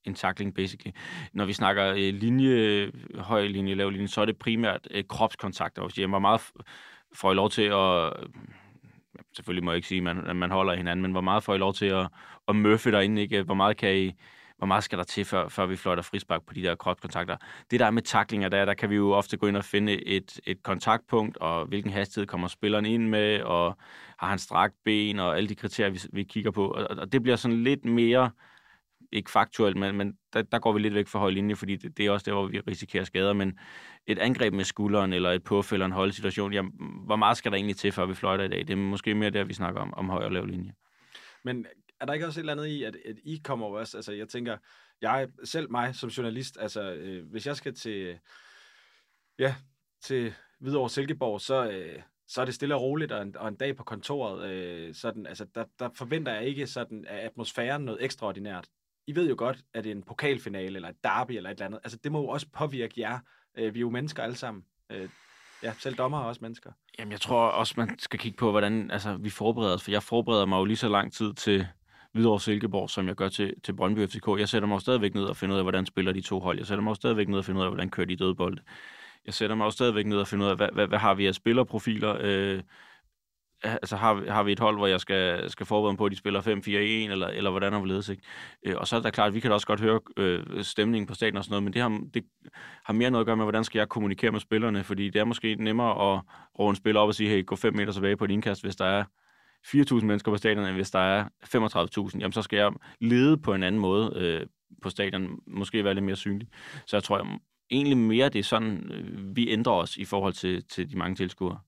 en 0.05 0.15
takling, 0.15 0.55
basically. 0.55 0.93
Når 1.33 1.45
vi 1.45 1.53
snakker 1.53 1.87
øh, 1.91 2.15
linje, 2.15 2.91
høj 3.15 3.47
linje, 3.47 3.75
lav 3.75 3.91
linje, 3.91 4.09
så 4.09 4.21
er 4.21 4.25
det 4.25 4.39
primært 4.39 4.89
øh, 4.91 5.05
kropskontakt. 5.09 5.79
Og 5.79 5.91
hvor 6.09 6.19
meget 6.19 6.41
får 7.15 7.33
I 7.33 7.35
lov 7.35 7.51
til 7.51 7.63
at... 7.63 8.13
Selvfølgelig 9.37 9.65
må 9.65 9.71
jeg 9.71 9.77
ikke 9.77 9.89
sige, 9.89 9.99
at 9.99 10.05
man, 10.05 10.27
at 10.27 10.37
man 10.37 10.51
holder 10.51 10.75
hinanden, 10.75 11.03
men 11.03 11.13
hvor 11.13 11.21
meget 11.21 11.45
får 11.45 11.55
I 11.55 11.59
lov 11.59 11.75
til 11.75 11.87
at, 11.87 12.09
at 12.49 12.57
møffe 12.57 12.91
derinde? 12.91 13.23
Ikke? 13.23 13.43
Hvor 13.43 13.55
meget 13.55 13.77
kan 13.77 13.97
I 13.97 14.13
hvor 14.59 14.67
meget 14.67 14.85
skal 14.85 14.99
der 14.99 15.05
til, 15.05 15.25
før, 15.25 15.49
før 15.49 15.67
vi 15.67 15.77
fløjter 15.77 16.03
frispark 16.03 16.43
på 16.47 16.55
de 16.55 16.63
der 16.63 16.75
kropskontakter. 16.75 17.37
Det 17.71 17.81
der 17.81 17.87
er 17.87 17.91
med 17.91 18.03
taklinger, 18.03 18.49
der, 18.49 18.65
der 18.65 18.75
kan 18.75 18.91
vi 18.91 18.97
jo 18.97 19.13
ofte 19.13 19.37
gå 19.37 19.47
ind 19.47 19.57
og 19.57 19.65
finde 19.65 20.07
et, 20.07 20.41
et 20.47 20.63
kontaktpunkt, 20.63 21.37
og 21.37 21.67
hvilken 21.67 21.93
hastighed 21.93 22.27
kommer 22.27 22.49
spilleren 22.49 22.87
ind 22.87 23.09
med, 23.09 23.43
og 23.43 23.77
har 24.19 24.29
han 24.29 24.39
strakt 24.39 24.75
ben, 24.85 25.19
og 25.19 25.37
alle 25.37 25.49
de 25.49 25.55
kriterier, 25.55 25.91
vi, 25.91 26.01
vi 26.13 26.23
kigger 26.23 26.51
på. 26.51 26.67
Og, 26.69 26.87
og 26.99 27.13
det 27.13 27.23
bliver 27.23 27.37
sådan 27.37 27.63
lidt 27.63 27.85
mere, 27.85 28.31
ikke 29.13 29.31
faktuelt, 29.31 29.77
men, 29.77 29.97
men 29.97 30.17
der, 30.33 30.43
der 30.43 30.59
går 30.59 30.73
vi 30.73 30.81
lidt 30.81 30.95
væk 30.95 31.09
fra 31.09 31.19
høj 31.19 31.31
linje, 31.31 31.57
fordi 31.57 31.77
det, 31.77 31.97
det 31.97 32.07
er 32.07 32.11
også 32.11 32.25
der, 32.25 32.33
hvor 32.33 32.47
vi 32.47 32.61
risikerer 32.61 33.05
skader. 33.05 33.33
Men 33.33 33.59
et 34.07 34.19
angreb 34.19 34.55
med 34.55 34.65
skulderen, 34.65 35.13
eller 35.13 35.31
et 35.31 35.45
puff, 35.45 35.73
eller 35.73 35.87
en 35.87 35.93
holdsituation, 35.93 36.53
jamen, 36.53 36.73
hvor 37.07 37.17
meget 37.17 37.37
skal 37.37 37.53
der 37.53 37.57
egentlig 37.57 37.77
til, 37.77 37.93
før 37.93 38.07
vi 38.07 38.15
fløjter 38.15 38.45
i 38.45 38.49
dag? 38.49 38.59
Det 38.59 38.71
er 38.71 38.77
måske 38.77 39.15
mere 39.15 39.31
der, 39.31 39.45
vi 39.45 39.55
snakker 39.55 39.81
om, 39.81 39.95
om 39.95 40.09
høj 40.09 40.25
og 40.25 40.33
lav 40.33 40.45
linje. 40.45 40.73
Men 41.45 41.67
er 42.01 42.07
der 42.07 42.13
ikke 42.13 42.27
også 42.27 42.41
et 42.41 42.43
eller 42.43 42.53
andet 42.53 42.67
i, 42.67 42.83
at, 42.83 42.97
at 43.05 43.17
I 43.25 43.41
kommer 43.45 43.67
også, 43.67 43.99
altså 43.99 44.13
jeg 44.13 44.29
tænker, 44.29 44.57
jeg 45.01 45.29
selv 45.45 45.71
mig 45.71 45.95
som 45.95 46.09
journalist, 46.09 46.59
altså 46.61 46.83
øh, 46.93 47.31
hvis 47.31 47.47
jeg 47.47 47.57
skal 47.57 47.75
til, 47.75 48.19
ja, 49.39 49.55
til 50.03 50.35
Hvidovre 50.59 50.91
Silkeborg, 50.91 51.41
så, 51.41 51.71
øh, 51.71 52.03
så 52.29 52.41
er 52.41 52.45
det 52.45 52.55
stille 52.55 52.75
og 52.75 52.83
roligt, 52.83 53.13
og 53.13 53.23
en, 53.23 53.37
og 53.37 53.49
en 53.49 53.57
dag 53.57 53.77
på 53.77 53.85
kontoret, 53.85 54.51
øh, 54.51 54.95
sådan, 54.95 55.27
altså 55.27 55.47
der, 55.55 55.65
der 55.79 55.89
forventer 55.95 56.33
jeg 56.33 56.45
ikke 56.45 56.67
sådan, 56.67 57.05
at 57.09 57.19
atmosfæren 57.19 57.85
noget 57.85 58.05
ekstraordinært. 58.05 58.69
I 59.07 59.15
ved 59.15 59.29
jo 59.29 59.35
godt, 59.39 59.59
at 59.75 59.85
det 59.85 59.91
er 59.91 59.95
en 59.95 60.03
pokalfinale, 60.03 60.77
eller 60.77 60.89
et 60.89 61.05
derby, 61.05 61.33
eller 61.33 61.51
et 61.51 61.55
eller 61.55 61.67
andet. 61.67 61.81
Altså 61.85 61.99
det 62.05 62.13
må 62.13 62.21
jo 62.21 62.29
også 62.29 62.47
påvirke 62.53 63.01
jer. 63.01 63.19
Øh, 63.59 63.75
vi 63.75 63.79
er 63.79 63.81
jo 63.81 63.91
mennesker 63.91 64.23
alle 64.23 64.37
sammen. 64.37 64.65
Øh, 64.91 65.09
ja, 65.63 65.73
selv 65.79 65.97
dommer 65.97 66.19
er 66.19 66.25
også 66.25 66.41
mennesker. 66.43 66.73
Jamen, 66.99 67.13
jeg 67.13 67.21
tror 67.21 67.49
også, 67.49 67.75
man 67.77 67.99
skal 67.99 68.19
kigge 68.19 68.37
på, 68.37 68.51
hvordan 68.51 68.91
altså, 68.91 69.17
vi 69.17 69.31
forbereder 69.31 69.75
os. 69.75 69.83
For 69.83 69.91
jeg 69.91 70.03
forbereder 70.03 70.47
mig 70.47 70.59
jo 70.59 70.65
lige 70.65 70.77
så 70.77 70.89
lang 70.89 71.13
tid 71.13 71.35
til 71.35 71.67
Hvidovre 72.17 72.41
Silkeborg, 72.41 72.91
som 72.91 73.09
jeg 73.09 73.15
gør 73.15 73.29
til, 73.29 73.55
til 73.65 73.73
Brøndby 73.73 74.07
FCK. 74.09 74.29
Jeg 74.39 74.49
sætter 74.49 74.69
mig 74.69 74.75
også 74.75 74.85
stadigvæk 74.85 75.15
ned 75.15 75.25
og 75.25 75.37
finder 75.37 75.55
ud 75.55 75.59
af, 75.59 75.65
hvordan 75.65 75.87
spiller 75.87 76.13
de 76.13 76.21
to 76.21 76.41
hold. 76.41 76.59
Jeg 76.59 76.67
sætter 76.67 76.83
mig 76.83 76.91
også 76.91 77.01
stadigvæk 77.01 77.29
ned 77.29 77.39
og 77.39 77.45
finder 77.45 77.61
ud 77.61 77.65
af, 77.65 77.71
hvordan 77.71 77.91
kører 77.91 78.07
de 78.07 78.17
dødbolde. 78.17 78.63
Jeg 79.27 79.35
sætter 79.35 79.57
mig 79.57 79.67
også 79.67 79.77
stadigvæk 79.77 80.07
ned 80.07 80.19
og 80.19 80.27
finder 80.27 80.47
ud 80.47 80.51
af, 80.51 80.57
hvad, 80.57 80.69
hvad, 80.73 80.87
hvad 80.87 80.99
har 80.99 81.15
vi 81.15 81.27
af 81.27 81.35
spillerprofiler? 81.35 82.17
Øh, 82.21 82.63
altså 83.65 83.97
har, 83.97 84.33
har 84.33 84.43
vi 84.43 84.53
et 84.53 84.61
hold, 84.61 84.77
hvor 84.77 84.87
jeg 84.87 85.01
skal, 85.01 85.51
skal 85.51 85.67
forberede 85.67 85.93
mig 85.93 85.99
på, 85.99 86.05
at 86.05 86.13
de 86.13 86.17
spiller 86.17 86.41
5-4-1, 86.41 87.13
eller, 87.13 87.27
eller 87.27 87.51
hvordan 87.51 87.73
har 87.73 87.81
vi 87.81 87.89
ledes, 87.89 88.09
ikke? 88.09 88.23
Øh, 88.63 88.75
og 88.77 88.87
så 88.87 88.97
er 88.97 89.01
det 89.01 89.13
klart, 89.13 89.29
at 89.29 89.35
vi 89.35 89.41
kan 89.41 89.51
da 89.51 89.55
også 89.55 89.67
godt 89.67 89.81
høre 89.81 90.01
øh, 90.17 90.65
stemningen 90.65 91.07
på 91.07 91.15
stadion 91.15 91.37
og 91.37 91.45
sådan 91.45 91.53
noget, 91.53 91.63
men 91.63 91.73
det 91.73 91.83
har, 91.83 92.01
det 92.15 92.25
har 92.85 92.93
mere 92.93 93.11
noget 93.11 93.23
at 93.23 93.27
gøre 93.27 93.37
med, 93.37 93.45
hvordan 93.45 93.65
skal 93.65 93.79
jeg 93.79 93.89
kommunikere 93.89 94.31
med 94.33 94.41
spillerne, 94.41 94.85
fordi 94.85 95.11
det 95.11 95.21
er 95.21 95.25
måske 95.25 95.55
nemmere 95.55 96.15
at 96.15 96.21
råbe 96.59 96.71
en 96.71 96.77
spiller 96.77 97.01
op 97.01 97.09
og 97.09 97.15
sige, 97.15 97.31
hey, 97.31 97.47
gå 97.47 97.57
5 97.57 97.77
meter 97.77 97.93
tilbage 97.93 98.17
på 98.17 98.25
et 98.25 98.31
indkast, 98.31 98.63
hvis 98.63 98.77
der 98.77 98.85
er 98.85 99.05
4.000 99.67 100.05
mennesker 100.05 100.33
på 100.33 100.37
stadion, 100.37 100.67
end 100.67 100.75
hvis 100.75 100.91
der 100.91 100.99
er 100.99 101.29
35.000. 102.11 102.19
Jamen, 102.19 102.33
så 102.33 102.43
skal 102.43 102.57
jeg 102.57 102.73
lede 103.01 103.39
på 103.39 103.55
en 103.55 103.63
anden 103.63 103.81
måde 103.81 104.13
øh, 104.17 104.47
på 104.83 104.91
stadion, 104.91 105.41
måske 105.47 105.85
være 105.85 105.95
lidt 105.95 106.05
mere 106.05 106.17
synlig. 106.17 106.49
Så 106.87 106.97
jeg 106.97 107.03
tror 107.03 107.19
jeg, 107.19 107.39
egentlig 107.71 107.99
mere, 107.99 108.29
det 108.29 108.39
er 108.39 108.43
sådan, 108.43 108.93
øh, 108.93 109.37
vi 109.37 109.51
ændrer 109.51 109.73
os 109.73 109.97
i 109.97 110.05
forhold 110.05 110.33
til, 110.33 110.65
til 110.69 110.91
de 110.91 110.99
mange 110.99 111.17
tilskuere. 111.17 111.61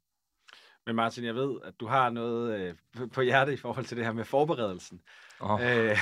Men 0.86 0.96
Martin, 0.96 1.24
jeg 1.24 1.34
ved, 1.34 1.56
at 1.64 1.80
du 1.80 1.86
har 1.86 2.10
noget 2.10 2.60
øh, 2.60 2.74
på 3.12 3.20
hjerte 3.20 3.52
i 3.52 3.56
forhold 3.56 3.84
til 3.84 3.96
det 3.96 4.04
her 4.04 4.12
med 4.12 4.24
forberedelsen. 4.24 5.00
Oh. 5.40 5.60
Øh, 5.60 5.96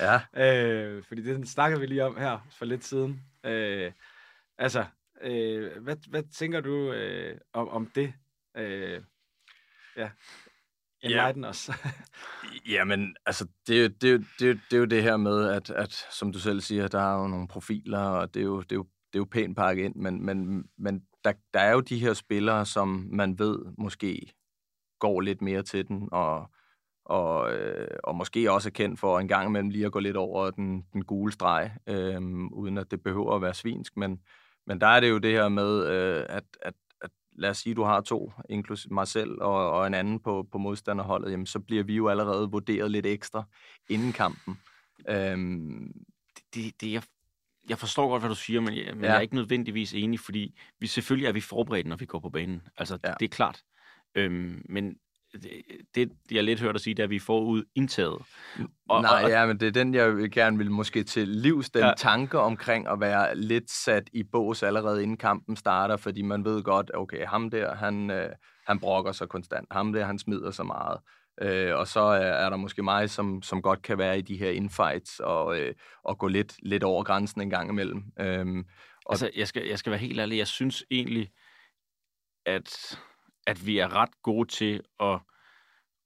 ja. 0.00 0.20
øh, 0.36 1.02
fordi 1.02 1.22
det 1.22 1.48
snakkede 1.48 1.80
vi 1.80 1.86
lige 1.86 2.04
om 2.04 2.16
her 2.16 2.38
for 2.58 2.64
lidt 2.64 2.84
siden. 2.84 3.20
Øh, 3.44 3.92
altså, 4.58 4.84
øh, 5.22 5.82
hvad, 5.82 5.96
hvad 6.08 6.22
tænker 6.22 6.60
du 6.60 6.92
øh, 6.92 7.38
om, 7.52 7.68
om 7.68 7.90
det? 7.94 8.14
Øh, 8.56 9.02
ja, 9.96 10.10
enlighten 11.04 11.42
ja. 11.44 11.48
os. 11.48 11.70
Jamen, 12.68 13.16
altså, 13.26 13.46
det, 13.66 14.02
det, 14.02 14.20
det, 14.20 14.26
det, 14.38 14.60
det 14.70 14.76
er 14.76 14.80
jo 14.80 14.84
det 14.84 15.02
her 15.02 15.16
med, 15.16 15.48
at, 15.48 15.70
at, 15.70 15.92
som 15.92 16.32
du 16.32 16.38
selv 16.38 16.60
siger, 16.60 16.88
der 16.88 17.00
er 17.00 17.20
jo 17.20 17.28
nogle 17.28 17.48
profiler, 17.48 17.98
og 17.98 18.34
det 18.34 18.40
er 18.40 18.44
jo, 18.44 18.60
det 18.60 18.72
er 18.72 18.76
jo, 18.76 18.82
det 18.82 19.18
er 19.18 19.20
jo 19.20 19.26
pænt 19.30 19.56
pakket 19.56 19.84
ind, 19.84 19.94
men, 19.94 20.24
men, 20.26 20.64
men 20.78 21.02
der, 21.24 21.32
der 21.54 21.60
er 21.60 21.72
jo 21.72 21.80
de 21.80 21.98
her 21.98 22.12
spillere, 22.12 22.66
som 22.66 23.08
man 23.12 23.38
ved 23.38 23.58
måske 23.78 24.34
går 24.98 25.20
lidt 25.20 25.42
mere 25.42 25.62
til 25.62 25.88
den, 25.88 26.08
og, 26.12 26.50
og, 27.04 27.52
øh, 27.52 27.98
og 28.04 28.16
måske 28.16 28.52
også 28.52 28.68
er 28.68 28.72
kendt 28.72 29.00
for 29.00 29.18
en 29.18 29.28
gang 29.28 29.48
imellem 29.48 29.70
lige 29.70 29.86
at 29.86 29.92
gå 29.92 29.98
lidt 29.98 30.16
over 30.16 30.50
den, 30.50 30.84
den 30.92 31.04
gule 31.04 31.32
streg, 31.32 31.70
øh, 31.86 32.20
uden 32.52 32.78
at 32.78 32.90
det 32.90 33.02
behøver 33.02 33.34
at 33.34 33.42
være 33.42 33.54
svinsk, 33.54 33.96
men, 33.96 34.20
men 34.66 34.80
der 34.80 34.86
er 34.86 35.00
det 35.00 35.10
jo 35.10 35.18
det 35.18 35.32
her 35.32 35.48
med, 35.48 35.86
øh, 35.86 36.26
at, 36.28 36.44
at 36.62 36.74
lad 37.34 37.50
os 37.50 37.58
sige, 37.58 37.74
du 37.74 37.82
har 37.82 38.00
to, 38.00 38.32
inklusive 38.48 38.94
mig 38.94 39.08
selv 39.08 39.30
og, 39.40 39.70
og 39.70 39.86
en 39.86 39.94
anden 39.94 40.20
på, 40.20 40.46
på 40.52 40.58
modstanderholdet, 40.58 41.30
jamen, 41.30 41.46
så 41.46 41.60
bliver 41.60 41.82
vi 41.82 41.96
jo 41.96 42.08
allerede 42.08 42.50
vurderet 42.50 42.90
lidt 42.90 43.06
ekstra 43.06 43.44
inden 43.90 44.12
kampen. 44.12 44.58
Øh, 45.08 45.38
det, 46.54 46.80
det, 46.80 46.92
jeg 46.92 47.02
jeg 47.68 47.78
forstår 47.78 48.08
godt, 48.08 48.22
hvad 48.22 48.28
du 48.28 48.34
siger, 48.34 48.60
men, 48.60 48.76
jeg, 48.76 48.94
men 48.94 49.04
ja. 49.04 49.10
jeg 49.10 49.16
er 49.16 49.20
ikke 49.20 49.34
nødvendigvis 49.34 49.94
enig, 49.94 50.20
fordi 50.20 50.54
vi 50.80 50.86
selvfølgelig 50.86 51.28
er 51.28 51.32
vi 51.32 51.40
forberedt, 51.40 51.86
når 51.86 51.96
vi 51.96 52.06
går 52.06 52.18
på 52.18 52.30
banen. 52.30 52.62
Altså, 52.76 52.98
ja. 53.04 53.14
det 53.20 53.24
er 53.24 53.34
klart. 53.34 53.62
Øhm, 54.14 54.62
men 54.68 54.96
det, 55.42 55.62
det, 55.94 56.10
jeg 56.30 56.44
lidt 56.44 56.60
hørt 56.60 56.74
dig 56.74 56.80
sige, 56.80 56.94
det 56.94 57.02
er, 57.02 57.04
at 57.04 57.10
vi 57.10 57.18
får 57.18 57.40
ud 57.40 57.64
indtaget. 57.74 58.22
Og, 58.88 59.02
Nej, 59.02 59.24
og, 59.24 59.30
ja, 59.30 59.46
men 59.46 59.60
det 59.60 59.68
er 59.68 59.72
den, 59.72 59.94
jeg 59.94 60.30
gerne 60.30 60.58
vil 60.58 60.70
måske 60.70 61.02
til 61.02 61.28
livs, 61.28 61.70
den 61.70 61.84
ja. 61.84 61.92
tanke 61.96 62.38
omkring 62.38 62.88
at 62.88 63.00
være 63.00 63.36
lidt 63.36 63.70
sat 63.70 64.10
i 64.12 64.22
bås 64.22 64.62
allerede 64.62 65.02
inden 65.02 65.16
kampen 65.16 65.56
starter, 65.56 65.96
fordi 65.96 66.22
man 66.22 66.44
ved 66.44 66.62
godt, 66.62 66.90
okay, 66.94 67.26
ham 67.26 67.50
der, 67.50 67.74
han, 67.74 68.10
øh, 68.10 68.30
han 68.66 68.80
brokker 68.80 69.12
sig 69.12 69.28
konstant. 69.28 69.68
Ham 69.70 69.92
der, 69.92 70.04
han 70.04 70.18
smider 70.18 70.50
så 70.50 70.62
meget. 70.62 70.98
Øh, 71.42 71.76
og 71.76 71.88
så 71.88 72.00
er, 72.00 72.26
er 72.26 72.50
der 72.50 72.56
måske 72.56 72.82
mig, 72.82 73.10
som, 73.10 73.42
som 73.42 73.62
godt 73.62 73.82
kan 73.82 73.98
være 73.98 74.18
i 74.18 74.22
de 74.22 74.36
her 74.36 74.50
infights 74.50 75.20
og, 75.20 75.60
øh, 75.60 75.74
og 76.04 76.18
gå 76.18 76.28
lidt, 76.28 76.54
lidt 76.62 76.84
over 76.84 77.04
grænsen 77.04 77.40
en 77.40 77.50
gang 77.50 77.70
imellem. 77.70 78.04
Øh, 78.20 78.46
og... 79.06 79.12
Altså, 79.12 79.30
jeg 79.36 79.48
skal, 79.48 79.66
jeg 79.66 79.78
skal 79.78 79.90
være 79.90 80.00
helt 80.00 80.20
ærlig. 80.20 80.38
Jeg 80.38 80.46
synes 80.46 80.84
egentlig, 80.90 81.30
at, 82.46 82.98
at 83.46 83.66
vi 83.66 83.78
er 83.78 83.96
ret 83.96 84.22
gode 84.22 84.48
til 84.48 84.80
at 85.00 85.18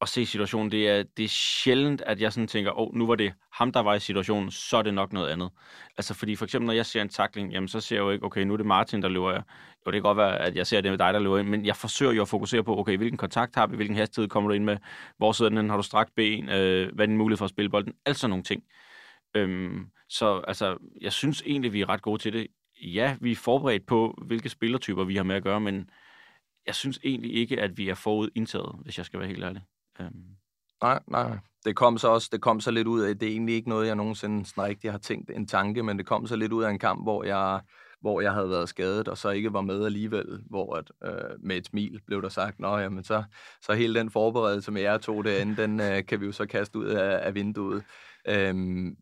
at 0.00 0.08
se 0.08 0.26
situationen. 0.26 0.72
Det 0.72 0.88
er, 0.88 1.02
det 1.16 1.24
er 1.24 1.28
sjældent, 1.28 2.00
at 2.00 2.20
jeg 2.20 2.32
sådan 2.32 2.46
tænker, 2.46 2.70
åh, 2.72 2.88
oh, 2.88 2.94
nu 2.94 3.06
var 3.06 3.14
det 3.14 3.32
ham, 3.52 3.72
der 3.72 3.80
var 3.80 3.94
i 3.94 4.00
situationen, 4.00 4.50
så 4.50 4.76
er 4.76 4.82
det 4.82 4.94
nok 4.94 5.12
noget 5.12 5.28
andet. 5.28 5.50
Altså, 5.96 6.14
fordi 6.14 6.36
for 6.36 6.44
eksempel, 6.44 6.66
når 6.66 6.74
jeg 6.74 6.86
ser 6.86 7.02
en 7.02 7.08
takling, 7.08 7.52
jamen, 7.52 7.68
så 7.68 7.80
ser 7.80 7.96
jeg 7.96 8.02
jo 8.02 8.10
ikke, 8.10 8.24
okay, 8.24 8.42
nu 8.42 8.52
er 8.52 8.56
det 8.56 8.66
Martin, 8.66 9.02
der 9.02 9.08
løber. 9.08 9.32
Jo, 9.32 9.40
det 9.86 9.92
kan 9.92 10.02
godt 10.02 10.16
være, 10.16 10.38
at 10.38 10.56
jeg 10.56 10.66
ser 10.66 10.80
det 10.80 10.90
med 10.92 10.98
dig, 10.98 11.14
der 11.14 11.20
løber 11.20 11.38
ind, 11.38 11.48
men 11.48 11.66
jeg 11.66 11.76
forsøger 11.76 12.12
jo 12.12 12.22
at 12.22 12.28
fokusere 12.28 12.64
på, 12.64 12.78
okay, 12.78 12.96
hvilken 12.96 13.18
kontakt 13.18 13.54
har 13.54 13.66
vi, 13.66 13.76
hvilken 13.76 13.96
hastighed 13.96 14.28
kommer 14.28 14.48
du 14.48 14.54
ind 14.54 14.64
med, 14.64 14.76
hvor 15.16 15.32
sidder 15.32 15.50
den, 15.50 15.70
har 15.70 15.76
du 15.76 15.82
strakt 15.82 16.14
ben, 16.16 16.48
øh, 16.48 16.94
hvad 16.94 17.04
er 17.04 17.06
din 17.06 17.16
mulighed 17.16 17.38
for 17.38 17.44
at 17.44 17.50
spille 17.50 17.70
bolden, 17.70 17.92
alt 18.06 18.16
sådan 18.16 18.30
nogle 18.30 18.44
ting. 18.44 18.62
Øhm, 19.34 19.86
så 20.08 20.42
altså, 20.48 20.76
jeg 21.00 21.12
synes 21.12 21.42
egentlig, 21.46 21.72
vi 21.72 21.80
er 21.80 21.88
ret 21.88 22.02
gode 22.02 22.22
til 22.22 22.32
det. 22.32 22.46
Ja, 22.82 23.16
vi 23.20 23.32
er 23.32 23.36
forberedt 23.36 23.86
på, 23.86 24.18
hvilke 24.26 24.48
spillertyper 24.48 25.04
vi 25.04 25.16
har 25.16 25.22
med 25.22 25.36
at 25.36 25.42
gøre, 25.42 25.60
men 25.60 25.90
jeg 26.68 26.74
synes 26.74 27.00
egentlig 27.04 27.34
ikke, 27.34 27.60
at 27.60 27.78
vi 27.78 27.88
er 27.88 27.94
forudindtaget, 27.94 28.76
hvis 28.82 28.98
jeg 28.98 29.06
skal 29.06 29.20
være 29.20 29.28
helt 29.28 29.44
ærlig. 29.44 29.62
Øhm. 30.00 30.24
Nej, 30.82 31.00
nej. 31.06 31.38
Det 31.64 31.76
kom 31.76 31.98
så 31.98 32.08
også 32.08 32.28
det 32.32 32.40
kom 32.40 32.60
så 32.60 32.70
lidt 32.70 32.86
ud 32.86 33.00
af, 33.00 33.18
det 33.18 33.28
er 33.28 33.32
egentlig 33.32 33.54
ikke 33.54 33.68
noget, 33.68 33.86
jeg 33.86 33.94
nogensinde 33.94 34.46
sådan 34.46 34.64
rigtig 34.64 34.90
har 34.90 34.98
tænkt 34.98 35.30
en 35.30 35.46
tanke, 35.46 35.82
men 35.82 35.98
det 35.98 36.06
kom 36.06 36.26
så 36.26 36.36
lidt 36.36 36.52
ud 36.52 36.62
af 36.62 36.70
en 36.70 36.78
kamp, 36.78 37.02
hvor 37.02 37.24
jeg, 37.24 37.60
hvor 38.00 38.20
jeg 38.20 38.32
havde 38.32 38.50
været 38.50 38.68
skadet, 38.68 39.08
og 39.08 39.18
så 39.18 39.30
ikke 39.30 39.52
var 39.52 39.60
med 39.60 39.84
alligevel, 39.84 40.42
hvor 40.50 40.76
at, 40.76 40.92
øh, 41.04 41.40
med 41.40 41.56
et 41.56 41.66
smil 41.66 42.00
blev 42.06 42.22
der 42.22 42.28
sagt, 42.28 42.60
nå 42.60 42.78
jamen 42.78 43.04
så, 43.04 43.24
så 43.62 43.72
hele 43.72 43.98
den 43.98 44.10
forberedelse 44.10 44.72
med 44.72 44.82
jer 44.82 44.98
to 44.98 45.22
derinde, 45.22 45.62
den 45.62 45.80
øh, 45.80 46.06
kan 46.06 46.20
vi 46.20 46.26
jo 46.26 46.32
så 46.32 46.46
kaste 46.46 46.78
ud 46.78 46.86
af, 46.86 47.26
af 47.26 47.34
vinduet. 47.34 47.84
Øhm, 48.28 48.96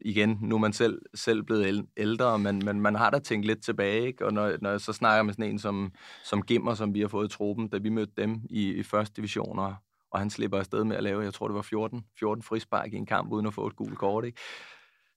igen, 0.00 0.38
nu 0.40 0.54
er 0.54 0.58
man 0.58 0.72
selv, 0.72 1.02
selv 1.14 1.42
blevet 1.42 1.86
ældre, 1.96 2.38
men, 2.38 2.62
men 2.64 2.80
man 2.80 2.94
har 2.94 3.10
da 3.10 3.18
tænkt 3.18 3.46
lidt 3.46 3.64
tilbage, 3.64 4.06
ikke? 4.06 4.26
og 4.26 4.32
når, 4.32 4.52
når 4.60 4.70
jeg 4.70 4.80
så 4.80 4.92
snakker 4.92 5.22
med 5.22 5.32
sådan 5.32 5.50
en 5.50 5.58
som, 5.58 5.92
som 6.24 6.42
Gimmer, 6.42 6.74
som 6.74 6.94
vi 6.94 7.00
har 7.00 7.08
fået 7.08 7.32
i 7.32 7.36
truppen, 7.36 7.68
da 7.68 7.78
vi 7.78 7.88
mødte 7.88 8.12
dem 8.16 8.40
i, 8.50 8.72
i 8.72 8.82
første 8.82 9.16
division, 9.16 9.58
og 9.58 9.74
og 10.10 10.20
han 10.20 10.30
slipper 10.30 10.58
afsted 10.58 10.84
med 10.84 10.96
at 10.96 11.02
lave, 11.02 11.22
jeg 11.22 11.34
tror 11.34 11.48
det 11.48 11.54
var 11.54 11.62
14, 11.62 12.04
14 12.18 12.42
frispark 12.42 12.92
i 12.92 12.96
en 12.96 13.06
kamp, 13.06 13.32
uden 13.32 13.46
at 13.46 13.54
få 13.54 13.66
et 13.66 13.76
gult 13.76 13.98
kort, 13.98 14.24
ikke? 14.24 14.40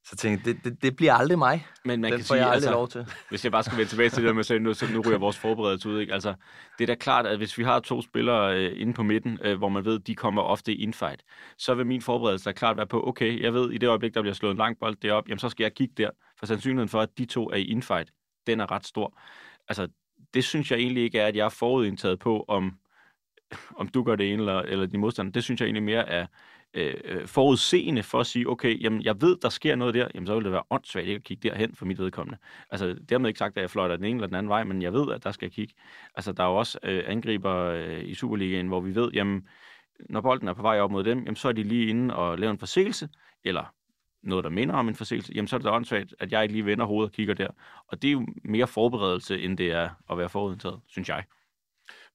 Så 0.10 0.16
tænkte 0.16 0.50
jeg, 0.50 0.56
det, 0.56 0.64
det, 0.64 0.84
det 0.84 0.96
bliver 0.96 1.14
aldrig 1.14 1.38
mig. 1.38 1.68
Men 1.86 2.02
man 2.02 2.12
Den 2.12 2.20
kan 2.20 2.26
får 2.26 2.36
sige, 2.36 2.38
jeg 2.38 2.46
aldrig 2.46 2.56
altså, 2.56 2.72
lov 2.72 2.88
til. 2.88 3.06
Hvis 3.30 3.44
jeg 3.44 3.52
bare 3.52 3.64
skal 3.64 3.78
vende 3.78 3.90
tilbage 3.90 4.10
til 4.10 4.24
det 4.24 4.36
med, 4.36 4.44
så 4.44 4.60
nu, 4.60 4.74
så 4.74 4.86
nu 4.94 5.02
ryger 5.02 5.18
vores 5.28 5.38
forberedelse 5.38 5.90
ud. 5.90 6.00
Ikke? 6.00 6.14
Altså, 6.14 6.34
det 6.78 6.84
er 6.84 6.88
da 6.88 6.96
klart, 6.96 7.26
at 7.26 7.38
hvis 7.38 7.58
vi 7.58 7.64
har 7.64 7.80
to 7.80 8.02
spillere 8.02 8.58
øh, 8.58 8.82
inde 8.82 8.94
på 8.94 9.04
midten, 9.04 9.40
øh, 9.44 9.58
hvor 9.58 9.70
man 9.70 9.86
ved, 9.86 10.00
de 10.00 10.16
kommer 10.16 10.42
ofte 10.42 10.74
i 10.74 10.84
infight, 10.84 11.24
så 11.58 11.74
vil 11.74 11.86
min 11.86 12.02
forberedelse 12.02 12.46
da 12.46 12.52
klart 12.52 12.78
være 12.78 12.88
på, 12.88 13.08
okay, 13.08 13.42
jeg 13.42 13.54
ved, 13.54 13.72
i 13.72 13.78
det 13.78 13.88
øjeblik, 13.88 14.14
der 14.14 14.22
bliver 14.22 14.34
slået 14.34 14.52
en 14.52 14.58
lang 14.58 14.80
bold 14.80 14.96
derop, 14.96 15.30
jamen 15.30 15.40
så 15.40 15.50
skal 15.50 15.64
jeg 15.64 15.74
kigge 15.74 15.94
der. 15.98 16.10
For 16.40 16.46
sandsynligheden 16.46 16.90
for, 16.90 17.02
at 17.02 17.10
de 17.18 17.26
to 17.26 17.50
er 17.50 17.56
i 17.56 17.64
infight, 17.64 18.12
den 18.48 18.60
er 18.60 18.72
ret 18.72 18.86
stor. 18.86 19.20
Altså, 19.68 19.88
det 20.34 20.44
synes 20.44 20.72
jeg 20.72 20.80
egentlig 20.80 21.04
ikke 21.04 21.20
er, 21.20 21.28
at 21.28 21.36
jeg 21.36 21.46
er 21.46 21.50
forudindtaget 21.50 22.20
på, 22.20 22.46
om 22.48 22.74
om 23.76 23.88
du 23.88 24.04
gør 24.04 24.16
det 24.16 24.34
ene 24.34 24.42
eller, 24.42 24.60
eller 24.60 24.86
din 24.86 25.00
modstander, 25.00 25.32
det 25.32 25.44
synes 25.44 25.62
jeg 25.62 25.66
egentlig 25.66 25.84
mere 25.84 26.10
er 26.10 26.26
Øh, 26.74 26.94
øh, 27.04 27.28
forudseende 27.28 28.04
for 28.04 28.20
at 28.20 28.28
sige, 28.28 28.50
okay, 28.50 28.84
jamen 28.84 29.02
jeg 29.02 29.22
ved, 29.22 29.38
der 29.42 29.50
sker 29.50 29.76
noget 29.76 29.94
der, 29.94 30.08
jamen 30.16 30.28
så 30.28 30.36
vil 30.36 30.44
det 30.44 30.52
være 30.52 30.64
åndssvagt 30.70 31.08
ikke 31.08 31.16
at 31.16 31.24
kigge 31.24 31.50
derhen 31.50 31.76
for 31.76 31.86
mit 31.86 32.00
vedkommende. 32.00 32.38
Altså 32.70 32.96
dermed 33.10 33.30
ikke 33.30 33.38
sagt, 33.38 33.58
at 33.58 33.62
jeg 33.62 33.70
fløjter 33.70 33.96
den 33.96 34.06
ene 34.06 34.16
eller 34.16 34.28
den 34.28 34.36
anden 34.36 34.50
vej, 34.50 34.64
men 34.64 34.82
jeg 34.82 34.94
ved, 34.94 35.14
at 35.14 35.24
der 35.24 35.32
skal 35.32 35.46
jeg 35.46 35.52
kigge. 35.52 35.74
Altså 36.16 36.32
der 36.32 36.44
er 36.44 36.48
jo 36.48 36.56
også 36.56 36.80
øh, 36.84 37.04
angriber 37.08 37.56
øh, 37.56 38.04
i 38.06 38.14
Superligaen, 38.14 38.68
hvor 38.68 38.80
vi 38.80 38.96
ved, 38.96 39.12
jamen 39.14 39.48
når 40.10 40.22
bolden 40.22 40.48
er 40.48 40.54
på 40.54 40.62
vej 40.62 40.80
op 40.80 40.92
mod 40.92 41.04
dem, 41.04 41.20
jamen 41.20 41.36
så 41.36 41.48
er 41.48 41.52
de 41.52 41.64
lige 41.64 41.88
inde 41.88 42.16
og 42.16 42.40
laver 42.40 42.52
en 42.52 42.60
forseelse, 42.60 43.10
eller 43.44 43.74
noget, 44.24 44.44
der 44.44 44.50
minder 44.50 44.76
om 44.76 44.88
en 44.88 44.96
forseelse, 44.96 45.34
jamen 45.36 45.48
så 45.48 45.56
er 45.56 45.58
det 45.58 45.66
da 45.66 45.72
åndssvagt, 45.72 46.16
at 46.20 46.32
jeg 46.32 46.44
ikke 46.44 46.54
lige 46.54 46.66
vender 46.66 46.86
hovedet 46.86 47.10
og 47.10 47.14
kigger 47.14 47.34
der. 47.34 47.48
Og 47.88 48.02
det 48.02 48.08
er 48.08 48.12
jo 48.12 48.28
mere 48.44 48.68
forberedelse, 48.68 49.42
end 49.42 49.58
det 49.58 49.72
er 49.72 49.90
at 50.12 50.18
være 50.18 50.30
forudindtaget, 50.30 50.80
synes 50.88 51.10
jeg. 51.10 51.24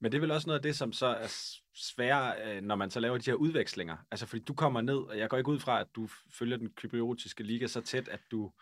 Men 0.00 0.12
det 0.12 0.18
er 0.18 0.20
vel 0.20 0.30
også 0.30 0.46
noget 0.46 0.58
af 0.58 0.62
det, 0.62 0.76
som 0.76 0.92
så 0.92 1.06
er 1.06 1.26
sværere, 1.74 2.56
øh, 2.56 2.62
når 2.62 2.74
man 2.76 2.90
så 2.90 3.00
laver 3.00 3.18
de 3.18 3.30
her 3.30 3.34
udvekslinger. 3.34 3.96
Altså 4.10 4.26
fordi 4.26 4.44
du 4.44 4.54
kommer 4.54 4.80
ned, 4.80 4.96
og 4.96 5.18
jeg 5.18 5.30
går 5.30 5.36
ikke 5.36 5.50
ud 5.50 5.58
fra, 5.58 5.80
at 5.80 5.86
du 5.96 6.08
følger 6.30 6.56
den 6.56 6.70
kypriotiske 6.70 7.42
liga 7.42 7.66
så 7.66 7.80
tæt, 7.80 8.08
at 8.08 8.20
du, 8.30 8.52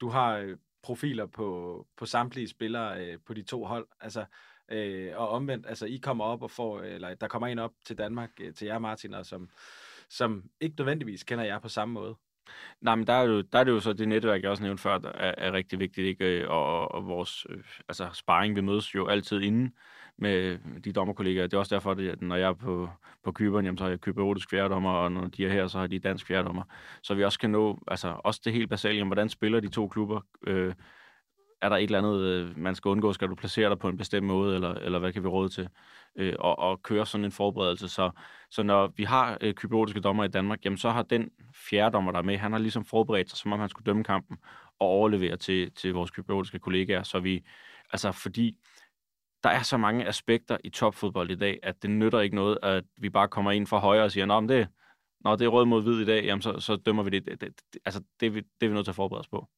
du 0.00 0.08
har 0.08 0.36
øh, 0.36 0.56
profiler 0.82 1.26
på, 1.26 1.86
på 1.96 2.06
samtlige 2.06 2.48
spillere 2.48 3.06
øh, 3.06 3.18
på 3.26 3.34
de 3.34 3.42
to 3.42 3.64
hold. 3.64 3.88
Altså, 4.00 4.24
øh, 4.68 5.12
og 5.16 5.28
omvendt, 5.28 5.66
altså 5.66 5.86
I 5.86 5.96
kommer 5.96 6.24
op 6.24 6.42
og 6.42 6.50
får, 6.50 6.80
øh, 6.80 6.94
eller 6.94 7.14
der 7.14 7.28
kommer 7.28 7.46
en 7.46 7.58
op 7.58 7.72
til 7.84 7.98
Danmark, 7.98 8.30
øh, 8.40 8.54
til 8.54 8.66
jer 8.66 8.78
Martin, 8.78 9.14
og 9.14 9.26
som, 9.26 9.50
som 10.10 10.50
ikke 10.60 10.76
nødvendigvis 10.78 11.24
kender 11.24 11.44
jer 11.44 11.58
på 11.58 11.68
samme 11.68 11.92
måde. 11.92 12.16
Nej, 12.80 12.94
men 12.94 13.06
der 13.06 13.12
er, 13.12 13.22
jo, 13.22 13.40
der 13.40 13.58
er 13.58 13.64
det 13.64 13.72
jo 13.72 13.80
så 13.80 13.92
det 13.92 14.08
netværk, 14.08 14.42
jeg 14.42 14.50
også 14.50 14.62
nævnte 14.62 14.82
før, 14.82 14.98
der 14.98 15.08
er, 15.08 15.34
er 15.38 15.52
rigtig 15.52 15.78
vigtigt, 15.78 16.06
ikke? 16.06 16.24
Øh, 16.24 16.50
og, 16.50 16.94
og 16.94 17.06
vores 17.06 17.46
øh, 17.50 17.64
altså, 17.88 18.08
sparring, 18.12 18.56
vi 18.56 18.60
mødes 18.60 18.94
jo 18.94 19.06
altid 19.06 19.40
inden 19.40 19.72
med 20.18 20.58
de 20.84 20.92
dommerkollegaer. 20.92 21.46
Det 21.46 21.54
er 21.54 21.58
også 21.58 21.74
derfor, 21.74 21.90
at 21.90 22.22
når 22.22 22.36
jeg 22.36 22.48
er 22.48 22.52
på, 22.52 22.90
på 23.24 23.32
Kyberen, 23.32 23.64
jamen, 23.64 23.78
så 23.78 23.84
har 23.84 23.90
jeg 23.90 24.00
kyberotisk 24.00 24.50
fjerdommer, 24.50 24.90
og 24.90 25.12
når 25.12 25.26
de 25.26 25.46
er 25.46 25.52
her, 25.52 25.66
så 25.66 25.78
har 25.78 25.86
de 25.86 25.98
dansk 25.98 26.26
fjerdommer. 26.26 26.62
Så 27.02 27.14
vi 27.14 27.24
også 27.24 27.38
kan 27.38 27.50
nå, 27.50 27.78
altså 27.88 28.16
også 28.24 28.40
det 28.44 28.52
helt 28.52 28.70
basale, 28.70 29.04
hvordan 29.04 29.28
spiller 29.28 29.60
de 29.60 29.68
to 29.68 29.88
klubber, 29.88 30.20
øh, 30.46 30.74
er 31.62 31.68
der 31.68 31.76
et 31.76 31.82
eller 31.82 31.98
andet, 31.98 32.20
øh, 32.20 32.58
man 32.58 32.74
skal 32.74 32.88
undgå? 32.88 33.12
Skal 33.12 33.28
du 33.28 33.34
placere 33.34 33.70
dig 33.70 33.78
på 33.78 33.88
en 33.88 33.96
bestemt 33.96 34.26
måde, 34.26 34.54
eller, 34.54 34.74
eller 34.74 34.98
hvad 34.98 35.12
kan 35.12 35.22
vi 35.22 35.28
råde 35.28 35.48
til? 35.48 35.68
Øh, 36.16 36.34
og, 36.38 36.58
og 36.58 36.82
køre 36.82 37.06
sådan 37.06 37.24
en 37.24 37.32
forberedelse. 37.32 37.88
Så, 37.88 38.10
så 38.50 38.62
når 38.62 38.92
vi 38.96 39.04
har 39.04 39.38
øh, 39.40 39.54
kybernetisk 39.54 40.04
dommer 40.04 40.24
i 40.24 40.28
Danmark, 40.28 40.64
jamen 40.64 40.78
så 40.78 40.90
har 40.90 41.02
den 41.02 41.30
fjerde 41.54 41.92
dommer, 41.92 42.12
der 42.12 42.18
er 42.18 42.22
med, 42.22 42.38
han 42.38 42.52
har 42.52 42.58
ligesom 42.58 42.84
forberedt 42.84 43.30
sig, 43.30 43.38
som 43.38 43.52
om 43.52 43.60
han 43.60 43.68
skulle 43.68 43.86
dømme 43.86 44.04
kampen, 44.04 44.38
og 44.78 44.86
overlevere 44.86 45.36
til, 45.36 45.72
til 45.72 45.94
vores 45.94 46.10
kybernetisk 46.10 46.60
kollegaer. 46.62 47.02
Så 47.02 47.20
vi, 47.20 47.44
altså 47.92 48.12
fordi 48.12 48.56
der 49.42 49.50
er 49.50 49.62
så 49.62 49.76
mange 49.76 50.06
aspekter 50.06 50.56
i 50.64 50.70
topfodbold 50.70 51.30
i 51.30 51.34
dag, 51.34 51.58
at 51.62 51.82
det 51.82 51.90
nytter 51.90 52.20
ikke 52.20 52.36
noget, 52.36 52.58
at 52.62 52.84
vi 52.96 53.10
bare 53.10 53.28
kommer 53.28 53.50
ind 53.50 53.66
fra 53.66 53.78
højre 53.78 54.04
og 54.04 54.12
siger, 54.12 54.26
Nå, 54.26 54.40
men 54.40 54.48
det, 54.48 54.68
når 55.20 55.36
det 55.36 55.44
er 55.44 55.48
rød 55.48 55.64
mod 55.64 55.82
hvid 55.82 56.00
i 56.00 56.04
dag, 56.04 56.24
jamen 56.24 56.42
så, 56.42 56.60
så 56.60 56.76
dømmer 56.76 57.02
vi 57.02 57.10
det. 57.10 57.24
det, 57.26 57.40
det, 57.40 57.60
det 57.72 57.80
altså, 57.84 58.02
det, 58.20 58.34
vi, 58.34 58.40
det 58.40 58.66
er 58.66 58.68
vi 58.68 58.74
nødt 58.74 58.86
til 58.86 58.92
at 58.92 58.96
forberede 58.96 59.20
os 59.20 59.28
på. 59.28 59.48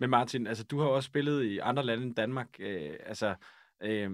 Men 0.00 0.10
Martin, 0.10 0.46
altså, 0.46 0.64
du 0.64 0.80
har 0.80 0.86
også 0.86 1.06
spillet 1.06 1.44
i 1.44 1.58
andre 1.58 1.82
lande 1.82 2.04
end 2.04 2.14
Danmark. 2.14 2.48
Øh, 2.58 2.96
altså, 3.06 3.34
øh, 3.82 4.10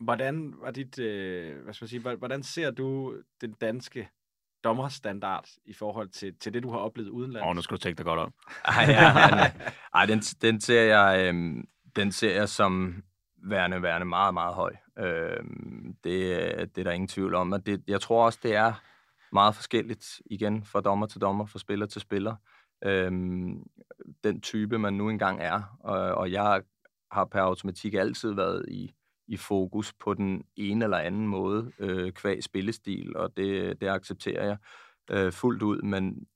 hvordan 0.00 0.54
var 0.60 0.70
dit, 0.70 0.98
øh, 0.98 1.62
hvad 1.62 1.74
skal 1.74 1.84
man 1.84 1.88
sige, 1.88 2.16
hvordan 2.16 2.42
ser 2.42 2.70
du 2.70 3.16
den 3.40 3.52
danske 3.52 4.08
dommerstandard 4.64 5.48
i 5.64 5.72
forhold 5.72 6.08
til, 6.08 6.38
til 6.38 6.54
det, 6.54 6.62
du 6.62 6.70
har 6.70 6.78
oplevet 6.78 7.08
udenlands? 7.08 7.42
Åh, 7.42 7.48
oh, 7.48 7.56
nu 7.56 7.62
skal 7.62 7.76
du 7.76 7.80
tænke 7.80 7.98
dig 7.98 8.04
godt 8.04 8.20
om. 8.20 8.34
Ej, 8.64 8.84
ja, 8.88 9.36
ja, 9.36 9.52
ej 9.94 10.06
den, 10.06 10.20
den, 10.20 10.60
ser 10.60 10.82
jeg, 10.82 11.34
øh, 11.34 11.64
den 11.96 12.12
ser 12.12 12.34
jeg 12.34 12.48
som 12.48 13.02
værende, 13.36 13.82
værende 13.82 14.06
meget, 14.06 14.34
meget 14.34 14.54
høj. 14.54 14.76
Øh, 14.98 15.44
det, 16.04 16.74
det 16.74 16.78
er 16.78 16.84
der 16.84 16.90
ingen 16.90 17.08
tvivl 17.08 17.34
om. 17.34 17.52
Og 17.52 17.66
det, 17.66 17.82
jeg 17.88 18.00
tror 18.00 18.24
også, 18.24 18.38
det 18.42 18.54
er 18.54 18.72
meget 19.32 19.54
forskelligt 19.54 20.22
igen 20.26 20.64
fra 20.64 20.80
dommer 20.80 21.06
til 21.06 21.20
dommer, 21.20 21.46
fra 21.46 21.58
spiller 21.58 21.86
til 21.86 22.00
spiller. 22.00 22.32
Øh, 22.32 22.55
øhm, 22.84 23.62
den 24.24 24.40
type, 24.40 24.78
man 24.78 24.94
nu 24.94 25.10
engang 25.10 25.40
er. 25.42 25.76
Og, 25.80 25.98
og 25.98 26.32
jeg 26.32 26.62
har 27.10 27.24
per 27.24 27.40
automatik 27.40 27.94
altid 27.94 28.32
været 28.32 28.64
i, 28.68 28.94
i 29.28 29.36
fokus 29.36 29.92
på 29.92 30.14
den 30.14 30.44
ene 30.56 30.84
eller 30.84 30.98
anden 30.98 31.26
måde, 31.26 31.72
øh, 31.78 32.12
kvæg 32.12 32.42
spillestil, 32.42 33.16
og 33.16 33.36
det, 33.36 33.80
det 33.80 33.88
accepterer 33.88 34.44
jeg 34.46 34.56
øh, 35.10 35.32
fuldt 35.32 35.62
ud. 35.62 35.82
Men, 35.82 36.26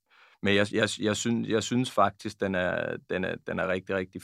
men 0.42 0.54
jeg, 0.54 0.66
jeg, 0.72 0.88
jeg, 1.00 1.16
synes, 1.16 1.48
jeg 1.48 1.62
synes 1.62 1.90
faktisk, 1.90 2.40
den 2.40 2.54
er, 2.54 2.96
den 3.10 3.24
er, 3.24 3.36
den 3.46 3.58
er 3.58 3.68
rigtig, 3.68 3.96
rigtig 3.96 4.22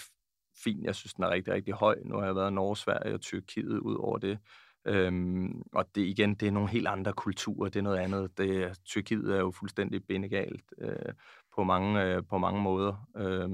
fin. 0.64 0.84
Jeg 0.84 0.94
synes, 0.94 1.14
den 1.14 1.24
er 1.24 1.30
rigtig, 1.30 1.54
rigtig 1.54 1.74
høj. 1.74 1.96
Nu 2.04 2.16
har 2.18 2.24
jeg 2.24 2.36
været 2.36 2.50
i 2.50 2.54
Norge, 2.54 2.76
Sverige 2.76 3.14
og 3.14 3.20
Tyrkiet 3.20 3.78
ud 3.78 3.94
over 3.94 4.18
det. 4.18 4.38
Øhm, 4.86 5.62
og 5.72 5.94
det 5.94 6.00
igen, 6.00 6.34
det 6.34 6.48
er 6.48 6.52
nogle 6.52 6.68
helt 6.68 6.86
andre 6.86 7.12
kulturer, 7.12 7.68
det 7.68 7.78
er 7.78 7.82
noget 7.82 7.98
andet. 7.98 8.38
Det, 8.38 8.78
Tyrkiet 8.84 9.34
er 9.34 9.38
jo 9.38 9.50
fuldstændig 9.50 10.04
bindegalt 10.04 10.64
øh, 10.78 11.12
på, 11.56 11.64
mange, 11.64 12.02
øh, 12.02 12.22
på 12.30 12.38
mange 12.38 12.62
måder. 12.62 13.08
Øh, 13.16 13.50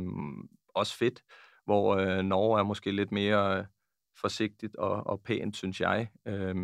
også 0.75 0.97
fedt, 0.97 1.23
hvor 1.65 1.97
øh, 1.97 2.23
Norge 2.23 2.59
er 2.59 2.65
måske 2.65 2.93
lidt 2.93 3.13
mere 3.13 3.59
øh, 3.59 3.65
forsigtigt 4.21 4.77
og, 4.77 5.07
og 5.07 5.21
pænt, 5.21 5.57
synes 5.57 5.81
jeg. 5.81 6.09
Øh, 6.27 6.57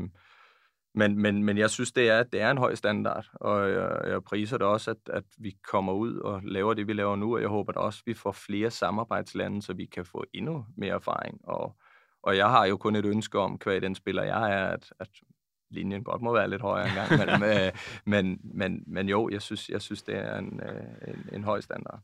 men, 0.95 1.19
men, 1.19 1.45
men 1.45 1.59
jeg 1.59 1.71
synes, 1.71 1.93
det 1.93 2.11
er, 2.11 2.23
det 2.23 2.41
er 2.41 2.51
en 2.51 2.59
høj 2.59 2.75
standard, 2.75 3.27
og 3.35 3.71
jeg, 3.71 4.01
jeg 4.07 4.25
priser 4.25 4.59
det 4.59 4.67
også, 4.67 4.91
at, 4.91 4.97
at 5.07 5.25
vi 5.39 5.57
kommer 5.71 5.93
ud 5.93 6.17
og 6.17 6.43
laver 6.43 6.75
det, 6.75 6.87
vi 6.87 6.93
laver 6.93 7.17
nu, 7.17 7.35
og 7.35 7.41
jeg 7.41 7.49
håber 7.49 7.73
da 7.73 7.81
også, 7.81 7.99
at 8.03 8.07
vi 8.07 8.15
får 8.15 8.33
flere 8.33 8.71
samarbejdslande, 8.71 9.63
så 9.63 9.73
vi 9.73 9.87
kan 9.87 10.05
få 10.05 10.25
endnu 10.35 10.67
mere 10.77 10.95
erfaring. 10.95 11.41
Og, 11.45 11.77
og 12.23 12.37
jeg 12.37 12.51
har 12.51 12.67
jo 12.67 12.77
kun 12.77 12.97
et 12.97 13.05
ønske 13.05 13.39
om, 13.39 13.59
hver 13.65 13.81
den 13.81 13.95
spiller 13.95 14.23
jeg 14.23 14.53
er, 14.53 14.67
at, 14.67 14.93
at 15.01 15.09
linjen 15.71 16.05
godt 16.05 16.23
må 16.23 16.33
være 16.33 16.51
lidt 16.51 16.63
højere 16.63 16.89
engang, 16.89 17.11
men, 17.19 17.41
men, 17.41 17.73
men, 18.05 18.41
men, 18.55 18.85
men 18.87 19.09
jo, 19.09 19.29
jeg 19.29 19.43
synes, 19.43 19.69
jeg 19.69 19.83
synes 19.83 20.03
det 20.03 20.17
er 20.17 20.39
en, 20.39 20.61
øh, 20.61 21.15
en, 21.15 21.29
en 21.33 21.45
høj 21.45 21.61
standard. 21.61 22.01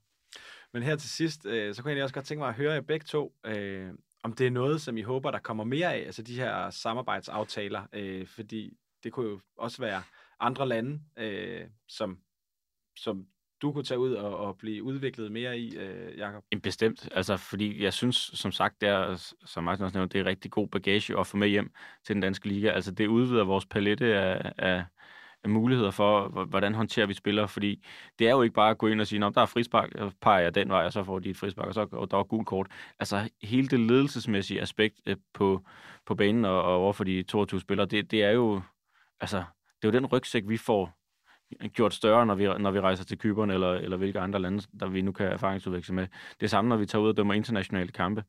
Men 0.73 0.83
her 0.83 0.97
til 0.97 1.11
sidst, 1.11 1.47
øh, 1.47 1.75
så 1.75 1.83
kunne 1.83 1.95
jeg 1.95 2.03
også 2.03 2.15
godt 2.15 2.25
tænke 2.25 2.41
mig 2.41 2.49
at 2.49 2.55
høre 2.55 2.73
jer 2.75 2.81
begge 2.81 3.05
to, 3.05 3.35
øh, 3.47 3.91
om 4.23 4.33
det 4.33 4.47
er 4.47 4.51
noget, 4.51 4.81
som 4.81 4.97
I 4.97 5.03
håber, 5.03 5.31
der 5.31 5.39
kommer 5.39 5.65
mere 5.65 5.95
af, 5.95 5.99
altså 5.99 6.23
de 6.23 6.35
her 6.35 6.71
samarbejdsaftaler, 6.71 7.83
øh, 7.93 8.27
fordi 8.27 8.77
det 9.05 9.13
kunne 9.13 9.29
jo 9.29 9.41
også 9.57 9.83
være 9.83 10.03
andre 10.41 10.69
lande, 10.69 11.01
øh, 11.17 11.67
som, 11.89 12.19
som 12.97 13.27
du 13.65 13.73
kunne 13.73 13.85
tage 13.85 13.99
ud 13.99 14.13
og, 14.13 14.37
og 14.37 14.57
blive 14.59 14.83
udviklet 14.83 15.33
mere 15.33 15.59
i, 15.59 15.77
øh, 15.77 16.19
Jacob? 16.19 16.45
Bestemt, 16.63 17.09
altså 17.13 17.37
fordi 17.37 17.83
jeg 17.83 17.93
synes, 17.93 18.17
som 18.17 18.53
sagt, 18.53 18.81
det 18.81 18.89
er, 18.89 19.35
som 19.45 19.65
Martin 19.65 19.85
også 19.85 19.99
nævnte, 19.99 20.19
det 20.19 20.27
er 20.27 20.31
rigtig 20.31 20.51
god 20.51 20.69
bagage 20.69 21.19
at 21.21 21.27
få 21.27 21.37
med 21.37 21.49
hjem 21.49 21.71
til 22.07 22.15
den 22.15 22.23
danske 22.23 22.49
liga. 22.49 22.71
Altså 22.71 22.91
det 22.91 23.07
udvider 23.07 23.45
vores 23.45 23.67
palette 23.67 24.07
af, 24.07 24.53
af, 24.59 24.85
af 25.45 25.51
muligheder 25.51 25.91
for, 25.91 26.29
hvordan 26.29 26.75
håndterer 26.75 27.07
vi 27.07 27.15
spillere, 27.15 27.49
fordi 27.49 27.85
det 28.19 28.27
er 28.27 28.31
jo 28.31 28.43
ikke 28.43 28.55
bare 28.55 28.71
at 28.71 28.79
gå 28.79 28.87
ind 28.87 29.01
og 29.01 29.07
sige, 29.07 29.21
der 29.21 29.41
er 29.43 29.47
frispark, 29.47 29.93
så 29.93 30.11
peger 30.21 30.41
jeg 30.41 30.55
den 30.55 30.69
vej, 30.69 30.85
og 30.85 30.93
så 30.93 31.05
får 31.05 31.19
de 31.19 31.31
et 31.31 31.37
frispark, 31.37 31.67
og 31.67 31.75
så 31.75 31.87
og 31.93 32.11
der 32.11 32.19
er 32.19 32.25
gul 32.25 32.45
kort. 32.45 32.67
Altså 32.99 33.31
hele 33.43 33.69
det 33.69 33.81
ledelsesmæssige 33.81 34.61
aspekt 34.61 35.01
øh, 35.07 35.17
på, 35.35 35.65
på 36.07 36.15
banen 36.15 36.45
og, 36.45 36.63
og 36.63 36.75
overfor 36.75 37.05
de 37.05 37.23
22 37.23 37.61
spillere, 37.61 37.87
det, 37.87 38.11
det 38.11 38.25
er 38.25 38.31
jo 38.31 38.63
altså, 39.21 39.37
det 39.83 39.89
er 39.89 39.93
jo 39.93 40.01
den 40.01 40.07
rygsæk, 40.07 40.43
vi 40.49 40.57
får 40.57 41.04
gjort 41.73 41.95
større, 41.95 42.27
når 42.27 42.35
vi, 42.35 42.45
når 42.59 42.71
vi 42.71 42.81
rejser 42.81 43.05
til 43.05 43.19
Kyberen, 43.19 43.51
eller, 43.51 43.73
eller 43.73 43.97
hvilke 43.97 44.21
andre 44.21 44.39
lande, 44.39 44.63
der 44.81 44.87
vi 44.87 45.03
nu 45.03 45.13
kan 45.13 45.27
erfaringsudveksle 45.27 45.95
med. 45.95 46.07
Det 46.41 46.51
samme, 46.51 46.69
når 46.69 46.77
vi 46.77 46.87
tager 46.87 47.03
ud 47.03 47.09
og 47.09 47.17
dømmer 47.17 47.35
internationale 47.35 47.93
kampe. 47.93 48.25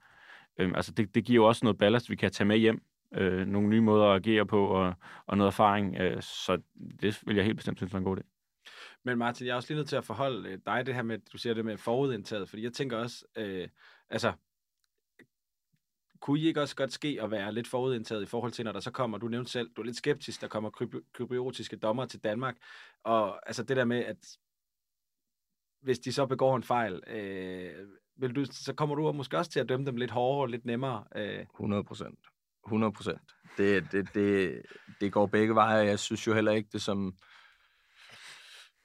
Øhm, 0.58 0.76
altså, 0.76 0.92
det, 0.92 1.16
det 1.16 1.26
giver 1.26 1.44
jo 1.44 1.48
også 1.48 1.66
noget 1.66 1.78
ballast, 1.78 2.10
vi 2.10 2.16
kan 2.16 2.32
tage 2.32 2.48
med 2.48 2.58
hjem. 2.58 2.82
Øh, 3.16 3.48
nogle 3.48 3.70
nye 3.70 3.82
måder 3.82 4.06
at 4.06 4.16
agere 4.16 4.46
på, 4.46 4.66
og, 4.66 4.94
og 5.26 5.38
noget 5.38 5.48
erfaring. 5.52 5.98
Øh, 5.98 6.22
så 6.22 6.62
det 7.02 7.22
vil 7.26 7.36
jeg 7.36 7.46
helt 7.46 7.58
bestemt 7.58 7.78
synes 7.78 7.94
er 7.94 7.98
en 7.98 8.04
god 8.04 8.18
idé. 8.18 8.36
Men 9.04 9.18
Martin, 9.18 9.48
jeg 9.48 9.52
er 9.52 9.56
også 9.56 9.70
lige 9.70 9.78
nødt 9.78 9.90
til 9.90 9.96
at 9.96 10.06
forholde 10.06 10.50
øh, 10.50 10.60
dig 10.66 10.86
det 10.86 10.96
her 10.96 11.04
med, 11.04 11.20
du 11.34 11.38
siger 11.38 11.54
det 11.54 11.66
med 11.66 11.78
forudindtaget, 11.78 12.50
fordi 12.50 12.64
jeg 12.64 12.74
tænker 12.74 12.98
også, 12.98 13.26
øh, 13.38 13.68
altså, 14.10 14.34
kunne 16.20 16.40
I 16.40 16.48
ikke 16.48 16.62
også 16.62 16.76
godt 16.76 16.94
ske 16.94 17.18
at 17.22 17.32
være 17.32 17.54
lidt 17.54 17.68
forudindtaget 17.68 18.24
i 18.24 18.26
forhold 18.26 18.52
til, 18.52 18.66
når 18.66 18.72
der 18.72 18.80
så 18.80 18.92
kommer, 18.92 19.18
du 19.18 19.28
nævnte 19.28 19.52
selv, 19.52 19.70
du 19.76 19.82
er 19.82 19.86
lidt 19.86 19.98
skeptisk, 19.98 20.42
der 20.42 20.48
kommer 20.48 20.70
krypiotiske 21.14 21.76
dommer 21.76 22.06
til 22.06 22.20
Danmark, 22.20 22.56
og 23.04 23.48
altså 23.48 23.64
det 23.64 23.78
der 23.78 23.86
med, 23.86 24.06
at 24.06 24.18
hvis 25.82 26.00
de 26.00 26.14
så 26.14 26.26
begår 26.26 26.56
en 26.56 26.64
fejl, 26.64 27.02
øh, 27.08 27.88
vil 28.18 28.36
du, 28.36 28.46
så 28.46 28.74
kommer 28.74 28.96
du 28.96 29.12
måske 29.12 29.38
også 29.38 29.52
til 29.52 29.60
at 29.60 29.70
dømme 29.70 29.86
dem 29.86 29.96
lidt 29.96 30.12
hårdere 30.12 30.42
og 30.42 30.50
lidt 30.50 30.66
nemmere. 30.66 31.04
Øh. 31.16 31.46
100 31.54 31.84
procent. 31.84 32.20
100 32.66 32.94
procent. 32.94 33.22
Det, 33.58 33.88
det, 33.92 34.14
det, 34.14 34.62
det 35.02 35.14
går 35.14 35.26
begge 35.26 35.56
veje. 35.56 35.86
Jeg 35.86 36.00
synes 36.00 36.28
jo 36.28 36.34
heller 36.34 36.52
ikke 36.52 36.70
det 36.74 36.82
som... 36.82 37.16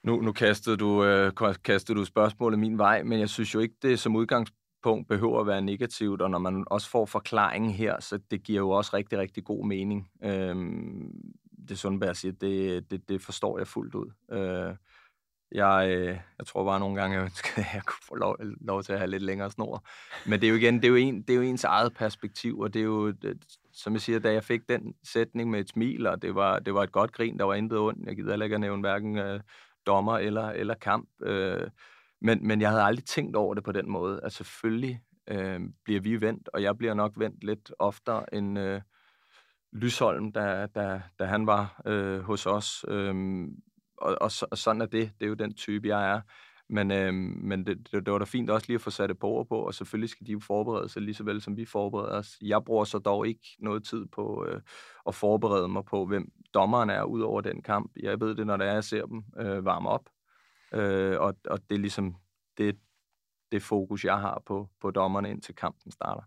Nu, 0.03 0.21
nu 0.21 0.33
kastede, 0.33 0.77
du, 0.77 1.05
øh, 1.05 1.33
kastede 1.65 1.99
du 1.99 2.05
spørgsmålet 2.05 2.59
min 2.59 2.79
vej, 2.79 3.03
men 3.03 3.21
jeg 3.21 3.29
synes 3.29 3.55
jo 3.55 3.61
ikke 3.61 3.75
det 3.83 4.01
som 4.01 4.17
udgangspunkt 4.17 4.60
punkt 4.83 5.09
behøver 5.09 5.41
at 5.41 5.47
være 5.47 5.63
negativt, 5.63 6.23
og 6.23 6.31
når 6.31 6.39
man 6.39 6.65
også 6.67 6.91
får 6.91 7.07
forklaringen 7.07 7.71
her, 7.71 8.01
så 8.01 8.19
det 8.31 8.43
giver 8.43 8.59
jo 8.59 8.71
også 8.71 8.97
rigtig, 8.97 9.19
rigtig 9.19 9.45
god 9.45 9.67
mening. 9.67 10.11
Øhm, 10.25 11.33
det 11.69 11.79
Sundberg 11.79 12.17
siger, 12.17 12.33
det, 12.33 12.91
det, 12.91 13.09
det 13.09 13.23
forstår 13.23 13.59
jeg 13.59 13.67
fuldt 13.67 13.95
ud. 13.95 14.11
Øh, 14.33 14.77
jeg, 15.53 15.91
øh, 15.91 16.19
jeg 16.39 16.47
tror 16.47 16.65
bare 16.65 16.81
nogle 16.81 17.01
gange, 17.01 17.17
jeg 17.17 17.25
ønsker, 17.25 17.49
at 17.57 17.67
jeg 17.75 17.83
kunne 17.87 18.05
få 18.09 18.15
lov, 18.15 18.37
lov 18.61 18.83
til 18.83 18.93
at 18.93 18.99
have 18.99 19.11
lidt 19.11 19.23
længere 19.23 19.51
snor. 19.51 19.85
Men 20.27 20.41
det 20.41 20.47
er 20.47 20.51
jo 20.51 20.57
igen, 20.57 20.77
det 20.77 20.85
er 20.85 20.89
jo, 20.89 20.95
en, 20.95 21.23
det 21.23 21.31
er 21.31 21.37
jo 21.37 21.43
ens 21.43 21.65
eget 21.65 21.95
perspektiv, 21.95 22.59
og 22.59 22.75
det 22.75 22.81
er 22.81 22.85
jo, 22.85 23.11
det, 23.11 23.45
som 23.73 23.93
jeg 23.93 24.01
siger, 24.01 24.19
da 24.19 24.33
jeg 24.33 24.45
fik 24.45 24.69
den 24.69 24.95
sætning 25.05 25.51
med 25.51 25.61
et 25.61 25.69
smil, 25.69 26.07
og 26.07 26.23
det 26.23 26.35
var, 26.35 26.59
det 26.59 26.75
var 26.75 26.83
et 26.83 26.93
godt 26.93 27.13
grin, 27.13 27.39
der 27.39 27.45
var 27.45 27.55
intet 27.55 27.79
ondt. 27.79 28.07
Jeg 28.07 28.17
gider 28.17 28.31
heller 28.31 28.45
ikke 28.45 28.55
at 28.55 28.61
nævne 28.61 28.81
hverken 28.81 29.19
øh, 29.19 29.41
dommer 29.87 30.19
eller, 30.19 30.49
eller 30.51 30.75
kamp. 30.75 31.09
Øh, 31.23 31.67
men, 32.21 32.47
men 32.47 32.61
jeg 32.61 32.71
havde 32.71 32.83
aldrig 32.83 33.05
tænkt 33.05 33.37
over 33.37 33.55
det 33.55 33.65
på 33.65 33.73
den 33.73 33.91
måde, 33.91 34.21
at 34.23 34.33
selvfølgelig 34.33 35.01
øh, 35.29 35.61
bliver 35.85 36.01
vi 36.01 36.21
vendt, 36.21 36.49
og 36.53 36.63
jeg 36.63 36.79
bliver 36.79 36.95
nok 36.95 37.13
vendt 37.17 37.45
lidt 37.45 37.73
oftere 37.79 38.35
end 38.35 38.59
øh, 38.59 38.81
Lysholm, 39.73 40.33
da, 40.33 40.67
da, 40.67 41.03
da 41.19 41.25
han 41.25 41.47
var 41.47 41.83
øh, 41.87 42.21
hos 42.21 42.47
os. 42.47 42.85
Øh, 42.89 43.45
og, 43.99 44.17
og, 44.21 44.31
og 44.51 44.59
sådan 44.59 44.83
er 44.83 44.87
det. 44.87 45.13
Det 45.19 45.25
er 45.25 45.29
jo 45.29 45.35
den 45.35 45.55
type, 45.55 45.89
jeg 45.89 46.11
er. 46.11 46.21
Men, 46.69 46.91
øh, 46.91 47.15
men 47.15 47.67
det, 47.67 47.89
det, 47.93 48.07
det 48.07 48.13
var 48.13 48.19
da 48.19 48.25
fint 48.25 48.51
også 48.51 48.67
lige 48.67 48.75
at 48.75 48.81
få 48.81 48.91
sat 48.91 49.09
det 49.09 49.19
på 49.19 49.27
ord 49.27 49.49
på, 49.49 49.59
og 49.59 49.75
selvfølgelig 49.75 50.11
skal 50.11 50.27
de 50.27 50.33
jo 50.33 50.41
forberede 50.41 50.89
sig 50.89 51.03
lige 51.03 51.15
så 51.15 51.25
vel, 51.25 51.41
som 51.41 51.57
vi 51.57 51.65
forbereder 51.65 52.19
os. 52.19 52.39
Jeg 52.43 52.65
bruger 52.65 52.85
så 52.85 52.99
dog 52.99 53.29
ikke 53.29 53.57
noget 53.59 53.85
tid 53.85 54.07
på 54.07 54.47
øh, 54.49 54.61
at 55.07 55.15
forberede 55.15 55.69
mig 55.69 55.85
på, 55.85 56.07
hvem 56.07 56.33
dommeren 56.55 56.91
er 56.91 57.03
ud 57.03 57.21
over 57.21 57.41
den 57.41 57.63
kamp. 57.63 57.93
Jeg 58.03 58.21
ved 58.21 58.35
det, 58.35 58.47
når 58.47 58.57
det 58.57 58.67
er, 58.67 58.73
jeg 58.73 58.85
ser 58.85 59.07
dem 59.07 59.25
øh, 59.39 59.65
varme 59.65 59.89
op. 59.89 60.09
Øh, 60.75 61.21
og, 61.21 61.37
og 61.45 61.61
det 61.71 61.75
er 61.75 61.79
ligesom 61.79 62.17
det, 62.59 62.79
det 63.53 63.63
fokus, 63.63 64.05
jeg 64.05 64.21
har 64.21 64.43
på, 64.47 64.69
på 64.81 64.91
dommerne, 64.91 65.31
indtil 65.31 65.55
kampen 65.55 65.93
starter. 65.93 66.23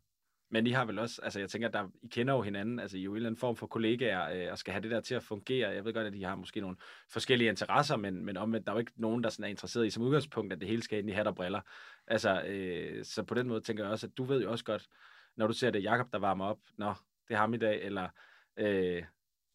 Men 0.54 0.68
I 0.68 0.72
har 0.72 0.86
vel 0.86 1.00
også, 1.00 1.22
altså 1.24 1.40
jeg 1.40 1.50
tænker, 1.50 1.68
der, 1.68 1.88
I 2.02 2.08
kender 2.08 2.34
jo 2.34 2.42
hinanden, 2.42 2.80
altså 2.80 2.98
I 2.98 3.00
er 3.00 3.04
jo 3.04 3.12
en 3.12 3.16
eller 3.16 3.30
anden 3.30 3.40
form 3.40 3.56
for 3.56 3.68
kollegaer, 3.68 4.46
øh, 4.46 4.52
og 4.52 4.58
skal 4.58 4.72
have 4.72 4.82
det 4.82 4.92
der 4.92 5.02
til 5.02 5.16
at 5.16 5.24
fungere. 5.24 5.70
Jeg 5.70 5.86
ved 5.86 5.94
godt, 5.94 6.08
at 6.08 6.16
I 6.16 6.22
har 6.22 6.36
måske 6.36 6.62
nogle 6.62 6.78
forskellige 7.10 7.50
interesser, 7.50 7.98
men, 7.98 8.26
men 8.26 8.38
omvendt, 8.38 8.68
der 8.68 8.72
er 8.72 8.76
jo 8.76 8.80
ikke 8.80 8.92
nogen, 8.96 9.24
der 9.24 9.30
sådan 9.30 9.46
er 9.46 9.50
interesseret 9.50 9.86
i 9.86 9.90
som 9.90 10.04
udgangspunkt, 10.04 10.54
at 10.54 10.60
det 10.60 10.68
hele 10.68 10.84
skal 10.84 11.00
ind 11.00 11.10
i 11.10 11.14
hat 11.14 11.28
og 11.28 11.36
briller. 11.36 11.62
Altså, 12.08 12.44
øh, 12.44 13.06
så 13.06 13.24
på 13.24 13.34
den 13.34 13.48
måde 13.48 13.62
tænker 13.62 13.84
jeg 13.84 13.92
også, 13.92 14.08
at 14.08 14.18
du 14.18 14.24
ved 14.24 14.44
jo 14.44 14.52
også 14.52 14.66
godt, 14.66 14.88
når 15.36 15.48
du 15.48 15.54
ser 15.54 15.72
det 15.72 15.84
Jakob 15.84 16.12
der 16.12 16.20
varmer 16.20 16.46
op, 16.46 16.60
nå, 16.78 16.94
det 17.28 17.34
er 17.34 17.38
ham 17.38 17.54
i 17.54 17.58
dag, 17.58 17.84
eller 17.84 18.10
øh, 18.58 19.04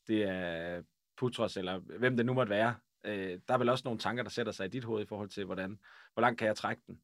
det 0.07 0.23
er 0.23 0.83
Putros, 1.17 1.57
eller 1.57 1.79
hvem 1.79 2.17
det 2.17 2.27
nu 2.27 2.35
måtte 2.35 2.51
være. 2.51 2.75
Øh, 3.05 3.39
der 3.49 3.55
er 3.55 3.59
vel 3.59 3.69
også 3.69 3.83
nogle 3.85 4.01
tanker, 4.01 4.23
der 4.23 4.31
sætter 4.31 4.53
sig 4.53 4.67
i 4.67 4.71
dit 4.71 4.85
hoved 4.85 5.03
i 5.03 5.07
forhold 5.07 5.29
til, 5.29 5.45
hvordan, 5.45 5.79
hvor 6.13 6.21
langt 6.21 6.39
kan 6.39 6.47
jeg 6.47 6.57
trække 6.57 6.83
den? 6.87 6.99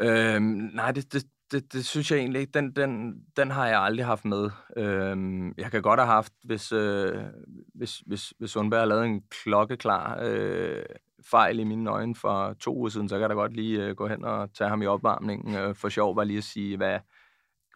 Øhm, 0.00 0.70
nej, 0.74 0.92
det, 0.92 1.12
det, 1.12 1.24
det, 1.52 1.72
det 1.72 1.86
synes 1.86 2.10
jeg 2.10 2.18
egentlig 2.18 2.40
ikke. 2.40 2.52
Den, 2.52 2.72
den, 2.76 3.20
den 3.36 3.50
har 3.50 3.68
jeg 3.68 3.80
aldrig 3.80 4.06
haft 4.06 4.24
med. 4.24 4.50
Øhm, 4.76 5.54
jeg 5.58 5.70
kan 5.70 5.82
godt 5.82 6.00
have 6.00 6.06
haft, 6.06 6.32
hvis, 6.44 6.72
øh, 6.72 7.22
hvis, 7.74 7.98
hvis, 7.98 8.32
hvis 8.38 8.50
Sundberg 8.50 8.80
har 8.80 8.86
lavet 8.86 9.06
en 9.06 9.22
klokkeklar 9.30 10.18
øh, 10.22 10.82
fejl 11.30 11.58
i 11.58 11.64
mine 11.64 11.90
øjne 11.90 12.14
for 12.14 12.52
to 12.60 12.76
uger 12.76 12.88
siden, 12.88 13.08
så 13.08 13.14
kan 13.14 13.20
jeg 13.20 13.30
da 13.30 13.34
godt 13.34 13.56
lige 13.56 13.84
øh, 13.84 13.96
gå 13.96 14.08
hen 14.08 14.24
og 14.24 14.54
tage 14.54 14.70
ham 14.70 14.82
i 14.82 14.86
opvarmningen 14.86 15.54
øh, 15.54 15.74
for 15.74 15.88
sjov, 15.88 16.16
bare 16.16 16.26
lige 16.26 16.38
at 16.38 16.44
sige, 16.44 16.76
hvad 16.76 16.98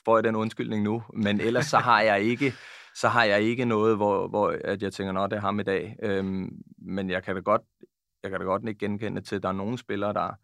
får 0.05 0.17
jeg 0.17 0.25
den 0.25 0.37
undskyldning 0.37 0.83
nu? 0.83 1.03
Men 1.15 1.41
ellers 1.41 1.67
så 1.67 1.79
har 1.79 2.01
jeg 2.01 2.23
ikke 2.23 2.55
så 2.95 3.09
har 3.09 3.25
jeg 3.25 3.43
ikke 3.43 3.65
noget, 3.65 3.97
hvor, 3.97 4.29
hvor 4.29 4.57
at 4.65 4.83
jeg 4.83 4.93
tænker, 4.93 5.13
nå, 5.13 5.27
det 5.27 5.37
er 5.37 5.41
ham 5.41 5.61
i 5.61 5.63
dag. 5.63 5.97
Øhm, 6.03 6.51
men 6.79 7.11
jeg 7.11 7.23
kan 7.23 7.35
da 7.35 7.41
godt, 7.41 7.63
jeg 8.23 8.31
kan 8.31 8.41
da 8.41 8.47
godt 8.47 8.69
ikke 8.69 8.79
genkende 8.79 9.21
til, 9.21 9.37
at 9.37 9.43
der 9.43 9.49
er 9.49 9.53
nogle 9.53 9.79
spillere, 9.79 10.13
der, 10.13 10.35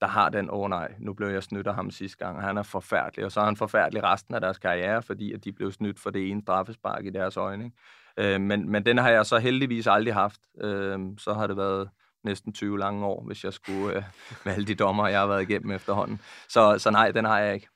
der 0.00 0.06
har 0.06 0.28
den, 0.28 0.50
åh 0.50 0.60
oh, 0.60 0.70
nej, 0.70 0.94
nu 0.98 1.14
blev 1.14 1.28
jeg 1.28 1.42
snydt 1.42 1.66
af 1.66 1.74
ham 1.74 1.90
sidste 1.90 2.24
gang, 2.24 2.36
og 2.36 2.42
han 2.42 2.58
er 2.58 2.62
forfærdelig, 2.62 3.24
og 3.24 3.32
så 3.32 3.40
er 3.40 3.44
han 3.44 3.56
forfærdelig 3.56 4.02
resten 4.02 4.34
af 4.34 4.40
deres 4.40 4.58
karriere, 4.58 5.02
fordi 5.02 5.32
at 5.32 5.44
de 5.44 5.52
blev 5.52 5.72
snydt 5.72 6.00
for 6.00 6.10
det 6.10 6.30
ene 6.30 6.42
straffespark 6.42 7.04
i 7.06 7.10
deres 7.10 7.36
øjne. 7.36 7.64
Ikke? 7.64 8.34
Øh, 8.34 8.40
men, 8.40 8.70
men 8.70 8.86
den 8.86 8.98
har 8.98 9.10
jeg 9.10 9.26
så 9.26 9.38
heldigvis 9.38 9.86
aldrig 9.86 10.14
haft. 10.14 10.40
Øh, 10.60 10.98
så 11.18 11.34
har 11.34 11.46
det 11.46 11.56
været 11.56 11.90
næsten 12.24 12.52
20 12.52 12.78
lange 12.78 13.06
år, 13.06 13.24
hvis 13.26 13.44
jeg 13.44 13.52
skulle 13.52 13.96
øh, 13.96 14.02
med 14.44 14.52
alle 14.52 14.66
de 14.66 14.74
dommer, 14.74 15.08
jeg 15.08 15.20
har 15.20 15.26
været 15.26 15.42
igennem 15.42 15.70
efterhånden. 15.70 16.20
Så, 16.48 16.78
så 16.78 16.90
nej, 16.90 17.10
den 17.10 17.24
har 17.24 17.38
jeg 17.38 17.54
ikke. 17.54 17.68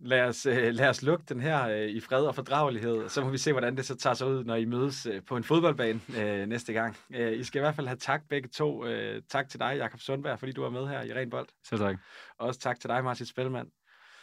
Lad 0.00 0.22
os, 0.22 0.46
øh, 0.46 0.74
lad 0.74 0.88
os 0.88 1.02
lukke 1.02 1.24
den 1.28 1.40
her 1.40 1.68
øh, 1.68 1.88
i 1.88 2.00
fred 2.00 2.24
og 2.26 2.34
fordragelighed, 2.34 3.08
så 3.08 3.24
må 3.24 3.30
vi 3.30 3.38
se, 3.38 3.52
hvordan 3.52 3.76
det 3.76 3.86
så 3.86 3.96
tager 3.96 4.14
sig 4.14 4.26
ud, 4.26 4.44
når 4.44 4.54
I 4.54 4.64
mødes 4.64 5.06
øh, 5.06 5.22
på 5.24 5.36
en 5.36 5.44
fodboldbane 5.44 6.00
næste 6.46 6.72
gang. 6.72 6.96
I 7.10 7.44
skal 7.44 7.58
i 7.58 7.62
hvert 7.62 7.74
fald 7.74 7.86
have 7.86 7.96
tak 7.96 8.22
begge 8.28 8.48
to. 8.48 8.84
Tak 9.28 9.48
til 9.48 9.60
dig, 9.60 9.76
Jakob 9.76 10.00
Sundberg, 10.00 10.38
fordi 10.38 10.52
du 10.52 10.62
er 10.62 10.70
med 10.70 10.88
her 10.88 11.02
i 11.02 11.14
Ren 11.14 11.30
Bold. 11.30 11.48
Selv 11.68 11.80
tak. 11.80 11.96
Også 12.38 12.60
tak 12.60 12.80
til 12.80 12.90
dig, 12.90 13.04
Martin 13.04 13.26
Spellemann. 13.26 13.70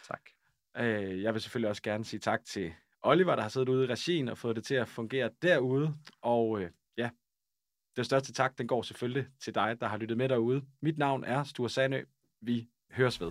Tak. 0.08 0.20
Jeg 1.22 1.34
vil 1.34 1.42
selvfølgelig 1.42 1.68
også 1.68 1.82
gerne 1.82 2.04
sige 2.04 2.20
tak 2.20 2.40
til 2.44 2.72
Oliver, 3.02 3.34
der 3.34 3.42
har 3.42 3.48
siddet 3.48 3.68
ude 3.68 3.84
i 3.84 3.86
regien 3.86 4.28
og 4.28 4.38
fået 4.38 4.56
det 4.56 4.64
til 4.64 4.74
at 4.74 4.88
fungere 4.88 5.30
derude. 5.42 5.94
Og 6.22 6.60
ja, 6.98 7.10
den 7.96 8.04
største 8.04 8.32
tak, 8.32 8.58
den 8.58 8.66
går 8.66 8.82
selvfølgelig 8.82 9.26
til 9.42 9.54
dig, 9.54 9.76
der 9.80 9.86
har 9.86 9.96
lyttet 9.96 10.18
med 10.18 10.28
derude. 10.28 10.62
Mit 10.82 10.98
navn 10.98 11.24
er 11.24 11.44
Sture 11.44 11.70
Sandø. 11.70 12.02
Vi 12.40 12.68
høres 12.92 13.20
ved. 13.20 13.30